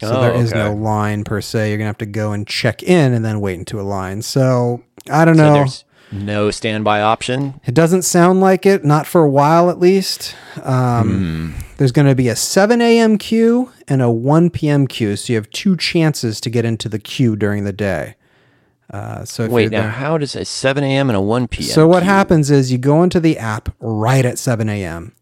so 0.01 0.17
Oh, 0.17 0.21
there 0.21 0.33
is 0.33 0.51
okay. 0.53 0.59
no 0.63 0.73
line 0.73 1.23
per 1.25 1.41
se 1.41 1.69
you're 1.69 1.77
going 1.77 1.85
to 1.85 1.89
have 1.89 1.97
to 1.97 2.05
go 2.05 2.31
and 2.31 2.47
check 2.47 2.81
in 2.83 3.13
and 3.13 3.25
then 3.25 3.41
wait 3.41 3.59
into 3.59 3.79
a 3.79 3.83
line 3.83 4.21
so 4.21 4.81
i 5.09 5.25
don't 5.25 5.35
So 5.35 5.43
know 5.43 5.53
there's 5.55 5.83
no 6.11 6.49
standby 6.49 7.01
option. 7.01 7.59
it 7.65 7.75
doesn't 7.75 8.01
sound 8.01 8.41
like 8.41 8.65
it, 8.65 8.83
not 8.83 9.05
for 9.05 9.21
a 9.21 9.29
while 9.29 9.69
at 9.69 9.77
least. 9.77 10.35
Um, 10.63 11.53
Hmm. 11.53 11.59
There's 11.77 11.91
going 11.91 12.07
to 12.07 12.15
be 12.15 12.27
a 12.29 12.35
7 12.35 12.81
a.m. 12.81 13.19
queue 13.19 13.71
and 13.87 14.01
a 14.01 14.09
1 14.09 14.49
p.m. 14.49 14.87
queue, 14.87 15.15
so 15.15 15.31
you 15.31 15.37
have 15.37 15.47
two 15.51 15.77
chances 15.77 16.41
to 16.41 16.49
get 16.49 16.65
into 16.65 16.89
the 16.89 16.97
queue 16.97 17.35
during 17.35 17.63
the 17.63 17.71
day. 17.71 18.15
Uh, 18.89 19.23
so 19.23 19.47
Wait, 19.47 19.69
now 19.71 19.87
how 19.89 20.17
does 20.17 20.35
a 20.35 20.43
seven 20.43 20.83
a.m. 20.83 21.09
and 21.09 21.15
a 21.17 21.21
one 21.21 21.47
p.m. 21.47 21.69
so 21.69 21.87
what 21.87 21.99
queue- 22.01 22.09
happens 22.09 22.49
is 22.49 22.71
you 22.71 22.77
go 22.79 23.03
into 23.03 23.19
the 23.19 23.37
app 23.37 23.69
right 23.79 24.25
at 24.25 24.39
7 24.39 24.67
a.m. 24.67 25.13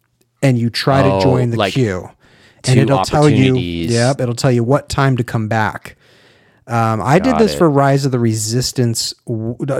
and 0.42 0.58
you 0.58 0.70
try 0.70 1.02
Oh, 1.02 1.18
to 1.18 1.22
join 1.24 1.50
the 1.50 1.58
like 1.58 1.74
queue, 1.74 2.08
and 2.64 2.78
it'll 2.80 3.04
tell 3.04 3.28
you, 3.28 3.56
yep, 3.56 4.20
it'll 4.22 4.34
tell 4.34 4.50
you 4.52 4.64
what 4.64 4.88
time 4.88 5.16
to 5.18 5.24
come 5.24 5.48
back. 5.48 5.96
Um, 6.66 7.00
I 7.02 7.18
did 7.18 7.36
this 7.38 7.54
it. 7.54 7.58
for 7.58 7.68
Rise 7.70 8.04
of 8.04 8.12
the 8.12 8.18
Resistance. 8.18 9.14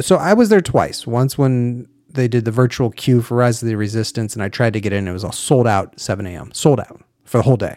So 0.00 0.16
I 0.16 0.32
was 0.34 0.48
there 0.48 0.60
twice. 0.62 1.06
Once 1.06 1.36
when 1.38 1.86
they 2.10 2.28
did 2.28 2.44
the 2.46 2.50
virtual 2.50 2.90
queue 2.90 3.20
for 3.22 3.36
Rise 3.36 3.62
of 3.62 3.68
the 3.68 3.74
Resistance, 3.76 4.34
and 4.34 4.42
I 4.42 4.48
tried 4.48 4.72
to 4.74 4.80
get 4.80 4.92
in. 4.92 5.06
It 5.08 5.12
was 5.12 5.24
all 5.24 5.32
sold 5.32 5.66
out 5.66 5.98
7 6.00 6.26
a.m. 6.26 6.50
Sold 6.52 6.80
out 6.80 7.00
for 7.24 7.38
the 7.38 7.42
whole 7.42 7.56
day. 7.56 7.76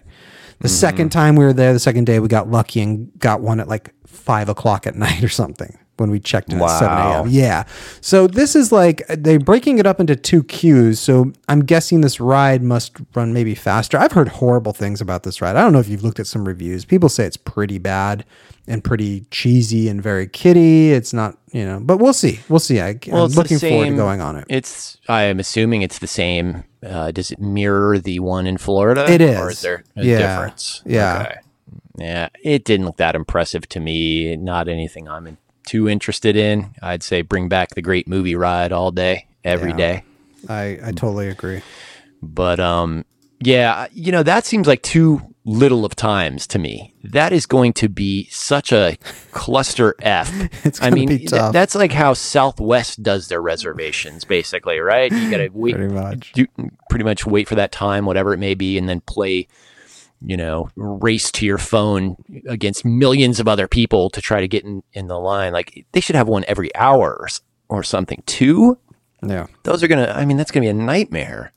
The 0.59 0.67
Mm-hmm. 0.67 0.75
second 0.75 1.09
time 1.11 1.35
we 1.35 1.43
were 1.45 1.53
there, 1.53 1.73
the 1.73 1.79
second 1.79 2.05
day 2.05 2.19
we 2.19 2.27
got 2.27 2.49
lucky 2.49 2.81
and 2.81 3.11
got 3.17 3.41
one 3.41 3.59
at 3.59 3.67
like 3.67 3.93
five 4.05 4.47
o'clock 4.49 4.85
at 4.87 4.95
night 5.07 5.23
or 5.23 5.29
something 5.29 5.77
when 6.01 6.11
we 6.11 6.19
checked 6.19 6.51
in 6.51 6.61
at 6.61 6.67
7 6.79 6.87
Wow. 6.97 7.21
a.m. 7.23 7.29
Yeah. 7.29 7.63
So 8.01 8.27
this 8.27 8.55
is 8.55 8.71
like 8.73 9.03
they're 9.07 9.39
breaking 9.39 9.79
it 9.79 9.85
up 9.85 9.99
into 10.01 10.15
two 10.17 10.43
queues. 10.43 10.99
So 10.99 11.31
I'm 11.47 11.61
guessing 11.61 12.01
this 12.01 12.19
ride 12.19 12.61
must 12.63 12.97
run 13.15 13.31
maybe 13.33 13.55
faster. 13.55 13.97
I've 13.97 14.11
heard 14.11 14.27
horrible 14.27 14.73
things 14.73 14.99
about 14.99 15.23
this 15.23 15.41
ride. 15.41 15.55
I 15.55 15.61
don't 15.61 15.71
know 15.71 15.79
if 15.79 15.87
you've 15.87 16.03
looked 16.03 16.19
at 16.19 16.27
some 16.27 16.45
reviews. 16.45 16.83
People 16.83 17.07
say 17.07 17.25
it's 17.25 17.37
pretty 17.37 17.77
bad 17.77 18.25
and 18.67 18.83
pretty 18.83 19.21
cheesy 19.31 19.87
and 19.87 20.01
very 20.03 20.27
kiddie. 20.27 20.91
It's 20.91 21.13
not, 21.13 21.37
you 21.51 21.65
know, 21.65 21.79
but 21.81 21.97
we'll 21.97 22.13
see. 22.13 22.39
We'll 22.49 22.59
see. 22.59 22.79
I, 22.81 22.99
Well, 23.07 23.27
the 23.27 23.35
looking 23.35 23.57
forward 23.59 23.89
to 23.89 23.95
going 23.95 24.19
on 24.21 24.35
it. 24.35 24.45
It's. 24.49 24.97
I 25.07 25.23
am 25.23 25.39
assuming 25.39 25.81
it's 25.81 25.99
the 25.99 26.07
same. 26.07 26.63
Uh, 26.85 27.11
does 27.11 27.31
it 27.31 27.39
mirror 27.39 27.97
the 27.99 28.19
one 28.19 28.45
in 28.47 28.57
Florida? 28.57 29.09
It 29.11 29.21
is. 29.21 29.37
Or 29.39 29.49
is. 29.49 29.57
is 29.57 29.61
there 29.63 29.83
a 29.95 30.03
Yeah. 30.03 30.17
difference? 30.19 30.81
Yeah. 30.85 31.21
Okay. 31.23 31.35
Yeah. 31.97 32.29
It 32.43 32.63
didn't 32.63 32.85
look 32.85 32.97
that 32.97 33.15
impressive 33.15 33.67
to 33.69 33.79
me. 33.79 34.35
Not 34.37 34.67
anything 34.67 35.07
I'm 35.09 35.27
in, 35.27 35.37
too 35.65 35.87
interested 35.89 36.35
in. 36.35 36.73
I'd 36.81 37.03
say 37.03 37.21
bring 37.21 37.49
back 37.49 37.69
the 37.75 37.81
great 37.81 38.07
movie 38.07 38.35
ride 38.35 38.71
all 38.71 38.91
day, 38.91 39.27
every 39.43 39.69
Yeah. 39.71 39.77
day. 39.77 40.03
I, 40.49 40.63
I 40.83 40.91
totally 40.91 41.27
agree. 41.29 41.61
But 42.21 42.59
um, 42.59 43.05
Yeah, 43.39 43.87
you 43.93 44.11
know 44.11 44.23
that 44.23 44.45
seems 44.45 44.67
like 44.67 44.81
too 44.81 45.21
little 45.43 45.85
of 45.85 45.95
times 45.95 46.45
to 46.45 46.59
me. 46.59 46.93
That 47.03 47.33
is 47.33 47.47
going 47.47 47.73
to 47.73 47.89
be 47.89 48.27
such 48.29 48.71
a 48.71 48.97
cluster 49.31 49.95
F. 50.01 50.31
It's 50.65 50.79
I 50.81 50.91
mean, 50.91 51.09
be 51.09 51.17
th- 51.19 51.51
that's 51.51 51.73
like 51.73 51.91
how 51.91 52.13
Southwest 52.13 53.01
does 53.01 53.27
their 53.27 53.41
reservations, 53.41 54.23
basically, 54.23 54.79
right? 54.79 55.11
You 55.11 55.31
got 55.31 55.37
to 55.43 55.49
wait, 55.49 55.75
Pretty 55.75 55.91
much. 55.93 56.31
do, 56.33 56.45
pretty 56.91 57.05
much 57.05 57.25
wait 57.25 57.47
for 57.47 57.55
that 57.55 57.71
time, 57.71 58.05
whatever 58.05 58.33
it 58.33 58.37
may 58.37 58.53
be, 58.53 58.77
and 58.77 58.87
then 58.87 59.01
play. 59.01 59.47
You 60.23 60.37
know, 60.37 60.69
race 60.75 61.31
to 61.31 61.45
your 61.47 61.57
phone 61.57 62.15
against 62.47 62.85
millions 62.85 63.39
of 63.39 63.47
other 63.47 63.67
people 63.67 64.09
to 64.11 64.21
try 64.21 64.39
to 64.39 64.47
get 64.47 64.63
in, 64.63 64.83
in 64.93 65.07
the 65.07 65.17
line. 65.19 65.51
Like 65.51 65.85
they 65.93 65.99
should 65.99 66.15
have 66.15 66.27
one 66.27 66.45
every 66.47 66.73
hour 66.75 67.27
or, 67.69 67.81
something. 67.83 68.21
Two, 68.27 68.77
Yeah. 69.23 69.47
those 69.63 69.81
are 69.81 69.87
gonna. 69.87 70.13
I 70.15 70.25
mean, 70.25 70.37
that's 70.37 70.51
gonna 70.51 70.65
be 70.65 70.69
a 70.69 70.73
nightmare. 70.73 71.53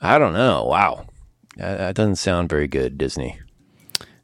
I 0.00 0.18
don't 0.18 0.32
know. 0.32 0.64
Wow, 0.64 1.06
that, 1.56 1.78
that 1.78 1.94
doesn't 1.94 2.16
sound 2.16 2.48
very 2.48 2.66
good, 2.66 2.98
Disney. 2.98 3.38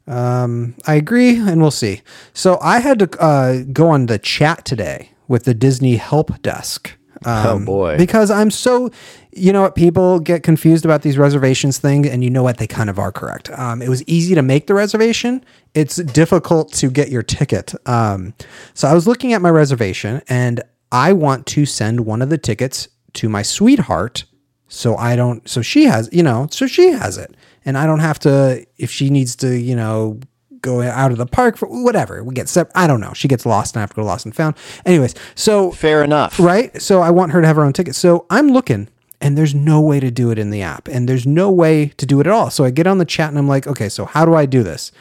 Um, 0.07 0.75
I 0.85 0.95
agree, 0.95 1.37
and 1.37 1.61
we'll 1.61 1.71
see. 1.71 2.01
So 2.33 2.59
I 2.61 2.79
had 2.79 2.99
to 2.99 3.19
uh, 3.21 3.63
go 3.71 3.87
on 3.89 4.05
the 4.07 4.19
chat 4.19 4.65
today 4.65 5.11
with 5.27 5.45
the 5.45 5.53
Disney 5.53 5.95
help 5.95 6.41
desk. 6.41 6.93
Um, 7.25 7.63
Oh, 7.63 7.65
boy. 7.65 7.97
Because 7.97 8.29
I'm 8.31 8.51
so, 8.51 8.91
you 9.31 9.51
know 9.51 9.61
what, 9.63 9.75
people 9.75 10.19
get 10.19 10.43
confused 10.43 10.85
about 10.85 11.01
these 11.01 11.17
reservations 11.17 11.77
thing, 11.77 12.05
and 12.07 12.23
you 12.23 12.29
know 12.29 12.43
what, 12.43 12.57
they 12.57 12.67
kind 12.67 12.89
of 12.89 12.99
are 12.99 13.11
correct. 13.11 13.49
Um, 13.51 13.81
it 13.81 13.89
was 13.89 14.03
easy 14.07 14.35
to 14.35 14.41
make 14.41 14.67
the 14.67 14.73
reservation. 14.73 15.43
It's 15.73 15.97
difficult 15.97 16.71
to 16.73 16.89
get 16.89 17.09
your 17.09 17.23
ticket. 17.23 17.73
Um, 17.87 18.33
so 18.73 18.87
I 18.87 18.93
was 18.93 19.07
looking 19.07 19.33
at 19.33 19.41
my 19.41 19.49
reservation, 19.49 20.21
and 20.29 20.61
I 20.91 21.13
want 21.13 21.45
to 21.47 21.65
send 21.65 22.05
one 22.05 22.21
of 22.21 22.29
the 22.29 22.37
tickets 22.37 22.87
to 23.13 23.29
my 23.29 23.41
sweetheart 23.41 24.25
so 24.67 24.95
I 24.97 25.15
don't 25.15 25.47
so 25.47 25.61
she 25.61 25.85
has 25.85 26.09
you 26.11 26.23
know 26.23 26.47
so 26.51 26.67
she 26.67 26.91
has 26.91 27.17
it 27.17 27.35
and 27.65 27.77
I 27.77 27.85
don't 27.85 27.99
have 27.99 28.19
to 28.19 28.65
if 28.77 28.91
she 28.91 29.09
needs 29.09 29.35
to 29.37 29.57
you 29.57 29.75
know 29.75 30.19
go 30.65 30.81
out 30.81 31.11
of 31.11 31.17
the 31.17 31.25
park 31.25 31.55
for 31.57 31.67
whatever 31.67 32.23
we 32.23 32.33
get 32.33 32.49
sep- 32.49 32.71
I 32.75 32.87
don't 32.87 32.99
know 32.99 33.13
she 33.13 33.27
gets 33.27 33.45
lost 33.45 33.75
and 33.75 33.79
I 33.79 33.83
have 33.83 33.91
to 33.91 33.95
go 33.95 34.01
to 34.01 34.05
lost 34.07 34.25
and 34.25 34.35
found 34.35 34.55
anyways 34.85 35.15
so 35.35 35.71
Fair 35.71 36.03
enough. 36.03 36.39
right 36.39 36.81
so 36.81 37.01
I 37.01 37.11
want 37.11 37.31
her 37.31 37.41
to 37.41 37.47
have 37.47 37.55
her 37.55 37.63
own 37.63 37.73
ticket 37.73 37.95
so 37.95 38.25
I'm 38.29 38.49
looking 38.49 38.89
and 39.21 39.37
there's 39.37 39.55
no 39.55 39.79
way 39.79 39.99
to 39.99 40.11
do 40.11 40.31
it 40.31 40.37
in 40.39 40.49
the 40.49 40.61
app 40.61 40.87
and 40.89 41.07
there's 41.07 41.25
no 41.25 41.49
way 41.49 41.87
to 41.97 42.05
do 42.05 42.19
it 42.19 42.27
at 42.27 42.33
all 42.33 42.49
so 42.49 42.65
I 42.65 42.71
get 42.71 42.87
on 42.87 42.97
the 42.97 43.05
chat 43.05 43.29
and 43.29 43.37
I'm 43.37 43.47
like 43.47 43.67
okay 43.67 43.87
so 43.89 44.05
how 44.05 44.25
do 44.25 44.33
I 44.33 44.45
do 44.45 44.63
this 44.63 44.91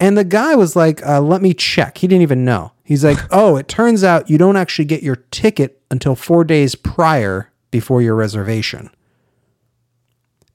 and 0.00 0.16
the 0.16 0.24
guy 0.24 0.54
was 0.54 0.76
like, 0.76 1.04
uh, 1.04 1.20
let 1.20 1.42
me 1.42 1.52
check. 1.52 1.98
He 1.98 2.06
didn't 2.06 2.22
even 2.22 2.44
know. 2.44 2.70
He's 2.84 3.04
like, 3.04 3.18
oh, 3.32 3.56
it 3.56 3.66
turns 3.66 4.04
out 4.04 4.30
you 4.30 4.38
don't 4.38 4.56
actually 4.56 4.84
get 4.84 5.02
your 5.02 5.16
ticket 5.32 5.82
until 5.90 6.14
four 6.14 6.44
days 6.44 6.76
prior 6.76 7.50
before 7.72 8.00
your 8.00 8.14
reservation. 8.14 8.90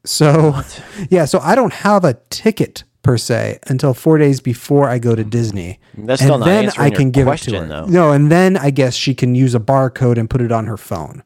So, 0.05 0.61
yeah, 1.09 1.25
so 1.25 1.39
I 1.39 1.55
don't 1.55 1.73
have 1.73 2.03
a 2.05 2.15
ticket 2.29 2.83
per 3.03 3.17
se 3.17 3.59
until 3.67 3.93
four 3.93 4.17
days 4.17 4.39
before 4.41 4.89
I 4.89 4.97
go 4.97 5.13
to 5.13 5.21
mm-hmm. 5.21 5.29
Disney. 5.29 5.79
That's 5.93 6.21
and 6.21 6.27
still 6.27 6.39
not 6.39 6.45
then 6.45 6.71
I 6.77 6.89
can 6.89 7.11
give 7.11 7.27
question, 7.27 7.53
it 7.53 7.57
to 7.59 7.63
her. 7.65 7.69
though. 7.69 7.85
No, 7.85 8.11
and 8.11 8.31
then 8.31 8.57
I 8.57 8.71
guess 8.71 8.95
she 8.95 9.13
can 9.13 9.35
use 9.35 9.53
a 9.53 9.59
barcode 9.59 10.17
and 10.17 10.29
put 10.29 10.41
it 10.41 10.51
on 10.51 10.65
her 10.65 10.77
phone. 10.77 11.21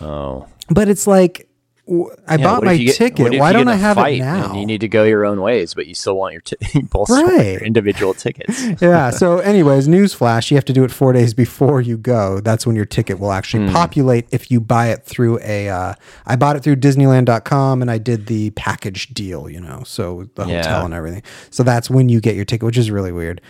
Oh, 0.00 0.46
But 0.70 0.88
it's 0.88 1.06
like, 1.06 1.48
I 1.88 2.34
Yeah, 2.34 2.36
bought 2.38 2.64
my 2.64 2.76
get- 2.76 2.96
ticket. 2.96 3.38
Why 3.38 3.52
don't 3.52 3.68
I 3.68 3.76
have 3.76 3.96
it 3.98 4.18
now? 4.18 4.54
You 4.54 4.66
need 4.66 4.80
to 4.80 4.88
go 4.88 5.04
your 5.04 5.24
own 5.24 5.40
ways, 5.40 5.72
but 5.72 5.86
you 5.86 5.94
still 5.94 6.16
want 6.16 6.32
your 6.32 6.40
t- 6.40 6.56
both 6.90 7.08
Right. 7.08 7.52
your 7.52 7.60
individual 7.62 8.12
tickets. 8.12 8.60
yeah. 8.82 9.10
So, 9.10 9.38
anyways, 9.38 9.86
newsflash: 9.86 10.50
you 10.50 10.56
have 10.56 10.64
to 10.64 10.72
do 10.72 10.82
it 10.82 10.90
four 10.90 11.12
days 11.12 11.32
before 11.32 11.80
you 11.80 11.96
go. 11.96 12.40
That's 12.40 12.66
when 12.66 12.74
your 12.74 12.86
ticket 12.86 13.20
will 13.20 13.30
actually 13.30 13.70
populate 13.72 14.26
if 14.32 14.50
you 14.50 14.60
buy 14.60 14.88
it 14.88 15.04
through 15.04 15.38
a. 15.44 15.68
Uh, 15.68 15.94
I 16.26 16.34
bought 16.34 16.56
it 16.56 16.64
through 16.64 16.76
Disneyland.com 16.76 17.82
and 17.82 17.90
I 17.90 17.98
did 17.98 18.26
the 18.26 18.50
package 18.50 19.08
deal. 19.14 19.48
You 19.48 19.60
know, 19.60 19.82
so 19.86 20.28
the 20.34 20.44
Yeah. 20.46 20.62
hotel 20.62 20.84
and 20.86 20.94
everything. 20.94 21.22
So 21.50 21.62
that's 21.62 21.88
when 21.88 22.08
you 22.08 22.20
get 22.20 22.34
your 22.34 22.44
ticket, 22.44 22.64
which 22.66 22.78
is 22.78 22.90
really 22.90 23.12
weird. 23.12 23.40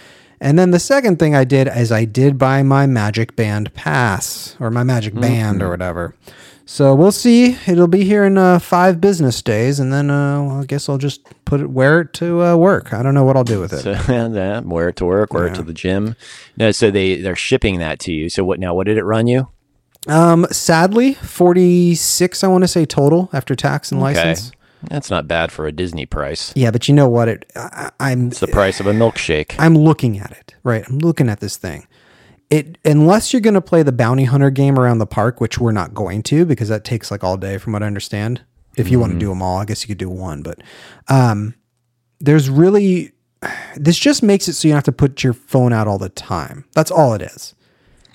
And 0.41 0.59
then 0.59 0.71
the 0.71 0.79
second 0.79 1.19
thing 1.19 1.35
I 1.35 1.45
did 1.45 1.69
is 1.69 1.91
I 1.91 2.05
did 2.05 2.37
buy 2.39 2.63
my 2.63 2.87
Magic 2.87 3.37
Band 3.37 3.73
pass 3.75 4.57
or 4.61 4.71
my 4.71 4.83
Magic 4.85 5.13
Mm-hmm. 5.15 5.23
Band 5.23 5.63
or 5.63 5.71
whatever. 5.71 6.15
So 6.69 6.95
we'll 6.97 7.13
see. 7.13 7.57
It'll 7.69 7.87
be 7.87 8.03
here 8.05 8.25
in 8.25 8.37
uh, 8.37 8.59
five 8.59 9.01
business 9.01 9.41
days, 9.41 9.79
and 9.79 9.93
then 9.93 10.11
uh, 10.11 10.43
well, 10.43 10.61
I 10.63 10.65
guess 10.65 10.89
I'll 10.89 10.99
just 10.99 11.21
put 11.45 11.61
it 11.61 11.71
wear 11.71 12.01
it 12.01 12.13
to 12.15 12.43
uh, 12.43 12.57
work. 12.57 12.93
I 12.93 13.05
don't 13.05 13.15
know 13.15 13.23
what 13.23 13.37
I'll 13.37 13.45
do 13.45 13.61
with 13.61 13.73
it. 13.73 13.83
So 13.83 13.93
yeah, 14.13 14.61
wear 14.61 14.89
it 14.89 14.97
to 14.97 15.05
work, 15.07 15.33
wear 15.33 15.47
it 15.47 15.55
to 15.55 15.63
the 15.63 15.73
gym. 15.73 16.17
No, 16.57 16.73
so 16.73 16.91
they 16.91 17.21
they're 17.21 17.37
shipping 17.37 17.79
that 17.79 18.01
to 18.01 18.13
you. 18.13 18.29
So 18.29 18.43
what 18.45 18.59
now? 18.59 18.75
What 18.75 18.87
did 18.89 18.99
it 18.99 19.05
run 19.05 19.29
you? 19.29 19.49
Um, 20.09 20.45
sadly, 20.51 21.15
forty 21.15 21.95
six. 21.95 22.43
I 22.43 22.49
want 22.49 22.65
to 22.65 22.69
say 22.69 22.85
total 22.85 23.31
after 23.33 23.55
tax 23.55 23.93
and 23.93 24.01
license. 24.01 24.51
That's 24.83 25.11
not 25.11 25.27
bad 25.27 25.53
for 25.53 25.67
a 25.67 25.73
Disney 25.73 26.07
price. 26.07 26.53
Yeah, 26.55 26.71
but 26.71 26.89
you 26.89 26.95
know 26.95 27.09
what? 27.09 27.29
It 27.29 27.51
I, 27.57 27.91
I'm 27.99 28.29
It's 28.29 28.41
the 28.41 28.47
price 28.47 28.81
of 28.81 28.87
a 28.87 28.93
milkshake. 28.93 29.55
I'm 29.59 29.77
looking 29.77 30.19
at 30.19 30.31
it. 30.33 30.55
Right, 30.63 30.85
I'm 30.89 30.99
looking 30.99 31.29
at 31.29 31.41
this 31.41 31.57
thing. 31.57 31.87
It 32.51 32.79
unless 32.85 33.33
you're 33.33 33.41
going 33.41 33.55
to 33.55 33.61
play 33.61 33.83
the 33.83 33.93
bounty 33.93 34.25
hunter 34.25 34.51
game 34.51 34.79
around 34.79 34.99
the 34.99 35.07
park, 35.07 35.41
which 35.41 35.59
we're 35.59 35.73
not 35.73 35.95
going 35.95 36.23
to 36.25 36.45
because 36.45 36.69
that 36.69 36.85
takes 36.85 37.11
like 37.11 37.25
all 37.25 37.37
day, 37.37 37.59
from 37.59 37.73
what 37.73 37.83
I 37.83 37.87
understand. 37.87 38.43
If 38.77 38.91
you 38.91 39.01
want 39.01 39.15
to 39.15 39.19
do 39.19 39.31
them 39.31 39.41
all, 39.41 39.57
I 39.57 39.65
guess 39.65 39.83
you 39.83 39.89
could 39.89 39.97
do 39.97 40.11
one, 40.11 40.43
but 40.43 40.63
um, 41.09 41.55
there's 42.21 42.51
really 42.51 43.13
this 43.77 43.99
just 43.99 44.23
makes 44.23 44.49
it 44.49 44.55
so 44.55 44.69
you 44.69 44.73
don't 44.73 44.79
have 44.79 44.85
to 44.85 44.93
put 44.93 45.23
your 45.25 45.33
phone 45.33 45.73
out 45.73 45.89
all 45.89 45.99
the 45.99 46.09
time. 46.09 46.65
That's 46.73 46.91
all 46.91 47.15
it 47.15 47.23
is. 47.23 47.55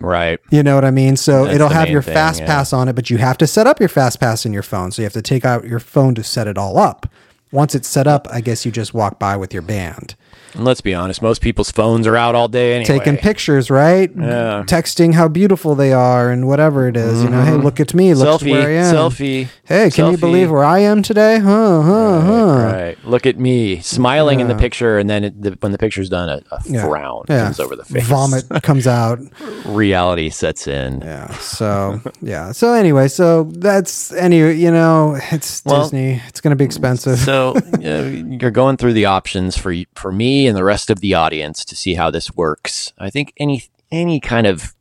Right. 0.02 0.40
You 0.50 0.64
know 0.64 0.76
what 0.76 0.86
I 0.86 0.92
mean? 0.92 1.16
So 1.16 1.46
That's 1.46 1.56
it'll 1.56 1.70
have 1.70 1.90
your 1.90 2.02
thing, 2.02 2.14
fast 2.14 2.42
yeah. 2.42 2.48
pass 2.48 2.74
on 2.74 2.88
it, 2.88 2.94
but 2.94 3.10
you 3.10 3.18
have 3.18 3.38
to 3.40 3.48
set 3.48 3.68
up 3.68 3.80
your 3.80 3.90
fast 3.90 4.20
pass 4.20 4.46
in 4.46 4.54
your 4.54 4.64
phone. 4.64 4.92
So 4.92 5.02
you 5.02 5.06
have 5.06 5.14
to 5.14 5.22
take 5.22 5.46
out 5.46 5.66
your 5.66 5.80
phone 5.80 6.16
to 6.16 6.24
set 6.24 6.48
it 6.48 6.58
all 6.58 6.78
up. 6.78 7.08
Once 7.52 7.76
it's 7.76 7.88
set 7.88 8.08
up, 8.08 8.28
I 8.32 8.40
guess 8.42 8.66
you 8.66 8.72
just 8.72 8.94
walk 8.94 9.20
by 9.20 9.36
with 9.36 9.54
your 9.54 9.62
band. 9.62 10.16
And 10.54 10.64
let's 10.66 10.82
be 10.82 10.94
honest, 10.94 11.22
most 11.22 11.42
people's 11.42 11.72
phones 11.72 12.08
are 12.08 12.16
out 12.18 12.36
all 12.36 12.48
day 12.48 12.74
anyway. 12.74 12.98
Taking 13.00 13.18
pictures, 13.18 13.70
right? 13.70 14.10
Yeah. 14.16 14.64
Texting 14.68 15.14
how 15.14 15.28
beautiful 15.30 15.76
they 15.76 15.94
are 15.94 16.30
and 16.30 16.48
whatever 16.48 16.88
it 16.88 16.96
is. 16.98 17.24
You 17.24 17.30
know, 17.30 17.42
hey, 17.42 17.54
look 17.54 17.80
at 17.80 17.94
me. 17.94 18.14
Look 18.14 18.28
Mm-hmm. 18.42 18.48
selfie, 18.48 18.52
where 18.52 18.68
I 18.70 18.72
am. 18.86 18.96
selfie. 18.96 19.48
Hey, 19.64 19.90
can 19.90 20.12
you 20.12 20.18
believe 20.18 20.50
where 20.52 20.64
I 20.64 20.80
am 20.80 21.02
today? 21.04 21.40
Huh, 21.40 21.82
huh, 21.82 22.22
huh. 22.22 22.72
Right. 22.74 23.06
Look 23.06 23.26
at 23.26 23.38
me 23.38 23.80
smiling 23.82 24.40
in 24.42 24.48
the 24.48 24.56
picture, 24.56 24.98
and 24.98 25.10
then 25.10 25.24
it, 25.26 25.42
the, 25.42 25.52
when 25.60 25.72
the 25.74 25.78
picture's 25.78 26.10
done, 26.10 26.30
a, 26.30 26.42
a 26.54 26.62
Yeah. 26.66 26.86
frown 26.86 27.24
Yeah. 27.30 27.44
comes 27.46 27.60
over 27.60 27.76
the 27.76 27.86
face. 27.86 28.06
Vomit 28.08 28.46
comes 28.64 28.88
out. 28.88 29.20
Reality 29.66 30.30
sets 30.30 30.68
in. 30.68 31.02
Yeah. 31.02 31.32
So, 31.38 32.00
yeah. 32.22 32.52
So, 32.52 32.74
anyway, 32.74 33.08
so 33.08 33.44
that's, 33.44 34.12
any, 34.14 34.38
you 34.38 34.72
know, 34.72 35.18
it's 35.32 35.62
Well, 35.66 35.84
Disney. 35.84 36.22
It's 36.28 36.42
going 36.42 36.52
to 36.52 36.56
be 36.56 36.66
expensive. 36.66 37.20
So 37.20 37.41
uh, 37.84 38.10
you're 38.40 38.52
going 38.52 38.78
through 38.78 38.94
the 38.94 39.06
options 39.06 39.58
for 39.58 39.74
for 39.96 40.12
me 40.12 40.48
and 40.48 40.56
the 40.58 40.64
rest 40.64 40.90
of 40.90 41.00
the 41.02 41.14
audience 41.14 41.66
to 41.66 41.76
see 41.76 41.96
how 41.96 42.10
this 42.12 42.34
works. 42.36 42.94
I 42.98 43.10
think 43.10 43.34
any 43.38 43.64
any 43.92 44.20
kind 44.20 44.48
of 44.48 44.74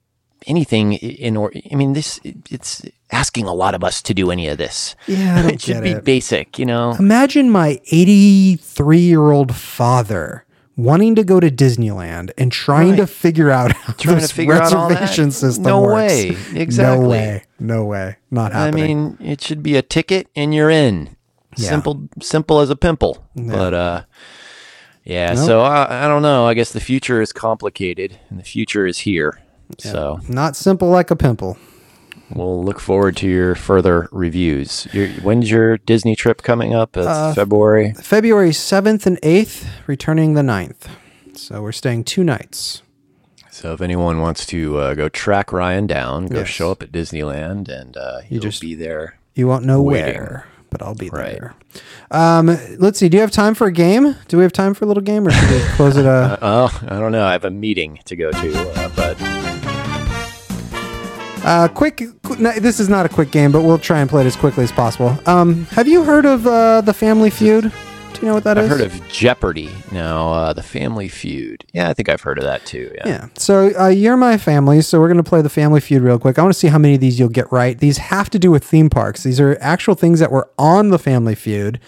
anything 0.46 0.94
in 0.94 1.36
or 1.36 1.52
I 1.70 1.74
mean 1.74 1.92
this 1.94 2.18
it's 2.24 2.82
asking 3.12 3.46
a 3.46 3.52
lot 3.54 3.74
of 3.74 3.82
us 3.84 4.00
to 4.02 4.14
do 4.14 4.30
any 4.30 4.48
of 4.48 4.56
this. 4.58 4.94
yeah. 5.06 5.48
It 5.54 5.61
should 5.61 5.82
be 5.82 5.90
it. 5.90 6.04
basic, 6.04 6.58
you 6.58 6.64
know. 6.66 6.94
Imagine 6.98 7.50
my 7.50 7.80
83 7.90 8.98
year 8.98 9.30
old 9.32 9.54
father 9.54 10.44
wanting 10.76 11.14
to 11.16 11.24
go 11.24 11.40
to 11.40 11.50
Disneyland 11.50 12.30
and 12.38 12.50
trying 12.50 12.96
to 12.96 13.06
figure 13.06 13.50
out 13.50 13.72
how 13.72 13.92
Trying 13.94 14.16
to 14.16 14.20
this 14.22 14.32
figure 14.32 14.54
out 14.54 14.72
reservation 14.72 15.30
system 15.30 15.64
No 15.64 15.82
works. 15.82 15.94
way. 15.94 16.36
Exactly. 16.54 17.02
No 17.02 17.08
way. 17.08 17.44
No 17.58 17.84
way. 17.84 18.16
Not 18.30 18.52
happening. 18.52 18.84
I 18.84 18.86
mean, 18.86 19.18
it 19.20 19.42
should 19.42 19.62
be 19.62 19.76
a 19.76 19.82
ticket 19.82 20.28
and 20.34 20.54
you're 20.54 20.70
in. 20.70 21.16
Yeah. 21.57 21.68
Simple 21.70 22.09
simple 22.22 22.61
as 22.61 22.70
a 22.70 22.76
pimple. 22.76 23.26
But 23.34 23.74
uh 23.74 24.03
yeah, 25.05 25.34
so 25.34 25.62
I, 25.62 26.05
I 26.05 26.09
don't 26.09 26.22
know. 26.22 26.46
I 26.46 26.55
guess 26.55 26.72
the 26.72 26.80
future 26.80 27.20
is 27.22 27.32
complicated 27.32 28.18
and 28.28 28.38
the 28.38 28.44
future 28.44 28.86
is 28.86 28.98
here. 28.98 29.40
So 29.78 30.20
Not 30.28 30.57
simple 30.57 30.88
like 30.88 31.11
a 31.11 31.16
pimple. 31.16 31.57
We'll 32.32 32.62
look 32.62 32.78
forward 32.78 33.16
to 33.18 33.28
your 33.28 33.55
further 33.57 34.09
reviews. 34.12 34.86
Your, 34.92 35.09
when's 35.22 35.51
your 35.51 35.78
Disney 35.78 36.14
trip 36.14 36.42
coming 36.42 36.74
up? 36.74 36.96
It's 36.96 37.07
Uh, 37.07 37.34
February. 37.34 37.92
February 37.94 38.51
7th 38.51 39.05
and 39.07 39.20
8th, 39.22 39.66
returning 39.88 40.34
the 40.34 40.42
9th. 40.42 40.86
So 41.34 41.61
we're 41.62 41.72
staying 41.72 42.05
two 42.05 42.22
nights. 42.22 42.82
So 43.51 43.72
if 43.72 43.80
anyone 43.80 44.20
wants 44.20 44.46
to 44.46 44.78
uh, 44.78 44.94
go 44.94 45.09
track 45.09 45.53
Ryan 45.53 45.88
down, 45.88 46.26
go 46.26 46.40
Yes. 46.40 46.48
show 46.48 46.70
up 46.70 46.82
at 46.84 46.92
Disneyland, 46.92 47.68
and 47.68 47.96
uh, 47.96 48.20
you'll 48.28 48.42
just- 48.42 48.61
be 48.61 48.74
there. 48.76 49.18
You 49.34 49.48
won't 49.48 49.64
know 49.64 49.82
Waiting. 49.82 50.14
where, 50.14 50.46
but 50.70 50.82
I'll 50.82 50.94
be 50.94 51.10
Right. 51.10 51.32
there. 51.38 51.54
Um, 52.10 52.56
let's 52.78 52.98
see. 52.98 53.08
Do 53.08 53.16
you 53.16 53.20
have 53.20 53.30
time 53.30 53.54
for 53.54 53.66
a 53.66 53.72
game? 53.72 54.16
Do 54.28 54.36
we 54.36 54.42
have 54.42 54.52
time 54.52 54.74
for 54.74 54.84
a 54.84 54.88
little 54.88 55.02
game 55.02 55.26
or 55.26 55.30
should 55.30 55.50
we 55.50 55.60
close 55.76 55.96
it? 55.96 56.06
Uh, 56.06 56.36
Oh, 56.42 56.80
I 56.88 56.98
don't 56.98 57.12
know. 57.12 57.24
I 57.24 57.32
have 57.32 57.44
a 57.44 57.50
meeting 57.50 57.98
to 58.06 58.16
go 58.16 58.30
to, 58.30 58.70
uh, 58.80 58.88
but 58.96 59.16
Uh, 61.42 61.68
quick. 61.68 61.96
qu- 62.22 62.36
no, 62.38 62.52
this 62.60 62.78
is 62.80 62.88
not 62.88 63.06
a 63.06 63.08
quick 63.08 63.30
game, 63.30 63.50
but 63.50 63.62
we'll 63.62 63.78
try 63.78 64.00
and 64.00 64.10
play 64.10 64.22
it 64.22 64.26
as 64.26 64.36
quickly 64.36 64.62
as 64.64 64.70
possible. 64.72 65.18
Um, 65.26 65.64
have 65.72 65.88
you 65.88 66.04
heard 66.04 66.26
of 66.26 66.46
uh, 66.46 66.82
the 66.82 66.92
Family 66.92 67.30
Feud? 67.30 67.72
Do 68.20 68.26
you 68.26 68.32
know 68.32 68.34
what 68.34 68.44
that 68.44 68.58
is? 68.58 68.70
I've 68.70 68.78
heard 68.78 68.86
of 68.86 69.08
Jeopardy. 69.08 69.70
Now, 69.90 70.30
uh, 70.34 70.52
the 70.52 70.62
Family 70.62 71.08
Feud. 71.08 71.64
Yeah, 71.72 71.88
I 71.88 71.94
think 71.94 72.10
I've 72.10 72.20
heard 72.20 72.36
of 72.36 72.44
that 72.44 72.66
too. 72.66 72.92
Yeah. 72.96 73.08
Yeah. 73.08 73.28
So 73.38 73.72
uh, 73.80 73.88
you're 73.88 74.18
my 74.18 74.36
family, 74.36 74.82
so 74.82 75.00
we're 75.00 75.08
gonna 75.08 75.22
play 75.22 75.40
the 75.40 75.48
Family 75.48 75.80
Feud 75.80 76.02
real 76.02 76.18
quick. 76.18 76.38
I 76.38 76.42
want 76.42 76.52
to 76.52 76.58
see 76.58 76.68
how 76.68 76.76
many 76.76 76.96
of 76.96 77.00
these 77.00 77.18
you'll 77.18 77.30
get 77.30 77.50
right. 77.50 77.78
These 77.78 77.96
have 77.96 78.28
to 78.28 78.38
do 78.38 78.50
with 78.50 78.62
theme 78.62 78.90
parks. 78.90 79.22
These 79.22 79.40
are 79.40 79.56
actual 79.62 79.94
things 79.94 80.20
that 80.20 80.30
were 80.30 80.50
on 80.58 80.90
the 80.90 80.98
Family 80.98 81.34
Feud. 81.34 81.80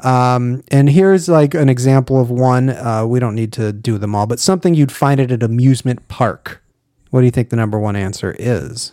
Um, 0.00 0.62
and 0.68 0.90
here's 0.90 1.26
like 1.26 1.54
an 1.54 1.70
example 1.70 2.20
of 2.20 2.28
one. 2.30 2.68
Uh, 2.68 3.06
we 3.06 3.18
don't 3.18 3.34
need 3.34 3.54
to 3.54 3.72
do 3.72 3.96
them 3.96 4.14
all, 4.14 4.26
but 4.26 4.38
something 4.38 4.74
you'd 4.74 4.92
find 4.92 5.18
at 5.18 5.32
an 5.32 5.42
amusement 5.42 6.06
park. 6.08 6.62
What 7.08 7.20
do 7.20 7.24
you 7.24 7.32
think 7.32 7.48
the 7.48 7.56
number 7.56 7.78
one 7.78 7.96
answer 7.96 8.36
is? 8.38 8.92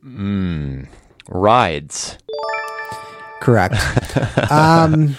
Hmm. 0.00 0.84
Rides. 1.28 2.16
Correct. 3.40 3.76
um, 4.50 5.16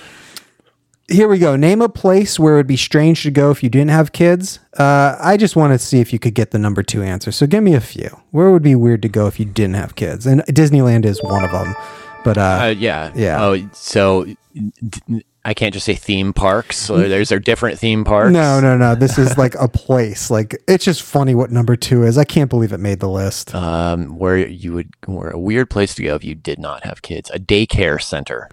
here 1.10 1.28
we 1.28 1.38
go. 1.40 1.56
Name 1.56 1.82
a 1.82 1.90
place 1.90 2.40
where 2.40 2.54
it 2.54 2.58
would 2.58 2.68
be 2.68 2.78
strange 2.78 3.24
to 3.24 3.32
go 3.32 3.52
if 3.52 3.62
you 3.64 3.70
didn't 3.70 3.92
have 3.92 4.12
kids. 4.12 4.60
Uh, 4.78 5.16
I 5.20 5.38
just 5.38 5.56
want 5.56 5.74
to 5.74 5.80
see 5.80 6.00
if 6.00 6.14
you 6.14 6.20
could 6.20 6.34
get 6.36 6.52
the 6.52 6.60
number 6.60 6.84
two 6.84 7.04
answer. 7.04 7.32
So 7.32 7.46
give 7.48 7.64
me 7.64 7.74
a 7.74 7.82
few. 7.82 8.10
Where 8.32 8.52
would 8.52 8.64
be 8.64 8.76
weird 8.76 9.02
to 9.04 9.10
go 9.10 9.28
if 9.28 9.40
you 9.40 9.46
didn't 9.46 9.76
have 9.76 9.96
kids? 9.96 10.26
And 10.26 10.42
Disneyland 10.46 11.06
is 11.06 11.22
one 11.24 11.44
of 11.44 11.52
them. 11.52 11.76
But 12.24 12.38
uh, 12.38 12.42
Uh, 12.42 12.76
yeah. 12.78 13.12
Yeah. 13.16 13.44
Oh, 13.44 13.70
so 13.74 14.26
d- 14.54 15.24
I 15.46 15.54
can't 15.54 15.74
just 15.74 15.86
say 15.86 15.96
theme 15.96 16.34
parks. 16.34 16.78
So 16.78 17.08
there's 17.08 17.32
are 17.32 17.40
different 17.40 17.80
theme 17.80 18.04
parks. 18.04 18.32
no, 18.34 18.60
no, 18.60 18.78
no. 18.78 18.94
This 18.94 19.18
is 19.18 19.38
like 19.38 19.56
a 19.56 19.70
place. 19.70 20.30
Like 20.30 20.62
it's 20.68 20.84
just 20.84 21.02
funny 21.02 21.34
what 21.34 21.50
number 21.50 21.76
two 21.78 22.04
is. 22.04 22.18
I 22.18 22.26
can't 22.26 22.50
believe 22.50 22.74
it 22.74 22.80
made 22.80 23.00
the 23.00 23.10
list. 23.10 23.56
Um, 23.56 24.18
where 24.20 24.38
you 24.38 24.74
would, 24.74 24.90
where 25.06 25.30
a 25.32 25.40
weird 25.40 25.70
place 25.70 25.96
to 25.96 26.04
go 26.04 26.14
if 26.16 26.26
you 26.26 26.36
did 26.36 26.60
not 26.60 26.84
have 26.84 27.02
kids. 27.02 27.32
A 27.34 27.40
daycare 27.40 28.02
center. 28.02 28.50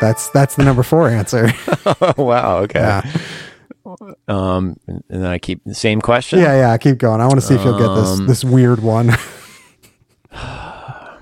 That's 0.00 0.28
that's 0.30 0.56
the 0.56 0.64
number 0.64 0.82
four 0.82 1.08
answer. 1.08 1.52
oh 1.86 2.14
wow. 2.16 2.58
Okay. 2.58 2.80
yeah, 2.80 3.02
Um, 4.28 4.76
and 4.86 5.02
then 5.08 5.26
I 5.26 5.38
keep 5.38 5.62
the 5.64 5.74
same 5.74 6.00
question. 6.00 6.38
yeah, 6.38 6.56
yeah. 6.56 6.72
I 6.72 6.78
keep 6.78 6.98
going. 6.98 7.20
I 7.20 7.26
want 7.26 7.40
to 7.40 7.46
see 7.46 7.54
if 7.54 7.62
you'll 7.64 7.78
get 7.78 7.94
this 8.00 8.18
Um, 8.18 8.26
this 8.26 8.44
weird 8.44 8.80
one. 8.80 9.10
uh, 10.32 11.16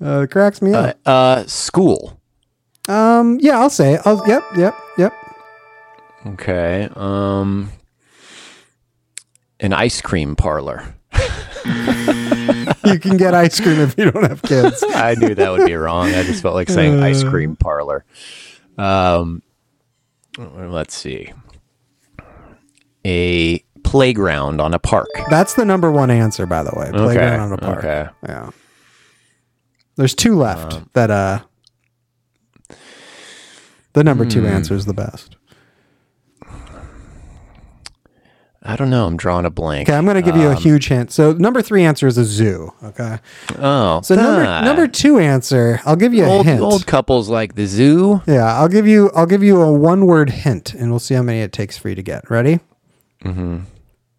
it 0.00 0.30
cracks 0.30 0.60
me 0.60 0.72
up. 0.72 0.98
Uh, 1.06 1.08
uh, 1.10 1.46
school. 1.46 2.20
Um, 2.88 3.38
yeah, 3.40 3.58
I'll 3.58 3.70
say. 3.70 3.94
It. 3.94 4.00
I'll, 4.04 4.22
yep, 4.28 4.42
yep, 4.56 4.76
yep. 4.98 5.12
Okay. 6.26 6.88
Um, 6.94 7.70
an 9.60 9.72
ice 9.72 10.00
cream 10.02 10.36
parlor. 10.36 10.94
You 12.84 12.98
can 12.98 13.16
get 13.16 13.32
ice 13.34 13.58
cream 13.60 13.80
if 13.80 13.96
you 13.96 14.10
don't 14.10 14.24
have 14.28 14.42
kids. 14.42 14.84
I 14.94 15.14
knew 15.14 15.34
that 15.34 15.50
would 15.50 15.64
be 15.66 15.74
wrong. 15.74 16.08
I 16.08 16.22
just 16.22 16.42
felt 16.42 16.54
like 16.54 16.68
saying 16.68 17.02
ice 17.02 17.24
cream 17.24 17.56
parlor. 17.56 18.04
Um, 18.76 19.42
let's 20.38 20.94
see. 20.94 21.32
A 23.06 23.58
playground 23.84 24.60
on 24.60 24.74
a 24.74 24.78
park. 24.78 25.08
That's 25.30 25.54
the 25.54 25.64
number 25.64 25.90
one 25.90 26.10
answer, 26.10 26.44
by 26.46 26.62
the 26.62 26.72
way. 26.76 26.90
Playground 26.90 27.40
on 27.40 27.52
a 27.52 27.56
park. 27.58 27.78
Okay. 27.78 28.08
Yeah. 28.26 28.50
There's 29.96 30.14
two 30.14 30.36
left 30.36 30.92
that 30.94 31.10
uh 31.10 31.40
the 33.94 34.04
number 34.04 34.24
two 34.24 34.46
answer 34.46 34.74
is 34.74 34.86
the 34.86 34.94
best. 34.94 35.36
I 38.66 38.76
don't 38.76 38.88
know. 38.88 39.06
I'm 39.06 39.18
drawing 39.18 39.44
a 39.44 39.50
blank. 39.50 39.88
Okay, 39.90 39.96
I'm 39.98 40.06
gonna 40.06 40.22
give 40.22 40.36
you 40.36 40.48
a 40.48 40.54
huge 40.54 40.88
hint. 40.88 41.12
So 41.12 41.32
number 41.34 41.60
three 41.60 41.84
answer 41.84 42.06
is 42.06 42.16
a 42.16 42.24
zoo. 42.24 42.72
Okay. 42.82 43.18
Oh, 43.58 44.00
So 44.00 44.14
number 44.14 44.42
ah. 44.46 44.62
number 44.64 44.88
two 44.88 45.18
answer, 45.18 45.80
I'll 45.84 45.96
give 45.96 46.14
you 46.14 46.24
a 46.24 46.28
old 46.28 46.46
hint. 46.46 46.62
old 46.62 46.86
couples 46.86 47.28
like 47.28 47.56
the 47.56 47.66
zoo. 47.66 48.22
Yeah, 48.26 48.54
I'll 48.58 48.68
give 48.68 48.86
you 48.86 49.10
I'll 49.14 49.26
give 49.26 49.42
you 49.42 49.60
a 49.60 49.70
one 49.70 50.06
word 50.06 50.30
hint 50.30 50.72
and 50.72 50.88
we'll 50.90 50.98
see 50.98 51.14
how 51.14 51.22
many 51.22 51.40
it 51.40 51.52
takes 51.52 51.76
for 51.76 51.90
you 51.90 51.94
to 51.94 52.02
get. 52.02 52.30
Ready? 52.30 52.60
Mm-hmm. 53.22 53.58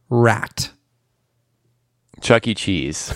Rat. 0.09 0.71
Chuck 2.21 2.47
E. 2.47 2.53
Cheese. 2.53 3.13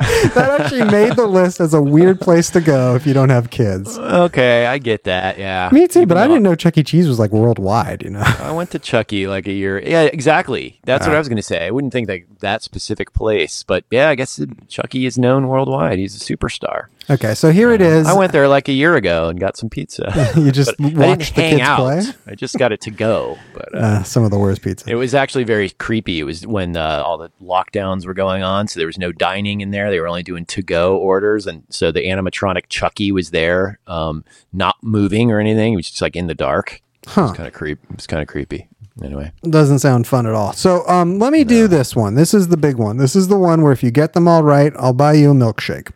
That 0.34 0.60
actually 0.60 0.84
made 0.84 1.14
the 1.16 1.26
list 1.26 1.60
as 1.60 1.74
a 1.74 1.80
weird 1.82 2.20
place 2.20 2.50
to 2.50 2.60
go 2.60 2.94
if 2.94 3.06
you 3.06 3.12
don't 3.14 3.28
have 3.30 3.50
kids. 3.50 3.98
Okay, 3.98 4.66
I 4.66 4.78
get 4.78 5.04
that. 5.04 5.38
Yeah. 5.38 5.68
Me 5.72 5.86
too, 5.88 6.00
Even 6.00 6.08
but 6.08 6.16
I 6.18 6.26
didn't 6.26 6.42
know 6.42 6.54
Chuck 6.54 6.78
E. 6.78 6.82
Cheese 6.82 7.08
was 7.08 7.18
like 7.18 7.30
worldwide, 7.32 8.02
you 8.02 8.10
know. 8.10 8.22
I 8.22 8.52
went 8.52 8.70
to 8.72 8.78
Chucky 8.78 9.26
like 9.26 9.46
a 9.46 9.52
year. 9.52 9.80
Yeah, 9.80 10.02
exactly. 10.02 10.78
That's 10.84 11.06
Ah. 11.06 11.10
what 11.10 11.16
I 11.16 11.18
was 11.18 11.28
going 11.28 11.36
to 11.36 11.42
say. 11.42 11.66
I 11.66 11.70
wouldn't 11.70 11.92
think 11.92 12.06
that 12.08 12.20
that 12.40 12.62
specific 12.62 13.12
place, 13.12 13.62
but 13.62 13.84
yeah, 13.90 14.08
I 14.08 14.14
guess 14.14 14.38
it, 14.38 14.68
Chucky 14.68 15.04
is 15.06 15.18
known 15.18 15.48
worldwide. 15.48 15.98
He's 15.98 16.16
a 16.16 16.24
superstar. 16.36 16.84
Okay, 17.08 17.34
so 17.34 17.50
here 17.50 17.72
it 17.72 17.80
is. 17.80 18.06
I 18.06 18.12
went 18.12 18.30
there 18.30 18.46
like 18.46 18.68
a 18.68 18.72
year 18.72 18.94
ago 18.94 19.28
and 19.30 19.40
got 19.40 19.56
some 19.56 19.68
pizza. 19.68 20.12
you 20.36 20.52
just 20.52 20.78
watched 20.78 21.34
the 21.34 21.42
kids 21.42 21.60
out. 21.62 21.78
play. 21.78 22.02
I 22.28 22.34
just 22.36 22.56
got 22.56 22.70
it 22.70 22.80
to 22.82 22.90
go. 22.92 23.36
But 23.52 23.74
uh, 23.74 23.78
Uh, 23.78 24.02
some 24.04 24.22
of 24.22 24.30
the 24.30 24.38
worst 24.38 24.62
pizza. 24.62 24.88
it 24.88 24.94
was 24.94 25.12
actually 25.14 25.42
very 25.44 25.70
creepy. 25.70 26.20
It 26.20 26.24
was 26.24 26.46
when 26.46 26.76
uh, 26.76 27.02
all 27.04 27.18
the 27.18 27.30
lockdowns 27.42 28.06
were 28.06 28.14
going 28.14 28.44
on, 28.44 28.68
so 28.68 28.78
there 28.78 28.86
was 28.86 28.98
no 28.98 29.10
dining 29.10 29.60
in 29.60 29.72
there. 29.72 29.89
They 29.90 30.00
were 30.00 30.08
only 30.08 30.22
doing 30.22 30.44
to-go 30.46 30.96
orders, 30.96 31.46
and 31.46 31.64
so 31.70 31.92
the 31.92 32.06
animatronic 32.06 32.64
Chucky 32.68 33.12
was 33.12 33.30
there, 33.30 33.78
um, 33.86 34.24
not 34.52 34.76
moving 34.82 35.30
or 35.30 35.38
anything. 35.40 35.72
He 35.72 35.76
was 35.76 35.88
just 35.90 36.00
like 36.02 36.16
in 36.16 36.26
the 36.26 36.34
dark. 36.34 36.80
It 37.02 37.08
Huh. 37.10 37.22
was 37.22 37.32
kind 37.32 37.46
of 37.46 37.52
creep. 37.54 37.78
It 37.90 37.96
was 37.96 38.06
kind 38.06 38.22
of 38.22 38.28
creepy. 38.28 38.68
Anyway, 39.02 39.32
Doesn't 39.42 39.78
sound 39.78 40.06
fun 40.06 40.26
at 40.26 40.34
all. 40.34 40.52
So 40.52 40.86
um, 40.86 41.18
let 41.18 41.32
me 41.32 41.42
do 41.44 41.66
this 41.68 41.96
one. 41.96 42.14
This 42.16 42.34
is 42.34 42.48
the 42.48 42.56
big 42.58 42.76
one. 42.76 42.98
This 42.98 43.16
is 43.16 43.28
the 43.28 43.38
one 43.38 43.62
where 43.62 43.72
if 43.72 43.82
you 43.82 43.90
get 43.90 44.12
them 44.12 44.28
all 44.28 44.42
right, 44.42 44.72
I'll 44.78 44.92
buy 44.92 45.14
you 45.14 45.30
a 45.30 45.34
milkshake. 45.34 45.90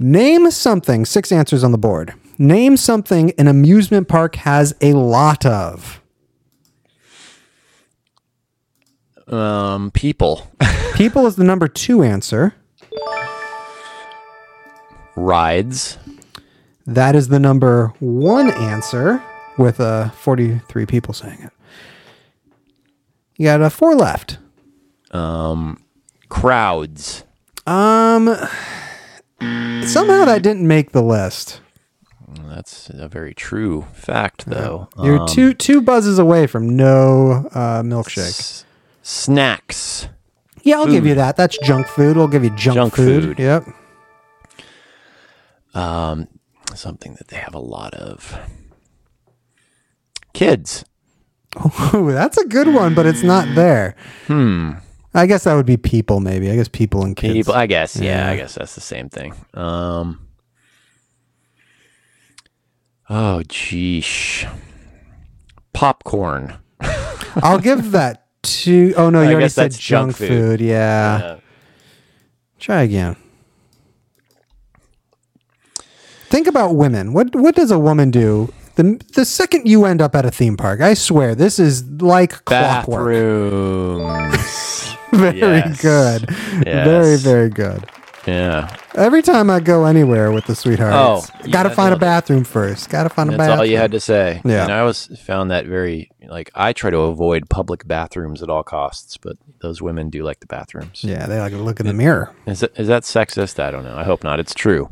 Name 0.00 0.50
something. 0.50 1.04
Six 1.04 1.30
answers 1.30 1.62
on 1.62 1.70
the 1.70 1.78
board. 1.78 2.14
Name 2.36 2.76
something 2.76 3.30
an 3.38 3.46
amusement 3.46 4.08
park 4.08 4.34
has 4.36 4.74
a 4.80 4.94
lot 4.94 5.46
of. 5.46 6.00
um, 9.28 9.90
people, 9.92 10.50
People 10.94 11.26
is 11.26 11.36
the 11.36 11.44
number 11.44 11.66
two 11.68 12.02
answer. 12.02 12.54
Rides, 15.16 15.98
That 16.86 17.14
is 17.16 17.28
the 17.28 17.38
number 17.40 17.92
one 18.00 18.50
answer 18.50 19.22
with 19.58 19.80
uh, 19.80 20.10
43 20.10 20.86
people 20.86 21.14
saying 21.14 21.40
it. 21.42 21.50
You 23.36 23.46
got 23.46 23.62
uh, 23.62 23.68
four 23.68 23.94
left. 23.94 24.38
um, 25.10 25.82
crowds. 26.28 27.24
Um, 27.66 28.26
somehow 29.40 30.24
that 30.26 30.40
didn't 30.42 30.66
make 30.66 30.92
the 30.92 31.02
list. 31.02 31.60
That's 32.48 32.90
a 32.90 33.08
very 33.08 33.32
true 33.34 33.86
fact, 33.92 34.46
though. 34.46 34.88
You're 35.02 35.20
Um, 35.20 35.28
two 35.28 35.54
two 35.54 35.80
buzzes 35.80 36.18
away 36.18 36.46
from 36.46 36.76
no 36.76 37.48
uh, 37.54 37.82
milkshake. 37.82 38.28
s- 38.28 38.64
snacks. 39.02 40.08
Yeah, 40.62 40.76
I'll 40.78 40.86
give 40.86 41.06
you 41.06 41.14
that. 41.14 41.36
That's 41.36 41.56
junk 41.58 41.86
food. 41.86 42.16
We'll 42.16 42.26
give 42.28 42.42
you 42.44 42.50
junk, 42.50 42.74
Junk 42.74 42.94
food. 42.96 43.22
food. 43.24 43.38
Yep. 43.38 43.64
Um, 45.74 46.28
something 46.74 47.14
that 47.14 47.28
they 47.28 47.36
have 47.36 47.54
a 47.54 47.58
lot 47.58 47.94
of. 47.94 48.38
Kids. 50.32 50.84
Ooh, 51.94 52.10
that's 52.10 52.36
a 52.38 52.46
good 52.46 52.68
one, 52.68 52.94
but 52.94 53.06
it's 53.06 53.22
not 53.22 53.54
there. 53.54 53.94
Hmm. 54.26 54.72
I 55.14 55.26
guess 55.26 55.44
that 55.44 55.54
would 55.54 55.66
be 55.66 55.76
people. 55.76 56.18
Maybe 56.18 56.50
I 56.50 56.56
guess 56.56 56.66
people 56.66 57.04
and 57.04 57.14
kids. 57.14 57.34
People, 57.34 57.54
I 57.54 57.66
guess. 57.66 57.96
Yeah, 57.96 58.28
I 58.28 58.36
guess 58.36 58.56
that's 58.56 58.74
the 58.74 58.80
same 58.80 59.08
thing. 59.08 59.34
Um. 59.54 60.26
Oh, 63.08 63.42
geesh. 63.46 64.50
Popcorn. 65.72 66.54
I'll 67.36 67.60
give 67.60 67.92
that 67.92 68.26
to. 68.42 68.94
Oh 68.96 69.10
no, 69.10 69.22
you 69.22 69.28
I 69.30 69.32
already 69.34 69.48
said 69.50 69.70
junk 69.70 69.80
junk 69.80 70.16
food. 70.16 70.28
food. 70.28 70.60
Yeah. 70.60 71.20
Uh, 71.22 71.40
Try 72.58 72.82
again. 72.82 73.16
Think 76.44 76.54
about 76.54 76.74
women. 76.76 77.14
What 77.14 77.34
what 77.34 77.54
does 77.54 77.70
a 77.70 77.78
woman 77.78 78.10
do? 78.10 78.52
The, 78.74 79.00
the 79.14 79.24
second 79.24 79.66
you 79.66 79.86
end 79.86 80.02
up 80.02 80.14
at 80.14 80.26
a 80.26 80.30
theme 80.30 80.58
park, 80.58 80.82
I 80.82 80.92
swear 80.92 81.34
this 81.34 81.58
is 81.58 81.82
like 82.02 82.44
clockwork. 82.44 83.06
bathrooms. 83.06 84.96
Very 85.12 85.38
Yes. 85.38 85.80
good. 85.80 86.26
Yes. 86.66 86.86
Very, 86.86 87.16
very 87.16 87.48
good. 87.48 87.86
yeah. 88.26 88.76
Every 88.94 89.22
time 89.22 89.48
I 89.48 89.60
go 89.60 89.86
anywhere 89.86 90.32
with 90.32 90.44
the 90.46 90.54
sweethearts, 90.54 91.30
Oh, 91.32 91.48
gotta 91.50 91.70
find 91.70 91.94
a 91.94 91.96
it. 91.96 92.00
bathroom 92.00 92.44
first. 92.44 92.90
Gotta 92.90 93.08
find 93.08 93.30
a 93.30 93.32
That's 93.32 93.38
bathroom. 93.48 93.58
all 93.60 93.64
you 93.64 93.78
had 93.78 93.92
to 93.92 94.00
say. 94.00 94.42
Yeah. 94.44 94.64
And 94.64 94.72
I 94.72 94.80
always 94.80 95.06
found 95.20 95.50
that 95.50 95.64
very 95.66 96.10
like 96.28 96.50
I 96.54 96.74
try 96.74 96.90
to 96.90 96.98
avoid 96.98 97.48
public 97.48 97.86
bathrooms 97.88 98.42
at 98.42 98.50
all 98.50 98.62
costs, 98.64 99.16
but 99.16 99.36
those 99.62 99.80
women 99.80 100.10
do 100.10 100.24
like 100.24 100.40
the 100.40 100.46
bathrooms. 100.46 101.02
Yeah, 101.04 101.24
they 101.26 101.38
like 101.40 101.52
to 101.52 101.58
look 101.58 101.80
in 101.80 101.86
the 101.86 101.94
mirror. 101.94 102.32
Is 102.46 102.60
that, 102.60 102.72
is 102.78 102.88
that 102.88 103.04
sexist? 103.04 103.58
I 103.62 103.70
don't 103.70 103.84
know. 103.84 103.96
I 103.96 104.04
hope 104.04 104.22
not. 104.24 104.38
It's 104.40 104.52
true. 104.54 104.90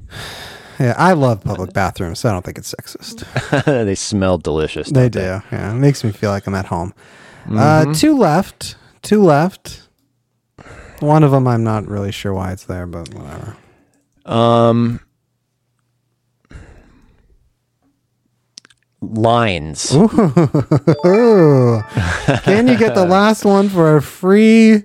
Yeah, 0.79 0.95
I 0.97 1.12
love 1.12 1.43
public 1.43 1.73
bathrooms, 1.73 2.20
so 2.20 2.29
I 2.29 2.33
don't 2.33 2.45
think 2.45 2.59
it's 2.59 2.75
sexist. 2.75 3.64
they 3.85 3.95
smell 3.95 4.39
delicious. 4.39 4.91
They 4.91 5.09
do. 5.09 5.20
Yeah, 5.20 5.73
it 5.73 5.79
makes 5.79 6.03
me 6.05 6.12
feel 6.12 6.31
like 6.31 6.47
I'm 6.47 6.55
at 6.55 6.66
home. 6.66 6.95
Mm-hmm. 7.45 7.59
Uh, 7.91 7.95
two 7.95 8.16
left. 8.16 8.77
Two 9.03 9.23
left. 9.23 9.89
One 11.01 11.25
of 11.25 11.33
them, 11.33 11.49
I'm 11.49 11.64
not 11.64 11.87
really 11.89 12.12
sure 12.12 12.33
why 12.33 12.53
it's 12.53 12.64
there, 12.64 12.87
but 12.87 13.12
whatever. 13.12 13.57
Um, 14.25 15.01
lines. 19.01 19.91
Can 19.91 20.07
you 22.68 22.79
get 22.79 22.95
the 22.95 23.05
last 23.09 23.45
one 23.45 23.68
for 23.68 23.97
a 23.97 24.03
free 24.03 24.85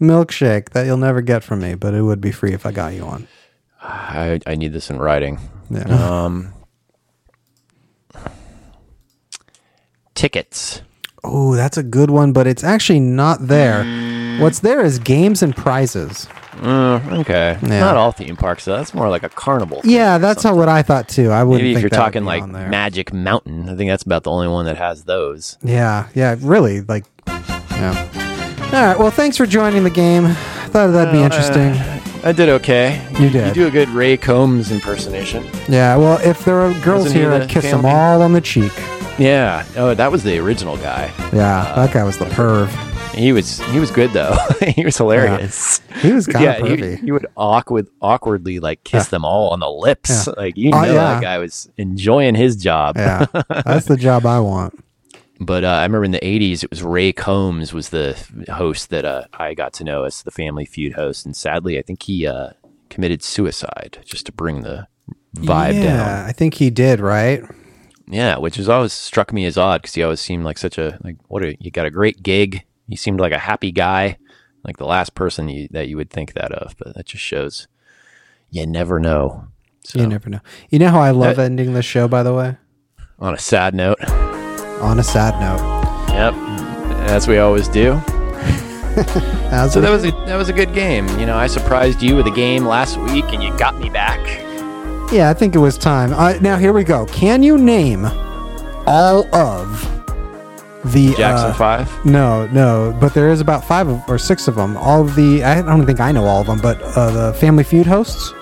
milkshake 0.00 0.70
that 0.70 0.84
you'll 0.86 0.96
never 0.96 1.20
get 1.20 1.44
from 1.44 1.60
me? 1.60 1.74
But 1.74 1.94
it 1.94 2.02
would 2.02 2.20
be 2.20 2.32
free 2.32 2.52
if 2.52 2.66
I 2.66 2.72
got 2.72 2.94
you 2.94 3.06
one. 3.06 3.28
I, 3.88 4.40
I 4.46 4.54
need 4.56 4.72
this 4.72 4.90
in 4.90 4.98
writing. 4.98 5.38
Yeah. 5.70 5.84
Um, 6.24 6.52
tickets. 10.14 10.82
Oh, 11.22 11.54
that's 11.54 11.76
a 11.76 11.82
good 11.82 12.10
one, 12.10 12.32
but 12.32 12.46
it's 12.46 12.62
actually 12.64 13.00
not 13.00 13.46
there. 13.48 13.84
What's 14.40 14.60
there 14.60 14.84
is 14.84 14.98
games 14.98 15.42
and 15.42 15.56
prizes. 15.56 16.28
Mm, 16.56 17.20
okay, 17.20 17.58
Yeah. 17.62 17.80
not 17.80 17.96
all 17.96 18.12
theme 18.12 18.36
parks. 18.36 18.64
Though. 18.64 18.76
That's 18.76 18.94
more 18.94 19.08
like 19.08 19.22
a 19.22 19.28
carnival. 19.28 19.80
Yeah, 19.84 20.18
that's 20.18 20.42
how 20.42 20.54
what 20.54 20.68
I 20.68 20.82
thought 20.82 21.08
too. 21.08 21.30
I 21.30 21.42
wouldn't 21.42 21.64
Maybe 21.64 21.76
if 21.76 21.80
you're 21.82 21.90
talking 21.90 22.24
like. 22.24 22.46
Magic 22.46 23.12
Mountain, 23.12 23.68
I 23.68 23.76
think 23.76 23.90
that's 23.90 24.04
about 24.04 24.24
the 24.24 24.30
only 24.30 24.48
one 24.48 24.64
that 24.66 24.76
has 24.76 25.04
those. 25.04 25.58
Yeah, 25.62 26.08
yeah, 26.14 26.36
really. 26.40 26.80
Like, 26.82 27.04
yeah. 27.26 28.08
All 28.72 28.86
right. 28.86 28.98
Well, 28.98 29.10
thanks 29.10 29.36
for 29.36 29.46
joining 29.46 29.84
the 29.84 29.90
game. 29.90 30.28
Thought 30.68 30.88
that'd 30.88 31.12
be 31.12 31.20
uh, 31.20 31.24
interesting. 31.24 31.95
I 32.26 32.32
did 32.32 32.48
okay. 32.48 33.00
You 33.20 33.30
did. 33.30 33.48
You 33.56 33.62
do 33.62 33.66
a 33.68 33.70
good 33.70 33.88
Ray 33.90 34.16
Combs 34.16 34.72
impersonation. 34.72 35.44
yeah. 35.68 35.96
Well, 35.96 36.18
if 36.26 36.44
there 36.44 36.60
are 36.60 36.72
girls 36.80 37.04
Wasn't 37.04 37.14
he 37.14 37.20
here, 37.20 37.30
the 37.30 37.44
I'd 37.44 37.48
kiss 37.48 37.62
them 37.70 37.82
family- 37.82 37.90
all 37.92 38.20
on 38.22 38.32
the 38.32 38.40
cheek. 38.40 38.72
Yeah. 39.16 39.64
Oh, 39.76 39.94
that 39.94 40.10
was 40.10 40.24
the 40.24 40.36
original 40.38 40.76
guy. 40.76 41.12
Yeah, 41.32 41.60
uh, 41.62 41.86
that 41.86 41.94
guy 41.94 42.02
was 42.02 42.18
the 42.18 42.24
perv. 42.24 42.66
He 43.14 43.32
was 43.32 43.60
he 43.70 43.78
was 43.78 43.92
good 43.92 44.10
though. 44.10 44.36
he 44.74 44.84
was 44.84 44.96
hilarious. 44.96 45.80
He 46.02 46.12
was 46.12 46.26
kind 46.26 46.44
yeah, 46.44 46.52
of 46.56 46.66
pervy. 46.66 46.98
he 46.98 47.12
would 47.12 47.26
awkward 47.36 47.86
awkwardly 48.02 48.58
like 48.58 48.82
kiss 48.84 49.08
them 49.08 49.24
all 49.24 49.50
on 49.50 49.60
the 49.60 49.70
lips. 49.70 50.26
Like 50.26 50.56
you 50.56 50.70
Oh, 50.74 50.80
know 50.82 50.86
yeah. 50.88 50.94
that 51.14 51.22
guy 51.22 51.38
was 51.38 51.70
enjoying 51.78 52.34
his 52.34 52.56
job. 52.56 52.96
yeah, 52.96 53.24
that's 53.64 53.86
the 53.86 53.96
job 53.96 54.26
I 54.26 54.40
want. 54.40 54.78
But 55.38 55.64
uh, 55.64 55.68
I 55.68 55.82
remember 55.82 56.04
in 56.04 56.12
the 56.12 56.20
'80s, 56.20 56.64
it 56.64 56.70
was 56.70 56.82
Ray 56.82 57.12
Combs 57.12 57.72
was 57.72 57.90
the 57.90 58.16
host 58.48 58.90
that 58.90 59.04
uh, 59.04 59.24
I 59.34 59.54
got 59.54 59.72
to 59.74 59.84
know 59.84 60.04
as 60.04 60.22
the 60.22 60.30
Family 60.30 60.64
Feud 60.64 60.94
host, 60.94 61.26
and 61.26 61.36
sadly, 61.36 61.78
I 61.78 61.82
think 61.82 62.02
he 62.02 62.26
uh, 62.26 62.50
committed 62.88 63.22
suicide 63.22 63.98
just 64.04 64.26
to 64.26 64.32
bring 64.32 64.62
the 64.62 64.86
vibe 65.36 65.72
down. 65.72 65.82
yeah, 65.82 65.96
down. 65.96 66.28
I 66.28 66.32
think 66.32 66.54
he 66.54 66.70
did. 66.70 67.00
Right. 67.00 67.42
Yeah, 68.08 68.38
which 68.38 68.56
has 68.56 68.68
always 68.68 68.92
struck 68.92 69.32
me 69.32 69.44
as 69.46 69.58
odd 69.58 69.82
because 69.82 69.94
he 69.94 70.02
always 70.02 70.20
seemed 70.20 70.44
like 70.44 70.58
such 70.58 70.78
a 70.78 70.98
like 71.02 71.16
what 71.28 71.42
a 71.42 71.56
you 71.60 71.70
got 71.70 71.86
a 71.86 71.90
great 71.90 72.22
gig. 72.22 72.64
He 72.88 72.96
seemed 72.96 73.18
like 73.20 73.32
a 73.32 73.38
happy 73.38 73.72
guy, 73.72 74.16
like 74.64 74.76
the 74.76 74.86
last 74.86 75.14
person 75.14 75.48
you, 75.48 75.68
that 75.72 75.88
you 75.88 75.96
would 75.96 76.10
think 76.10 76.32
that 76.34 76.52
of. 76.52 76.76
But 76.78 76.94
that 76.94 77.06
just 77.06 77.24
shows 77.24 77.66
you 78.50 78.66
never 78.66 79.00
know. 79.00 79.48
So, 79.82 80.00
You 80.00 80.06
never 80.06 80.30
know. 80.30 80.40
You 80.70 80.78
know 80.78 80.88
how 80.90 81.00
I 81.00 81.10
love 81.10 81.38
ending 81.38 81.74
the 81.74 81.82
show, 81.82 82.08
by 82.08 82.22
the 82.22 82.32
way. 82.32 82.56
on 83.18 83.34
a 83.34 83.38
sad 83.38 83.74
note, 83.74 83.98
On 84.80 84.98
a 84.98 85.02
sad 85.02 85.38
note. 85.40 85.62
yep, 86.12 86.34
as 87.08 87.26
we 87.26 87.38
always 87.38 87.68
do. 87.68 88.00
So 89.70 89.80
that 89.80 89.90
was 89.90 90.04
a 90.04 90.10
that 90.26 90.36
was 90.36 90.48
a 90.48 90.52
good 90.52 90.72
game. 90.74 91.06
You 91.20 91.26
know, 91.26 91.36
I 91.36 91.46
surprised 91.46 92.02
you 92.02 92.16
with 92.16 92.26
a 92.26 92.30
game 92.30 92.64
last 92.64 92.98
week, 92.98 93.26
and 93.26 93.42
you 93.42 93.56
got 93.58 93.78
me 93.78 93.90
back. 93.90 94.18
Yeah, 95.12 95.30
I 95.30 95.34
think 95.34 95.54
it 95.54 95.58
was 95.58 95.78
time. 95.78 96.12
Uh, 96.12 96.32
now 96.40 96.56
here 96.56 96.72
we 96.72 96.82
go. 96.82 97.06
Can 97.06 97.42
you 97.42 97.58
name 97.58 98.06
all 98.86 99.32
of 99.34 99.96
the 100.92 101.14
Jackson 101.14 101.50
uh, 101.50 101.54
Five. 101.54 102.04
No, 102.04 102.46
no, 102.48 102.96
but 103.00 103.14
there 103.14 103.30
is 103.30 103.40
about 103.40 103.64
five 103.64 103.88
of, 103.88 104.02
or 104.08 104.18
six 104.18 104.48
of 104.48 104.54
them. 104.54 104.76
All 104.76 105.02
of 105.02 105.14
the 105.14 105.42
I 105.42 105.60
don't 105.62 105.84
think 105.84 106.00
I 106.00 106.12
know 106.12 106.24
all 106.24 106.40
of 106.40 106.46
them, 106.46 106.60
but 106.60 106.80
uh, 106.80 107.10
the 107.10 107.34
Family 107.34 107.64
Feud 107.64 107.86
hosts. 107.86 108.32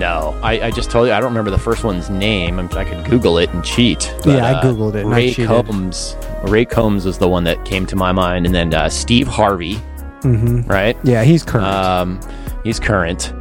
No, 0.00 0.38
I, 0.42 0.60
I 0.62 0.70
just 0.70 0.90
told 0.90 1.06
you 1.08 1.12
I 1.12 1.20
don't 1.20 1.28
remember 1.28 1.50
the 1.50 1.58
first 1.58 1.84
one's 1.84 2.08
name. 2.08 2.58
I'm, 2.58 2.66
I 2.72 2.84
could 2.84 3.04
Google 3.04 3.36
it 3.38 3.50
and 3.50 3.62
cheat. 3.62 4.12
Yeah, 4.24 4.58
I 4.58 4.64
Googled 4.64 4.94
it 4.94 5.04
and 5.04 5.14
I 5.14 5.18
Ray. 5.18 5.34
Combs. 5.34 6.16
Ray 6.44 6.64
Combs 6.64 7.04
was 7.04 7.18
the 7.18 7.28
one 7.28 7.44
that 7.44 7.62
came 7.66 7.84
to 7.86 7.96
my 7.96 8.10
mind, 8.10 8.46
and 8.46 8.54
then 8.54 8.72
uh, 8.72 8.88
Steve 8.88 9.28
Harvey. 9.28 9.74
Mm-hmm. 10.22 10.62
Right. 10.62 10.96
Yeah, 11.04 11.22
he's 11.22 11.42
current. 11.42 11.66
Um, 11.66 12.20
he's 12.64 12.80
current. 12.80 13.32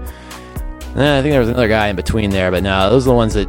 Eh, 0.95 1.20
I 1.20 1.22
think 1.22 1.32
there 1.32 1.39
was 1.39 1.47
another 1.49 1.68
guy 1.70 1.88
in 1.88 1.95
between 1.95 2.30
there, 2.30 2.51
but 2.51 2.62
no, 2.62 2.89
those 2.89 3.05
are 3.07 3.12
the 3.12 3.16
ones 3.16 3.34
that 3.36 3.47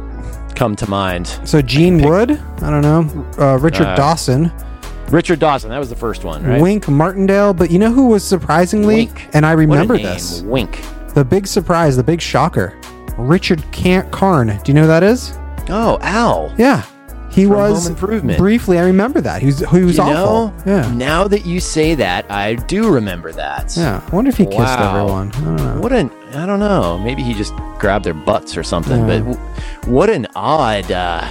come 0.55 0.75
to 0.77 0.89
mind. 0.89 1.27
so 1.43 1.61
Gene 1.61 2.01
Wood. 2.01 2.31
I 2.61 2.69
don't 2.69 2.81
know. 2.81 3.27
Uh, 3.37 3.57
Richard 3.57 3.87
Uh, 3.87 3.95
Dawson. 3.95 4.51
Richard 5.09 5.39
Dawson, 5.39 5.69
that 5.71 5.79
was 5.79 5.89
the 5.89 5.95
first 5.97 6.23
one, 6.23 6.43
right? 6.45 6.61
Wink 6.61 6.87
Martindale. 6.87 7.53
But 7.53 7.71
you 7.71 7.79
know 7.79 7.91
who 7.91 8.07
was 8.07 8.23
surprisingly, 8.23 8.95
Wink. 9.07 9.27
and 9.33 9.45
I 9.45 9.51
remember 9.51 9.97
this. 9.97 10.41
Wink. 10.43 10.81
The 11.13 11.25
big 11.25 11.45
surprise, 11.47 11.97
the 11.97 12.03
big 12.03 12.21
shocker. 12.21 12.79
Richard 13.17 13.63
Can- 13.71 14.09
Karn. 14.11 14.47
Do 14.47 14.61
you 14.67 14.73
know 14.73 14.81
who 14.81 14.87
that 14.87 15.03
is? 15.03 15.33
Oh, 15.69 15.97
Al. 16.01 16.53
Yeah, 16.57 16.83
he 17.31 17.45
From 17.45 17.53
was 17.57 17.83
Home 17.83 17.93
Improvement. 17.93 18.37
briefly. 18.37 18.77
I 18.79 18.83
remember 18.83 19.21
that. 19.21 19.41
He 19.41 19.47
was 19.47 19.59
he 19.59 19.83
was 19.83 19.97
you 19.97 20.03
awful. 20.03 20.47
know, 20.47 20.53
Yeah, 20.65 20.91
now 20.93 21.27
that 21.27 21.45
you 21.45 21.59
say 21.59 21.95
that, 21.95 22.29
I 22.31 22.55
do 22.55 22.89
remember 22.91 23.31
that. 23.33 23.75
yeah. 23.77 24.01
I 24.05 24.15
wonder 24.15 24.29
if 24.29 24.37
he 24.37 24.45
kissed 24.45 24.57
Wow. 24.57 24.89
everyone. 25.01 25.31
I 25.35 25.39
don't 25.41 25.55
know. 25.57 25.81
What 25.81 25.91
an 25.93 26.11
I 26.33 26.45
don't 26.45 26.59
know. 26.59 26.97
Maybe 26.99 27.21
he 27.23 27.33
just 27.33 27.53
grabbed 27.77 28.05
their 28.05 28.13
butts 28.13 28.55
or 28.57 28.63
something. 28.63 29.01
Yeah. 29.01 29.19
But 29.19 29.35
w- 29.35 29.39
what 29.93 30.09
an 30.09 30.27
odd, 30.35 30.89
uh, 30.91 31.23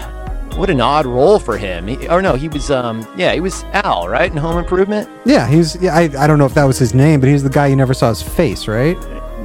what 0.57 0.69
an 0.69 0.81
odd 0.81 1.07
role 1.07 1.39
for 1.39 1.57
him. 1.57 1.87
He, 1.87 2.07
or 2.09 2.21
no, 2.21 2.35
he 2.35 2.49
was 2.49 2.71
um, 2.71 3.07
yeah, 3.17 3.33
he 3.33 3.41
was 3.41 3.65
Al, 3.73 4.09
right, 4.09 4.31
in 4.31 4.37
Home 4.37 4.59
Improvement. 4.59 5.09
Yeah, 5.25 5.47
he's. 5.49 5.77
Yeah, 5.83 5.95
I, 5.97 6.03
I 6.19 6.27
don't 6.27 6.39
know 6.39 6.45
if 6.47 6.55
that 6.55 6.65
was 6.65 6.79
his 6.79 6.93
name, 6.95 7.21
but 7.21 7.29
he's 7.29 7.43
the 7.43 7.49
guy 7.51 7.67
you 7.69 7.77
never 7.77 7.95
saw 7.95 8.09
his 8.11 8.21
face, 8.23 8.69
right? 8.69 8.97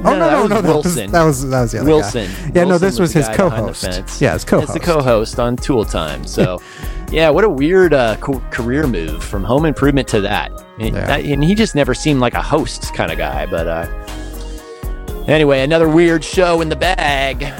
Oh 0.04 0.14
no, 0.14 0.18
that 0.18 0.30
no, 0.32 0.40
was 0.42 0.50
no, 0.50 0.60
that 0.60 0.74
was 0.74 0.84
Wilson. 0.84 1.10
that 1.12 1.22
was 1.24 1.48
that 1.48 1.60
was 1.62 1.72
the 1.72 1.78
other 1.80 1.86
Wilson. 1.90 2.26
Guy. 2.30 2.52
Yeah, 2.54 2.64
no, 2.64 2.78
this 2.78 2.98
was, 2.98 3.12
his 3.12 3.26
guy 3.28 3.36
behind 3.36 3.52
the 3.68 3.72
co-host. 3.72 4.20
Yeah, 4.20 4.32
his 4.34 4.44
co-host. 4.44 4.74
It's 4.76 4.86
the 4.86 4.92
co-host 4.92 5.40
on 5.40 5.56
Tool 5.56 5.84
Time. 5.84 6.24
So, 6.26 6.60
yeah, 7.10 7.28
what 7.30 7.44
a 7.44 7.48
weird 7.48 7.92
uh, 7.94 8.16
co- 8.16 8.40
career 8.50 8.86
move 8.86 9.22
from 9.24 9.42
Home 9.44 9.64
Improvement 9.64 10.06
to 10.08 10.20
that. 10.22 10.50
And, 10.78 10.94
Yeah. 10.94 11.06
that- 11.06 11.24
and 11.24 11.42
he 11.42 11.54
just 11.54 11.74
never 11.74 11.94
seemed 11.94 12.20
like 12.20 12.34
a 12.34 12.42
host 12.42 12.94
kind 12.94 13.10
of 13.10 13.18
guy. 13.18 13.46
But 13.46 13.66
uh, 13.66 15.24
anyway, 15.26 15.62
another 15.62 15.88
weird 15.88 16.22
show 16.22 16.60
in 16.60 16.68
the 16.68 16.76
bag. 16.76 17.52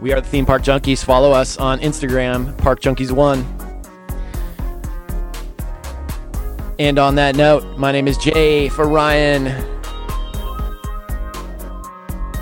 We 0.00 0.12
are 0.12 0.20
the 0.20 0.26
Theme 0.28 0.44
Park 0.46 0.62
Junkies. 0.62 1.04
Follow 1.04 1.30
us 1.30 1.56
on 1.58 1.78
Instagram, 1.78 2.56
Park 2.58 2.80
Junkies 2.80 3.12
One. 3.12 3.46
And 6.78 6.98
on 6.98 7.14
that 7.14 7.36
note, 7.36 7.78
my 7.78 7.92
name 7.92 8.08
is 8.08 8.18
Jay 8.18 8.68
for 8.68 8.88
Ryan. 8.88 9.46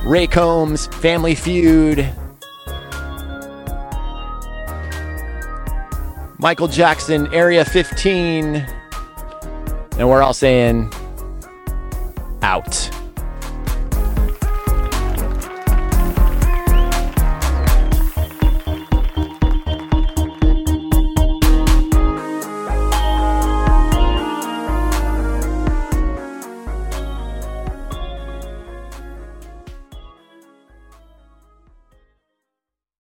Ray 0.04 0.26
Combs, 0.26 0.86
Family 0.86 1.34
Feud. 1.34 2.10
Michael 6.38 6.68
Jackson, 6.68 7.32
Area 7.34 7.64
15. 7.64 8.56
And 9.98 10.08
we're 10.08 10.22
all 10.22 10.32
saying, 10.32 10.90
out. 12.42 12.90